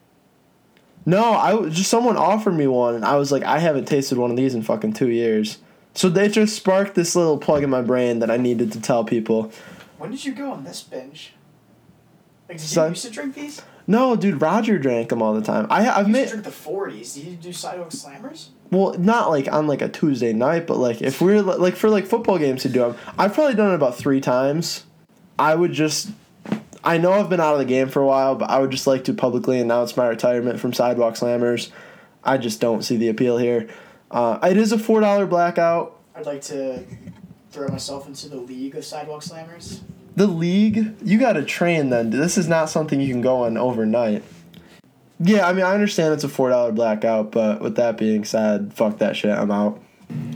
No, 1.04 1.34
I 1.34 1.68
just 1.68 1.90
someone 1.90 2.16
offered 2.16 2.54
me 2.54 2.66
one, 2.66 2.94
and 2.94 3.04
I 3.04 3.16
was 3.16 3.30
like, 3.30 3.42
I 3.42 3.58
haven't 3.58 3.84
tasted 3.84 4.16
one 4.16 4.30
of 4.30 4.38
these 4.38 4.54
in 4.54 4.62
fucking 4.62 4.94
two 4.94 5.10
years. 5.10 5.58
So 5.92 6.08
they 6.08 6.30
just 6.30 6.56
sparked 6.56 6.94
this 6.94 7.14
little 7.14 7.36
plug 7.36 7.62
in 7.62 7.68
my 7.68 7.82
brain 7.82 8.20
that 8.20 8.30
I 8.30 8.38
needed 8.38 8.72
to 8.72 8.80
tell 8.80 9.04
people. 9.04 9.52
When 9.98 10.12
did 10.12 10.24
you 10.24 10.32
go 10.32 10.50
on 10.50 10.64
this 10.64 10.82
binge? 10.82 11.34
Like, 12.48 12.56
did 12.56 12.66
So- 12.66 12.84
you 12.84 12.90
used 12.90 13.04
to 13.04 13.10
drink 13.10 13.34
these? 13.34 13.60
No, 13.86 14.14
dude, 14.16 14.40
Roger 14.40 14.78
drank 14.78 15.08
them 15.08 15.20
all 15.22 15.34
the 15.34 15.42
time. 15.42 15.66
I 15.70 15.88
I've 15.88 16.06
You 16.06 16.12
made 16.12 16.28
drink 16.28 16.44
the 16.44 16.50
forties. 16.50 17.14
Did 17.14 17.24
you 17.24 17.36
do 17.36 17.52
sidewalk 17.52 17.90
slammers? 17.90 18.48
well, 18.70 18.94
not 18.98 19.28
like 19.30 19.52
on 19.52 19.66
like 19.66 19.82
a 19.82 19.88
Tuesday 19.88 20.32
night, 20.32 20.66
but 20.66 20.76
like 20.78 21.02
if 21.02 21.20
we're 21.20 21.42
like 21.42 21.74
for 21.76 21.90
like 21.90 22.06
football 22.06 22.38
games 22.38 22.62
to 22.62 22.68
do 22.68 22.80
them, 22.80 22.96
I've 23.18 23.34
probably 23.34 23.54
done 23.54 23.72
it 23.72 23.74
about 23.74 23.96
three 23.96 24.20
times. 24.20 24.84
I 25.38 25.54
would 25.54 25.72
just, 25.72 26.10
I 26.84 26.98
know 26.98 27.12
I've 27.12 27.28
been 27.28 27.40
out 27.40 27.54
of 27.54 27.58
the 27.58 27.64
game 27.64 27.88
for 27.88 28.00
a 28.00 28.06
while, 28.06 28.34
but 28.36 28.48
I 28.50 28.60
would 28.60 28.70
just 28.70 28.86
like 28.86 29.04
to 29.04 29.14
publicly 29.14 29.58
announce 29.60 29.96
my 29.96 30.06
retirement 30.06 30.60
from 30.60 30.72
sidewalk 30.72 31.14
slammers. 31.14 31.70
I 32.22 32.38
just 32.38 32.60
don't 32.60 32.82
see 32.82 32.96
the 32.96 33.08
appeal 33.08 33.38
here. 33.38 33.68
Uh, 34.10 34.38
it 34.44 34.56
is 34.56 34.72
a 34.72 34.78
four 34.78 35.00
dollar 35.00 35.26
blackout. 35.26 35.98
I'd 36.14 36.26
like 36.26 36.42
to 36.42 36.84
throw 37.50 37.66
myself 37.68 38.06
into 38.06 38.28
the 38.28 38.36
league 38.36 38.76
of 38.76 38.84
sidewalk 38.84 39.22
slammers. 39.22 39.80
The 40.14 40.26
league, 40.26 40.94
you 41.02 41.18
got 41.18 41.34
to 41.34 41.42
train 41.42 41.90
then. 41.90 42.10
This 42.10 42.36
is 42.36 42.48
not 42.48 42.68
something 42.68 43.00
you 43.00 43.12
can 43.12 43.22
go 43.22 43.44
on 43.44 43.56
overnight. 43.56 44.22
Yeah, 45.18 45.46
I 45.46 45.52
mean, 45.52 45.64
I 45.64 45.72
understand 45.72 46.12
it's 46.14 46.24
a 46.24 46.28
four 46.28 46.50
dollar 46.50 46.72
blackout, 46.72 47.30
but 47.30 47.60
with 47.60 47.76
that 47.76 47.96
being 47.96 48.24
said, 48.24 48.74
fuck 48.74 48.98
that 48.98 49.16
shit. 49.16 49.30
I'm 49.30 49.50
out. 49.50 49.80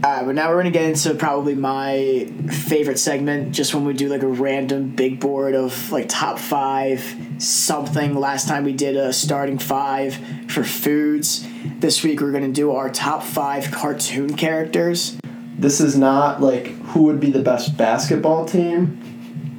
Alright, 0.02 0.24
but 0.24 0.34
now 0.34 0.48
we're 0.48 0.58
gonna 0.58 0.70
get 0.70 0.84
into 0.84 1.14
probably 1.14 1.54
my 1.54 2.30
favorite 2.48 2.98
segment, 2.98 3.52
just 3.52 3.74
when 3.74 3.84
we 3.84 3.92
do 3.92 4.08
like 4.08 4.22
a 4.22 4.28
random 4.28 4.94
big 4.94 5.20
board 5.20 5.54
of 5.54 5.90
like 5.90 6.08
top 6.08 6.38
five 6.38 7.02
something. 7.38 8.14
Last 8.14 8.48
time 8.48 8.64
we 8.64 8.72
did 8.72 8.96
a 8.96 9.12
starting 9.12 9.58
five 9.58 10.16
for 10.48 10.64
foods. 10.64 11.46
This 11.80 12.02
week 12.02 12.20
we're 12.20 12.32
gonna 12.32 12.48
do 12.48 12.72
our 12.72 12.88
top 12.88 13.22
five 13.22 13.70
cartoon 13.70 14.36
characters. 14.36 15.18
This 15.58 15.80
is 15.80 15.96
not 15.96 16.40
like 16.40 16.68
who 16.68 17.02
would 17.04 17.20
be 17.20 17.30
the 17.30 17.42
best 17.42 17.76
basketball 17.76 18.46
team. 18.46 19.02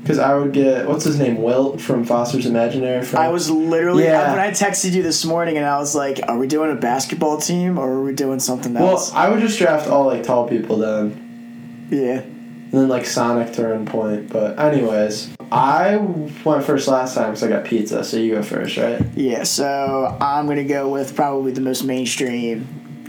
Because 0.08 0.20
I 0.20 0.36
would 0.36 0.54
get 0.54 0.88
what's 0.88 1.04
his 1.04 1.20
name, 1.20 1.41
Wilt 1.41 1.82
from 1.82 2.06
Foster's 2.06 2.46
Imaginary 2.46 3.04
Friend. 3.04 3.26
I 3.26 3.28
was 3.28 3.50
literally 3.50 4.06
Yeah. 4.06 4.32
when 4.32 4.39
I 4.39 4.52
texted 4.52 4.93
you 4.93 5.04
this 5.04 5.26
morning 5.26 5.58
and 5.58 5.65
I 5.65 5.78
was 5.80 5.96
like, 5.96 6.22
"Are 6.30 6.38
we 6.38 6.48
doing 6.48 6.72
a 6.72 6.76
basketball 6.76 7.36
team 7.41 7.78
or 7.78 7.91
are 7.91 8.02
we 8.02 8.13
doing 8.13 8.39
something 8.39 8.78
else?" 8.78 9.12
well. 9.12 9.22
I 9.22 9.30
would 9.30 9.41
just 9.41 9.60
draft 9.60 9.89
all 9.89 10.06
like 10.06 10.24
tall 10.24 10.48
people 10.48 10.78
then, 10.78 11.88
yeah. 11.91 12.22
and 12.22 12.72
then 12.72 12.88
like 12.88 13.06
Sonic 13.06 13.52
turn 13.52 13.86
point. 13.86 14.30
But 14.32 14.58
anyways, 14.58 15.28
I 15.52 15.98
went 16.46 16.63
first 16.63 16.88
last 16.88 17.13
time 17.13 17.32
because 17.32 17.43
I 17.43 17.50
got 17.50 17.65
pizza. 17.65 18.02
So 18.06 18.15
you 18.15 18.36
go 18.36 18.43
first, 18.43 18.78
right? 18.78 19.02
Yeah, 19.13 19.43
so 19.43 20.15
I'm 20.22 20.48
gonna 20.48 20.63
go 20.63 20.88
with 20.88 21.17
probably 21.17 21.52
the 21.52 21.60
most 21.60 21.84
mainstream 21.84 22.65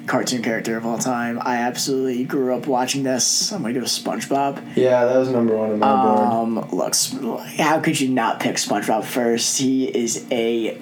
cartoon 0.08 0.42
character 0.42 0.76
of 0.76 0.84
all 0.84 0.98
time. 0.98 1.38
I 1.42 1.56
absolutely 1.58 2.24
grew 2.24 2.54
up 2.54 2.66
watching 2.66 3.02
this. 3.04 3.52
I'm 3.52 3.62
gonna 3.62 3.74
go 3.74 3.80
with 3.80 3.88
SpongeBob. 3.90 4.76
Yeah, 4.76 5.04
that 5.04 5.18
was 5.18 5.28
number 5.28 5.56
one 5.56 5.70
on 5.72 5.78
my 5.78 6.02
board. 6.02 6.18
Um, 6.20 6.70
look, 6.72 6.94
Sp- 6.98 7.38
how 7.58 7.80
could 7.80 8.00
you 8.00 8.08
not 8.08 8.40
pick 8.40 8.56
SpongeBob 8.56 9.04
first? 9.04 9.58
He 9.58 9.86
is 9.86 10.26
a 10.30 10.76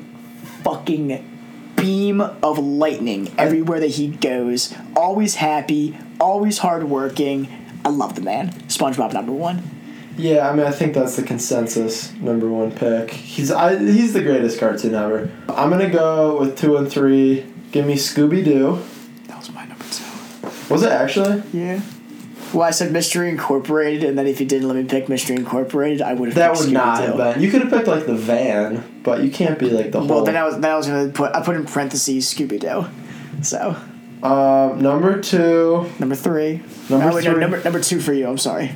fucking 0.62 1.24
beam 1.76 2.20
of 2.20 2.58
lightning 2.58 3.30
everywhere 3.36 3.80
that 3.80 3.90
he 3.90 4.08
goes. 4.08 4.74
Always 4.96 5.36
happy, 5.36 5.96
always 6.18 6.58
hardworking. 6.58 7.48
I 7.84 7.90
love 7.90 8.14
the 8.14 8.22
man. 8.22 8.50
SpongeBob 8.68 9.12
number 9.12 9.32
one. 9.32 9.62
Yeah, 10.18 10.48
I 10.48 10.54
mean, 10.56 10.66
I 10.66 10.70
think 10.70 10.94
that's 10.94 11.16
the 11.16 11.22
consensus 11.22 12.12
number 12.14 12.48
one 12.48 12.72
pick. 12.72 13.10
He's 13.10 13.50
I, 13.50 13.76
he's 13.78 14.14
the 14.14 14.22
greatest 14.22 14.58
cartoon 14.58 14.94
ever. 14.94 15.30
I'm 15.48 15.68
gonna 15.68 15.90
go 15.90 16.40
with 16.40 16.58
two 16.58 16.76
and 16.78 16.90
three. 16.90 17.44
Give 17.70 17.86
me 17.86 17.96
Scooby 17.96 18.42
Doo. 18.42 18.82
That 19.26 19.36
was 19.38 19.50
my 19.52 19.66
number 19.66 19.84
two. 19.84 20.04
Was 20.68 20.82
it 20.82 20.92
actually? 20.92 21.42
Yeah. 21.52 21.80
Well, 22.52 22.62
I 22.62 22.70
said 22.70 22.92
Mystery 22.92 23.28
Incorporated, 23.28 24.04
and 24.04 24.16
then 24.16 24.26
if 24.26 24.40
you 24.40 24.46
didn't 24.46 24.68
let 24.68 24.76
me 24.76 24.84
pick 24.84 25.08
Mystery 25.08 25.36
Incorporated, 25.36 26.00
I 26.00 26.14
would 26.14 26.28
have. 26.28 26.36
That 26.36 26.56
would 26.56 26.72
not 26.72 27.02
have 27.02 27.16
been. 27.16 27.42
You 27.42 27.50
could 27.50 27.62
have 27.62 27.70
picked 27.70 27.88
like 27.88 28.06
the 28.06 28.14
van, 28.14 29.00
but 29.02 29.22
you 29.22 29.30
can't 29.30 29.58
be 29.58 29.68
like 29.70 29.90
the 29.90 30.00
whole. 30.00 30.08
Well, 30.08 30.24
then 30.24 30.36
I 30.36 30.44
was 30.44 30.58
then 30.58 30.70
I 30.70 30.76
was 30.76 30.86
gonna 30.86 31.10
put 31.10 31.34
I 31.34 31.42
put 31.42 31.56
in 31.56 31.66
parentheses 31.66 32.32
Scooby 32.32 32.60
Doo. 32.60 32.86
So 33.42 33.76
um, 34.22 34.80
number 34.80 35.20
two. 35.20 35.90
number 35.98 36.14
three. 36.14 36.62
Number 36.88 37.10
Oh, 37.10 37.14
wait, 37.16 37.24
no, 37.24 37.32
three. 37.32 37.40
number 37.40 37.62
number 37.62 37.80
two 37.80 38.00
for 38.00 38.12
you. 38.12 38.26
I'm 38.28 38.38
sorry. 38.38 38.74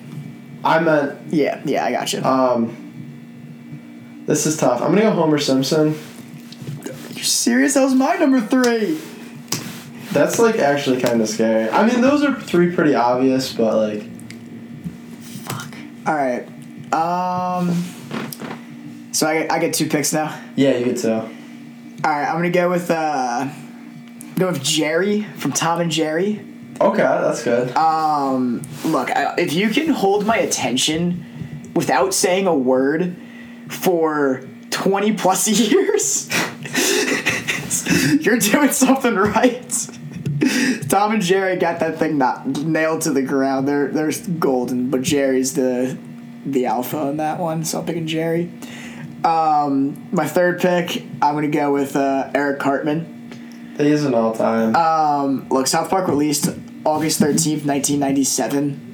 I 0.64 0.80
meant. 0.80 1.32
Yeah, 1.32 1.62
yeah, 1.64 1.84
I 1.84 1.92
got 1.92 2.12
you. 2.12 2.22
Um, 2.22 4.24
this 4.26 4.46
is 4.46 4.56
tough. 4.56 4.82
I'm 4.82 4.90
gonna 4.90 5.02
go 5.02 5.10
Homer 5.12 5.38
Simpson. 5.38 5.96
You're 7.14 7.24
serious? 7.24 7.74
That 7.74 7.84
was 7.84 7.94
my 7.94 8.16
number 8.16 8.40
three. 8.40 8.98
That's 10.12 10.38
like 10.38 10.56
actually 10.56 11.00
kind 11.00 11.20
of 11.20 11.28
scary. 11.28 11.68
I 11.70 11.86
mean, 11.86 12.00
those 12.00 12.24
are 12.24 12.34
three 12.40 12.74
pretty 12.74 12.94
obvious, 12.94 13.52
but 13.52 13.76
like, 13.76 14.02
Fuck. 15.44 15.74
All 16.06 16.14
right. 16.14 16.46
Um. 16.92 17.84
So 19.12 19.26
I 19.26 19.40
get, 19.42 19.52
I 19.52 19.58
get 19.58 19.74
two 19.74 19.88
picks 19.88 20.12
now. 20.12 20.38
yeah, 20.56 20.76
you 20.76 20.84
get 20.84 20.98
two. 20.98 21.10
All 21.12 22.10
right, 22.10 22.26
I'm 22.26 22.36
gonna 22.36 22.50
go 22.50 22.70
with 22.70 22.90
uh, 22.90 23.48
go 24.38 24.46
with 24.48 24.62
Jerry 24.62 25.22
from 25.36 25.52
Tom 25.52 25.80
and 25.80 25.90
Jerry. 25.90 26.44
Okay, 26.80 27.02
that's 27.02 27.42
good. 27.44 27.76
Um, 27.76 28.62
look, 28.86 29.10
I- 29.10 29.34
if 29.36 29.52
you 29.52 29.68
can 29.68 29.88
hold 29.90 30.24
my 30.24 30.36
attention 30.38 31.70
without 31.74 32.14
saying 32.14 32.46
a 32.46 32.54
word 32.56 33.14
for 33.68 34.42
20 34.70 35.12
plus 35.12 35.46
years, 35.70 36.30
you're 38.24 38.38
doing 38.38 38.70
something 38.72 39.14
right. 39.14 39.88
Tom 40.88 41.12
and 41.12 41.22
Jerry 41.22 41.56
got 41.56 41.80
that 41.80 41.98
thing 41.98 42.18
not 42.18 42.46
nailed 42.46 43.02
to 43.02 43.12
the 43.12 43.22
ground. 43.22 43.66
They're 43.68 43.88
they're 43.88 44.12
golden, 44.38 44.90
but 44.90 45.02
Jerry's 45.02 45.54
the 45.54 45.96
the 46.44 46.66
alpha 46.66 46.96
on 46.98 47.16
that 47.18 47.38
one, 47.38 47.64
so 47.64 47.80
I'm 47.80 47.86
picking 47.86 48.06
Jerry. 48.06 48.50
Um, 49.24 50.08
my 50.12 50.26
third 50.26 50.60
pick, 50.60 51.02
I'm 51.20 51.34
gonna 51.34 51.48
go 51.48 51.72
with 51.72 51.94
uh, 51.96 52.30
Eric 52.34 52.58
Cartman. 52.60 53.74
He's 53.76 54.04
an 54.04 54.14
all 54.14 54.34
time. 54.34 54.74
Um, 54.76 55.46
look, 55.50 55.66
South 55.66 55.88
Park 55.90 56.08
released 56.08 56.48
August 56.84 57.20
13th, 57.20 57.64
1997. 57.66 58.88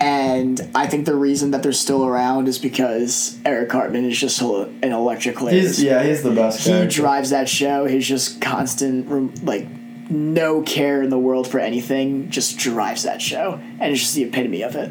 And 0.00 0.60
I 0.74 0.86
think 0.86 1.06
the 1.06 1.14
reason 1.14 1.52
that 1.52 1.62
they're 1.62 1.72
still 1.72 2.04
around 2.04 2.48
is 2.48 2.58
because 2.58 3.38
Eric 3.44 3.70
Cartman 3.70 4.04
is 4.04 4.18
just 4.18 4.40
an 4.42 4.82
electric 4.92 5.38
he's 5.38 5.82
yeah, 5.82 6.02
he's 6.02 6.22
the 6.22 6.32
best. 6.32 6.60
he 6.60 6.70
character. 6.70 6.94
drives 6.94 7.30
that 7.30 7.48
show. 7.48 7.86
He's 7.86 8.06
just 8.06 8.40
constant, 8.40 9.44
like, 9.44 9.66
no 10.08 10.62
care 10.62 11.02
in 11.02 11.10
the 11.10 11.18
world 11.18 11.48
for 11.48 11.58
anything, 11.58 12.30
just 12.30 12.58
drives 12.58 13.02
that 13.04 13.20
show. 13.22 13.60
And 13.80 13.92
it's 13.92 14.00
just 14.00 14.14
the 14.14 14.24
epitome 14.24 14.62
of 14.62 14.76
it. 14.76 14.90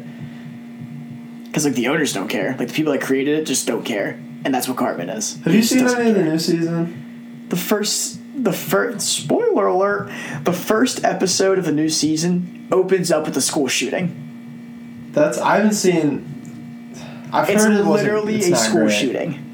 Because, 1.44 1.64
like, 1.64 1.74
the 1.74 1.88
owners 1.88 2.12
don't 2.12 2.28
care. 2.28 2.54
Like, 2.58 2.68
the 2.68 2.74
people 2.74 2.92
that 2.92 3.00
created 3.00 3.38
it 3.38 3.44
just 3.46 3.66
don't 3.66 3.84
care. 3.84 4.18
And 4.44 4.54
that's 4.54 4.68
what 4.68 4.76
Cartman 4.76 5.08
is. 5.08 5.36
Have 5.42 5.52
He 5.52 5.56
you 5.58 5.62
seen 5.62 5.86
any 5.86 6.10
of 6.10 6.16
the 6.16 6.22
new 6.22 6.38
season? 6.38 7.46
the 7.48 7.56
first 7.56 8.18
the 8.34 8.52
first 8.52 9.00
spoiler 9.06 9.68
alert 9.68 10.10
the 10.42 10.52
first 10.52 11.04
episode 11.04 11.58
of 11.58 11.64
the 11.64 11.70
new 11.72 11.88
season 11.88 12.66
opens 12.72 13.10
up 13.12 13.24
with 13.24 13.36
a 13.36 13.40
school 13.40 13.68
shooting 13.68 15.08
That's 15.12 15.38
I 15.38 15.56
haven't 15.58 15.74
seen. 15.74 16.92
I've 17.32 17.48
it's 17.48 17.62
heard 17.64 17.72
it 17.72 17.84
wasn't- 17.84 17.88
literally 18.12 18.34
it's 18.36 18.48
a 18.48 18.56
school 18.56 18.86
great. 18.86 18.92
shooting 19.00 19.45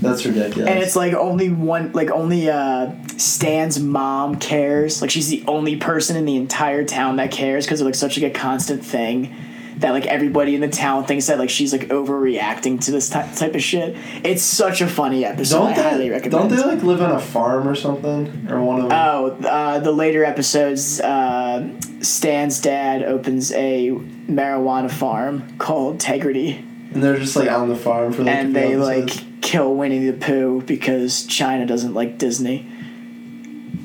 That's 0.00 0.24
ridiculous. 0.26 0.68
and 0.68 0.78
it's 0.78 0.94
like 0.96 1.14
only 1.14 1.48
one 1.50 1.92
like 1.92 2.10
only 2.10 2.48
uh 2.50 2.92
stan's 3.16 3.78
mom 3.80 4.36
cares 4.36 5.00
like 5.00 5.10
she's 5.10 5.28
the 5.28 5.42
only 5.48 5.76
person 5.76 6.16
in 6.16 6.26
the 6.26 6.36
entire 6.36 6.84
town 6.84 7.16
that 7.16 7.30
cares 7.30 7.64
because 7.64 7.80
it's 7.80 7.86
like 7.86 7.94
such 7.94 8.18
like 8.18 8.30
a 8.30 8.38
constant 8.38 8.84
thing 8.84 9.34
that 9.78 9.90
like 9.90 10.06
everybody 10.06 10.54
in 10.54 10.60
the 10.62 10.68
town 10.68 11.04
thinks 11.04 11.26
that 11.26 11.38
like 11.38 11.50
she's 11.50 11.72
like 11.72 11.88
overreacting 11.88 12.82
to 12.84 12.90
this 12.90 13.10
ty- 13.10 13.30
type 13.34 13.54
of 13.54 13.62
shit. 13.62 13.94
It's 14.24 14.40
such 14.42 14.80
a 14.80 14.86
funny 14.86 15.22
episode. 15.24 15.58
Don't 15.58 15.68
I 15.78 15.82
highly 15.82 16.04
they? 16.08 16.10
recommend. 16.10 16.48
Don't 16.48 16.56
they 16.58 16.64
like 16.64 16.82
live 16.82 17.02
on 17.02 17.10
a 17.12 17.20
farm 17.20 17.68
or 17.68 17.74
something? 17.74 18.46
Or 18.50 18.62
one 18.62 18.80
of 18.80 18.88
them? 18.88 18.92
Oh, 18.98 19.26
uh, 19.46 19.78
the 19.80 19.92
later 19.92 20.24
episodes, 20.24 20.98
uh, 21.00 21.68
Stan's 22.00 22.58
dad 22.62 23.02
opens 23.02 23.52
a 23.52 23.90
marijuana 23.90 24.90
farm 24.90 25.58
called 25.58 25.98
Tegridy, 25.98 26.58
and 26.94 27.02
they're 27.02 27.18
just 27.18 27.36
like 27.36 27.50
on 27.50 27.68
the 27.68 27.76
farm 27.76 28.14
for 28.14 28.22
like. 28.24 28.34
and 28.34 28.56
they 28.56 28.74
episodes? 28.76 29.16
like 29.18 29.25
kill 29.40 29.74
Winnie 29.74 30.10
the 30.10 30.16
Pooh 30.16 30.62
because 30.62 31.26
China 31.26 31.66
doesn't 31.66 31.94
like 31.94 32.18
Disney. 32.18 32.70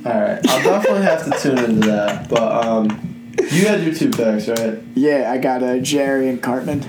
All 0.05 0.11
right, 0.11 0.39
I'll 0.49 0.63
definitely 0.63 1.03
have 1.03 1.25
to 1.25 1.39
tune 1.39 1.59
into 1.59 1.87
that. 1.87 2.27
But 2.27 2.65
um, 2.65 3.33
you 3.51 3.67
had 3.67 3.83
your 3.83 3.93
two 3.93 4.09
picks, 4.09 4.47
right? 4.47 4.79
Yeah, 4.95 5.31
I 5.31 5.37
got 5.37 5.61
uh, 5.61 5.77
Jerry 5.79 6.27
and 6.27 6.41
Cartman. 6.41 6.83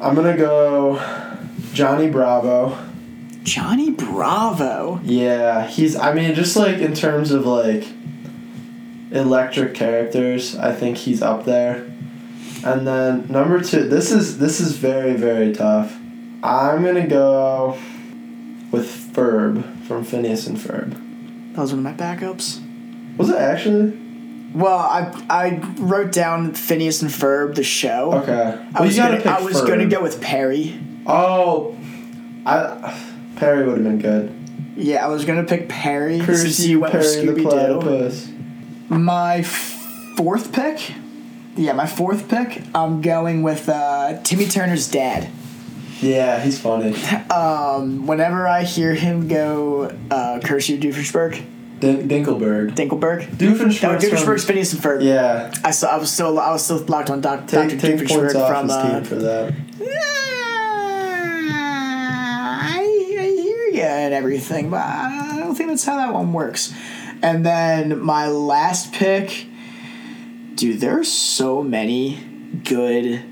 I'm 0.00 0.14
gonna 0.14 0.36
go 0.36 0.98
Johnny 1.72 2.10
Bravo. 2.10 2.76
Johnny 3.42 3.90
Bravo. 3.90 5.00
Yeah, 5.02 5.66
he's. 5.66 5.96
I 5.96 6.12
mean, 6.12 6.34
just 6.34 6.56
like 6.56 6.78
in 6.78 6.94
terms 6.94 7.30
of 7.30 7.46
like 7.46 7.86
electric 9.10 9.74
characters, 9.74 10.56
I 10.56 10.72
think 10.72 10.98
he's 10.98 11.22
up 11.22 11.44
there. 11.44 11.86
And 12.62 12.86
then 12.86 13.26
number 13.28 13.62
two, 13.62 13.88
this 13.88 14.12
is 14.12 14.38
this 14.38 14.60
is 14.60 14.76
very 14.76 15.14
very 15.14 15.52
tough. 15.52 15.96
I'm 16.42 16.84
gonna 16.84 17.06
go 17.06 17.78
with 18.70 18.86
Ferb 19.14 19.82
from 19.86 20.04
Phineas 20.04 20.46
and 20.46 20.56
Ferb. 20.56 20.92
That 21.54 21.62
was 21.62 21.72
one 21.74 21.84
of 21.84 21.98
my 21.98 22.04
backups. 22.04 22.60
Was 23.16 23.28
it 23.30 23.36
actually? 23.36 23.98
Well, 24.54 24.78
I 24.78 25.12
I 25.28 25.56
wrote 25.78 26.12
down 26.12 26.54
Phineas 26.54 27.02
and 27.02 27.10
Ferb 27.10 27.54
the 27.54 27.62
show. 27.62 28.12
Okay. 28.22 28.66
I 28.74 28.80
was 28.82 28.96
gonna, 28.96 29.18
I 29.24 29.40
was 29.42 29.60
Ferb. 29.60 29.68
gonna 29.68 29.86
go 29.86 30.02
with 30.02 30.20
Perry. 30.20 30.78
Oh, 31.06 31.76
I 32.46 32.98
Perry 33.36 33.64
would 33.66 33.78
have 33.78 33.84
been 33.84 33.98
good. 34.00 34.34
Yeah, 34.76 35.04
I 35.04 35.08
was 35.08 35.24
gonna 35.24 35.44
pick 35.44 35.68
Perry 35.68 36.18
since 36.18 36.26
Percy, 36.42 36.68
you 36.70 36.80
went 36.80 36.94
with 36.94 37.02
Perry 37.02 37.26
the 37.26 37.32
Scooby 37.32 38.88
Doo. 38.88 38.94
My 38.96 39.38
f- 39.38 40.14
fourth 40.16 40.52
pick. 40.52 40.94
Yeah, 41.56 41.72
my 41.74 41.86
fourth 41.86 42.28
pick. 42.28 42.62
I'm 42.74 43.02
going 43.02 43.42
with 43.42 43.68
uh, 43.68 44.20
Timmy 44.22 44.46
Turner's 44.46 44.88
dad. 44.90 45.28
Yeah, 46.00 46.40
he's 46.40 46.58
funny. 46.58 46.94
Um, 47.30 48.06
whenever 48.06 48.46
I 48.48 48.62
hear 48.64 48.94
him 48.94 49.28
go, 49.28 49.94
uh, 50.10 50.40
"Curse 50.42 50.68
you, 50.70 50.78
Doofenshmirtz," 50.78 51.42
Din- 51.80 52.08
Dinkelberg. 52.08 52.74
Dinkleberg. 52.74 53.26
Doofenshmirtz. 53.36 53.82
No, 53.82 53.96
Doofenshmirtz, 53.98 54.44
Phineas 54.46 54.72
and 54.72 54.82
Ferb. 54.82 55.02
Yeah. 55.04 55.52
I 55.64 55.70
still, 55.72 55.88
I 55.90 55.96
was 55.98 56.10
still, 56.10 56.38
I 56.38 56.50
was 56.52 56.64
still 56.64 56.78
locked 56.88 57.10
on 57.10 57.20
Doc, 57.20 57.46
Doctor 57.46 57.70
Take, 57.78 57.80
take 57.98 58.08
Doofenshmirtz 58.08 58.34
off 58.34 58.48
from. 58.48 58.64
his 58.64 58.72
Uh, 58.76 58.90
team 58.94 59.04
for 59.04 59.14
that. 59.16 59.52
I, 61.52 63.16
I 63.18 63.24
hear 63.42 63.68
you 63.68 63.82
and 63.82 64.14
everything, 64.14 64.70
but 64.70 64.80
I 64.80 65.36
don't 65.38 65.54
think 65.54 65.68
that's 65.70 65.84
how 65.84 65.96
that 65.96 66.12
one 66.12 66.32
works. 66.32 66.72
And 67.22 67.44
then 67.44 68.00
my 68.00 68.28
last 68.28 68.92
pick, 68.92 69.46
dude, 70.54 70.80
there's 70.80 71.10
so 71.10 71.62
many 71.62 72.18
good, 72.64 73.22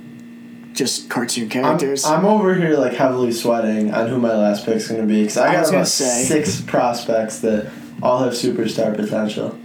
just 0.78 1.10
cartoon 1.10 1.48
characters. 1.48 2.04
I'm. 2.04 2.20
I'm 2.20 2.26
over 2.26 2.54
here 2.54 2.76
like 2.76 2.92
heavily 2.94 3.32
sweating 3.32 3.92
on 3.92 4.08
who 4.08 4.18
my 4.18 4.34
last 4.34 4.64
pick's 4.64 4.88
gonna 4.88 5.02
be 5.02 5.22
because 5.22 5.36
I 5.36 5.48
I 5.48 5.52
got 5.52 5.60
was 5.60 5.70
about 5.70 5.88
say. 5.88 6.24
six 6.24 6.60
prospects 6.60 7.40
that 7.40 7.70
all 8.02 8.20
have 8.22 8.32
superstar 8.32 8.94
potential. 8.94 9.58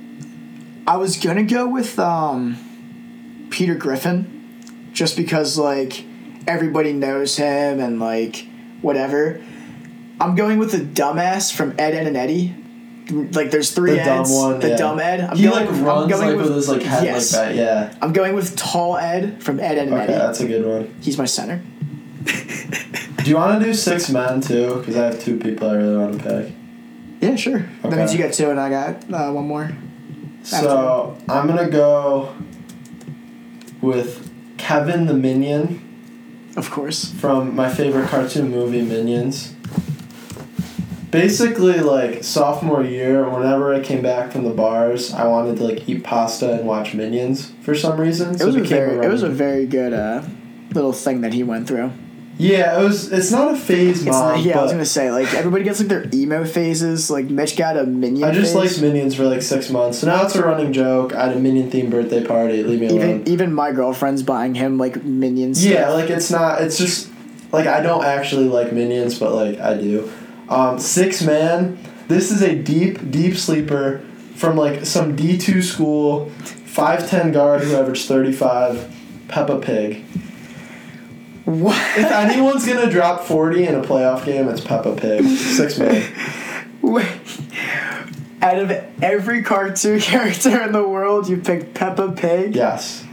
I 0.88 0.97
was 0.97 1.18
gonna 1.18 1.43
go 1.43 1.70
with 1.70 1.97
um, 1.99 3.47
Peter 3.51 3.76
Griffin, 3.76 4.89
just 4.91 5.16
because 5.16 5.57
like 5.57 6.03
everybody 6.47 6.91
knows 6.91 7.38
him 7.38 7.80
and 7.80 7.99
like 7.99 8.47
whatever. 8.82 9.39
I'm 10.20 10.36
going 10.36 10.57
with 10.57 10.72
the 10.72 10.80
dumbass 10.80 11.53
from 11.53 11.72
Ed, 11.78 11.93
Ed 11.93 12.07
and 12.07 12.18
Eddy. 12.18 12.55
Like 13.11 13.51
there's 13.51 13.71
three 13.71 13.91
The 13.91 13.97
dumb 13.97 14.21
Eds. 14.21 14.31
one, 14.31 14.59
the 14.59 14.69
yeah. 14.69 14.75
dumb 14.77 14.99
Ed. 14.99 15.21
I'm 15.21 15.35
he 15.37 15.43
going 15.43 15.55
like 15.55 15.69
with, 15.69 15.79
I'm 15.79 15.85
runs 15.85 16.11
going 16.11 16.27
like 16.29 16.37
with, 16.37 16.55
his 16.55 16.69
like 16.69 16.81
head 16.83 17.03
yes. 17.03 17.33
like 17.33 17.49
that. 17.49 17.55
Yeah. 17.55 17.95
I'm 18.01 18.13
going 18.13 18.33
with 18.33 18.55
tall 18.55 18.97
Ed 18.97 19.43
from 19.43 19.59
Ed, 19.59 19.77
and 19.77 19.93
Okay, 19.93 20.03
Eddy. 20.03 20.13
that's 20.13 20.39
a 20.39 20.47
good 20.47 20.65
one. 20.65 20.93
He's 21.01 21.17
my 21.17 21.25
center. 21.25 21.61
Do 22.25 23.29
you 23.29 23.35
want 23.35 23.59
to 23.61 23.65
do 23.65 23.73
six 23.73 24.09
men 24.09 24.41
too? 24.41 24.75
Because 24.77 24.95
I 24.95 25.05
have 25.05 25.19
two 25.21 25.37
people 25.37 25.69
I 25.69 25.75
really 25.75 25.97
want 25.97 26.21
to 26.21 26.23
pick. 26.23 26.53
Yeah, 27.21 27.35
sure. 27.35 27.65
That 27.83 27.91
means 27.93 28.13
you 28.13 28.21
got 28.21 28.33
two 28.33 28.49
and 28.49 28.59
I 28.59 28.69
got 28.69 29.13
uh, 29.13 29.31
one 29.31 29.47
more. 29.47 29.71
So 30.43 31.17
I'm 31.29 31.47
gonna 31.47 31.69
go 31.69 32.35
with 33.81 34.29
Kevin 34.57 35.05
the 35.05 35.13
Minion 35.13 36.51
Of 36.57 36.69
course. 36.71 37.11
from 37.13 37.55
my 37.55 37.69
favorite 37.73 38.09
cartoon 38.09 38.49
movie, 38.51 38.81
Minions. 38.81 39.52
Basically, 41.14 41.80
like 41.80 42.24
sophomore 42.24 42.84
year, 42.84 43.30
whenever 43.30 43.72
I 43.72 43.82
came 43.82 44.01
back 44.01 44.32
from 44.32 44.45
the 44.45 44.49
bars, 44.49 45.14
I 45.14 45.28
wanted 45.28 45.57
to 45.57 45.64
like 45.64 45.88
eat 45.88 46.03
pasta 46.03 46.53
and 46.53 46.68
watch 46.68 46.95
Minions 46.95 47.51
for 47.61 47.76
some 47.76 48.01
reason. 48.01 48.34
It 48.34 48.43
was 48.43 48.55
a 48.55 48.61
became 48.61 48.78
very, 48.78 49.05
it 49.05 49.09
was 49.09 49.22
a 49.22 49.30
very 49.30 49.68
good 49.68 49.93
uh, 49.93 50.24
little 50.74 50.91
thing 50.91 51.22
that 51.22 51.32
he 51.32 51.43
went 51.43 51.68
through. 51.68 51.91
yeah. 52.39 52.80
It 52.80 52.84
was. 52.84 53.11
It's 53.11 53.30
not 53.30 53.53
a 53.53 53.55
phase, 53.55 54.03
mom. 54.03 54.14
not, 54.14 54.43
yeah, 54.43 54.57
I 54.57 54.64
was 54.64 54.72
gonna 54.72 54.86
say 54.88 55.11
like 55.11 55.32
everybody 55.36 55.64
gets 55.64 55.80
like 55.80 55.88
their 55.89 56.09
emo 56.11 56.45
phases. 56.45 57.11
Like 57.11 57.26
Mitch 57.26 57.55
got 57.55 57.78
a 57.78 57.86
minion. 57.86 58.24
I 58.28 58.34
just 58.34 58.55
phase. 58.55 58.82
liked 58.82 58.82
Minions 58.82 59.14
for 59.14 59.26
like 59.26 59.43
six 59.43 59.70
months. 59.70 59.99
So 59.99 60.07
now 60.07 60.26
it's 60.26 60.34
a 60.34 60.43
running 60.43 60.74
joke. 60.74 61.14
I 61.14 61.28
had 61.28 61.38
a 61.38 61.39
Minion 61.39 61.70
themed 61.70 61.91
birthday 61.91 62.26
party. 62.26 62.64
Leave 62.64 62.80
me 62.80 62.88
alone. 62.88 63.01
even 63.01 63.28
even 63.28 63.53
my 63.53 63.72
girlfriend's 63.72 64.24
buying 64.24 64.55
him 64.55 64.80
like 64.80 65.03
minions. 65.03 65.64
Yeah, 65.64 65.89
like 65.89 66.09
it's 66.09 66.32
not. 66.32 66.61
It's 66.64 66.80
just 66.80 67.11
like 67.51 67.68
I 67.68 67.82
don't 67.82 68.03
actually 68.03 68.45
like 68.45 68.74
minions, 68.74 69.20
but 69.20 69.32
like 69.36 69.59
I 69.59 69.76
do. 69.76 70.11
Um, 70.53 70.77
six 70.79 71.23
man. 71.23 71.79
This 72.07 72.31
is 72.31 72.43
a 72.43 72.55
deep, 72.55 73.09
deep 73.09 73.35
sleeper 73.35 74.05
from 74.35 74.55
like 74.55 74.85
some 74.85 75.15
D 75.15 75.37
two 75.37 75.61
school, 75.63 76.29
five 76.29 77.09
ten 77.09 77.31
guard 77.31 77.63
who 77.63 77.75
averaged 77.75 78.07
thirty 78.07 78.31
five. 78.31 78.89
Peppa 79.27 79.57
Pig. 79.57 80.03
What? 81.45 81.75
If 81.97 82.11
anyone's 82.11 82.67
gonna 82.67 82.91
drop 82.91 83.21
forty 83.21 83.65
in 83.65 83.73
a 83.73 83.81
playoff 83.81 84.25
game, 84.25 84.47
it's 84.47 84.61
Peppa 84.61 84.95
Pig. 84.95 85.25
Six 85.25 85.79
man. 85.79 86.13
Wait. 86.83 87.07
Out 88.41 88.59
of 88.59 88.71
every 89.01 89.41
cartoon 89.41 89.99
character 90.01 90.61
in 90.61 90.71
the 90.71 90.87
world, 90.87 91.27
you 91.27 91.37
picked 91.37 91.73
Peppa 91.73 92.11
Pig. 92.11 92.55
Yes. 92.55 93.03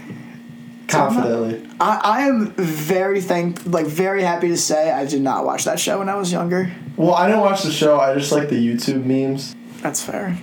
Confidently. 0.89 1.67
I, 1.81 2.01
I 2.03 2.21
am 2.23 2.51
very 2.57 3.21
thank 3.21 3.65
like 3.65 3.87
very 3.87 4.23
happy 4.23 4.49
to 4.49 4.59
say 4.59 4.91
I 4.91 5.07
did 5.07 5.23
not 5.23 5.47
watch 5.47 5.65
that 5.65 5.81
show 5.81 6.01
when 6.01 6.09
I 6.09 6.17
was 6.17 6.31
younger. 6.33 6.71
Well, 7.01 7.15
I 7.15 7.29
didn't 7.29 7.41
watch 7.41 7.63
the 7.63 7.73
show. 7.73 7.99
I 7.99 8.13
just 8.13 8.31
like 8.31 8.51
the 8.51 8.57
YouTube 8.57 9.07
memes. 9.07 9.57
That's 9.81 10.05
fair. 10.05 10.37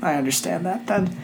I 0.00 0.14
understand 0.14 0.64
that 0.64 0.86
then. 0.86 1.18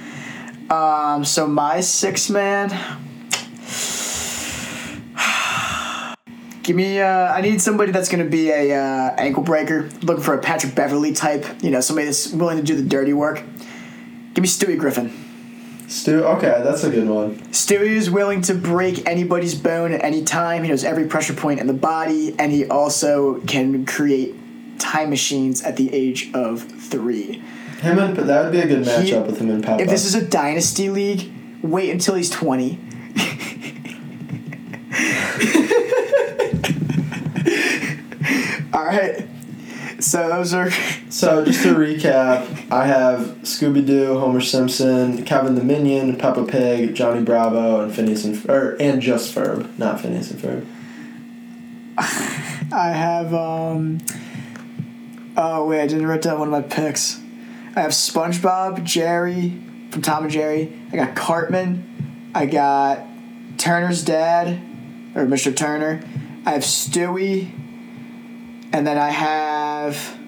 Um, 0.69 1.25
so 1.25 1.47
my 1.47 1.81
six 1.81 2.29
man. 2.29 2.71
Give 6.65 6.75
me. 6.75 7.01
Uh, 7.01 7.33
I 7.33 7.41
need 7.41 7.63
somebody 7.63 7.93
that's 7.93 8.09
going 8.09 8.25
to 8.25 8.29
be 8.29 8.51
a 8.51 8.77
uh, 8.77 9.15
ankle 9.17 9.45
breaker. 9.45 9.89
Looking 10.03 10.25
for 10.25 10.35
a 10.35 10.41
Patrick 10.41 10.75
Beverley 10.75 11.13
type. 11.13 11.47
You 11.63 11.71
know, 11.71 11.81
somebody 11.81 12.07
that's 12.07 12.33
willing 12.33 12.57
to 12.57 12.65
do 12.65 12.75
the 12.75 12.83
dirty 12.83 13.13
work. 13.13 13.45
Give 14.35 14.43
me 14.43 14.49
Stewie 14.49 14.77
Griffin. 14.77 15.13
Stu. 15.87 16.25
Okay, 16.25 16.63
that's 16.65 16.83
a 16.83 16.91
good 16.91 17.09
one. 17.09 17.37
Stewie 17.53 17.91
is 17.91 18.11
willing 18.11 18.43
to 18.43 18.55
break 18.55 19.09
anybody's 19.09 19.55
bone 19.55 19.93
at 19.93 20.03
any 20.03 20.25
time. 20.25 20.65
He 20.65 20.69
knows 20.69 20.83
every 20.83 21.07
pressure 21.07 21.35
point 21.35 21.61
in 21.61 21.69
the 21.69 21.75
body, 21.75 22.35
and 22.41 22.51
he 22.51 22.67
also 22.67 23.39
can 23.43 23.87
create 23.87 24.35
time 24.79 25.11
machines 25.11 25.63
at 25.63 25.77
the 25.77 25.93
age 25.95 26.31
of 26.35 26.63
three. 26.63 27.43
Him 27.81 27.99
and 27.99 28.17
that 28.17 28.43
would 28.45 28.53
be 28.53 28.61
a 28.61 28.67
good 28.67 28.85
matchup 28.85 29.03
He- 29.05 29.15
with 29.19 29.39
him 29.39 29.51
and 29.51 29.63
Peppa. 29.63 29.83
If 29.83 29.91
this 29.91 30.05
is 30.07 30.15
a 30.15 30.25
dynasty 30.27 30.89
league, 30.91 31.31
wait 31.63 31.91
until 31.91 32.15
he's 32.15 32.31
20. 32.31 32.79
All 38.73 38.85
right. 38.85 39.27
So 40.01 40.29
those 40.29 40.53
are 40.55 40.71
So 41.11 41.45
just 41.45 41.63
to 41.63 41.75
recap, 41.75 42.71
I 42.73 42.87
have 42.87 43.21
Scooby 43.43 43.87
Doo, 43.87 44.19
Homer 44.19 44.41
Simpson, 44.41 45.25
Kevin 45.25 45.55
the 45.55 45.63
Minion, 45.63 46.17
Peppa 46.17 46.45
Pig, 46.45 46.95
Johnny 46.95 47.23
Bravo, 47.23 47.81
and 47.83 47.95
Phineas 47.95 48.25
and 48.25 48.51
or 48.51 48.77
and 48.81 49.01
just 49.01 49.33
Ferb, 49.35 49.79
not 49.79 50.01
Phineas 50.01 50.31
and 50.33 50.41
Ferb. 50.41 50.67
I 52.73 52.89
have 52.91 53.33
um 53.33 53.99
Oh 55.37 55.67
wait, 55.67 55.83
I 55.83 55.87
didn't 55.87 56.07
write 56.07 56.23
down 56.23 56.39
one 56.39 56.53
of 56.53 56.53
my 56.53 56.63
picks. 56.63 57.21
I 57.77 57.81
have 57.81 57.91
SpongeBob, 57.91 58.85
Jerry 58.85 59.59
from 59.91 60.03
Tom 60.03 60.25
and 60.25 60.33
Jerry. 60.33 60.73
I 60.93 60.97
got 60.97 61.15
Cartman. 61.15 62.31
I 62.35 62.47
got 62.47 63.05
Turner's 63.59 64.05
dad, 64.05 64.61
or 65.15 65.25
Mr. 65.27 65.55
Turner. 65.55 66.05
I 66.47 66.51
have 66.53 66.63
Stewie. 66.63 67.51
And 68.73 68.85
then 68.85 68.99
I 68.99 69.11
have 69.11 70.19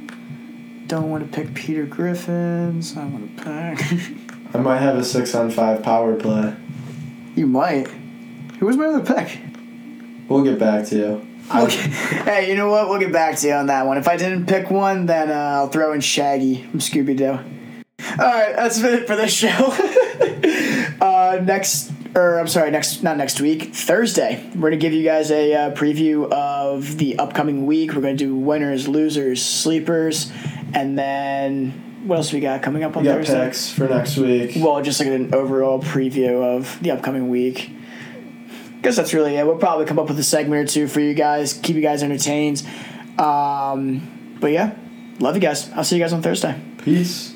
don't 0.87 1.11
want 1.11 1.31
to 1.31 1.37
pick 1.37 1.53
Peter 1.55 1.85
Griffins. 1.85 2.97
I 2.97 3.05
want 3.07 3.37
to 3.39 3.43
pick 3.43 4.55
I 4.55 4.59
might 4.59 4.79
have 4.79 4.97
a 4.97 5.05
six 5.05 5.35
on 5.35 5.51
five 5.51 5.83
power 5.83 6.15
play. 6.15 6.55
You 7.35 7.47
might. 7.49 7.89
Who 8.59 8.67
was 8.67 8.77
my 8.77 8.87
other 8.87 9.15
pick? 9.15 9.39
We'll 10.29 10.45
get 10.45 10.59
back 10.59 10.87
to 10.87 10.97
you. 10.97 11.27
Okay. 11.55 11.77
Hey, 12.25 12.49
you 12.51 12.57
know 12.57 12.69
what? 12.71 12.89
We'll 12.89 12.99
get 12.99 13.13
back 13.13 13.37
to 13.39 13.47
you 13.47 13.53
on 13.55 13.67
that 13.67 13.87
one. 13.87 13.99
If 13.99 14.09
I 14.09 14.17
didn't 14.17 14.47
pick 14.47 14.71
one, 14.71 15.07
then 15.07 15.31
uh, 15.31 15.35
I'll 15.35 15.69
throw 15.69 15.93
in 15.93 16.01
Shaggy 16.01 16.63
from 16.63 16.81
Scooby 16.81 17.17
Doo. 17.17 17.39
All 18.09 18.17
right, 18.19 18.55
that's 18.57 18.79
it 18.83 19.07
for 19.07 19.17
this 19.17 19.33
show. 19.33 19.49
uh, 21.01 21.41
next, 21.45 21.93
or 22.15 22.39
I'm 22.39 22.49
sorry, 22.49 22.71
next 22.71 23.03
not 23.03 23.17
next 23.17 23.41
week, 23.41 23.75
Thursday. 23.75 24.43
We're 24.55 24.71
gonna 24.71 24.77
give 24.77 24.93
you 24.93 25.05
guys 25.05 25.31
a 25.31 25.55
uh, 25.55 25.75
preview 25.75 26.31
of 26.31 26.99
the 26.99 27.19
upcoming 27.19 27.67
week. 27.67 27.95
We're 27.95 28.03
gonna 28.03 28.15
do 28.17 28.35
winners, 28.35 28.89
losers, 28.89 29.45
sleepers, 29.45 30.31
and 30.75 30.99
then 30.99 32.03
what 32.07 32.17
else 32.17 32.33
we 32.33 32.41
got 32.41 32.63
coming 32.63 32.85
up 32.85 32.97
on 32.97 33.03
We 33.03 33.09
got 33.09 33.17
Thursday? 33.19 33.45
picks 33.47 33.71
for 33.71 33.89
next 33.89 34.17
week. 34.17 34.53
Well, 34.57 34.81
just 34.83 35.01
like 35.01 35.09
an 35.09 35.35
overall 35.35 35.81
preview 35.81 36.43
of 36.43 36.81
the 36.83 36.93
upcoming 36.93 37.29
week. 37.29 37.71
Guess 38.87 38.95
that's 38.95 39.13
really 39.13 39.35
it. 39.35 39.45
We'll 39.45 39.57
probably 39.57 39.85
come 39.85 39.99
up 39.99 40.07
with 40.07 40.17
a 40.21 40.23
segment 40.23 40.63
or 40.63 40.73
two 40.73 40.87
for 40.87 41.01
you 41.01 41.13
guys, 41.13 41.55
keep 41.55 41.75
you 41.75 41.83
guys 41.83 42.05
entertained. 42.05 42.65
Um, 43.19 44.37
but 44.41 44.53
yeah, 44.53 44.77
love 45.19 45.35
you 45.35 45.41
guys. 45.41 45.69
I'll 45.73 45.83
see 45.83 45.97
you 45.97 46.03
guys 46.05 46.13
on 46.13 46.23
Thursday. 46.23 46.57
Peace. 46.85 47.35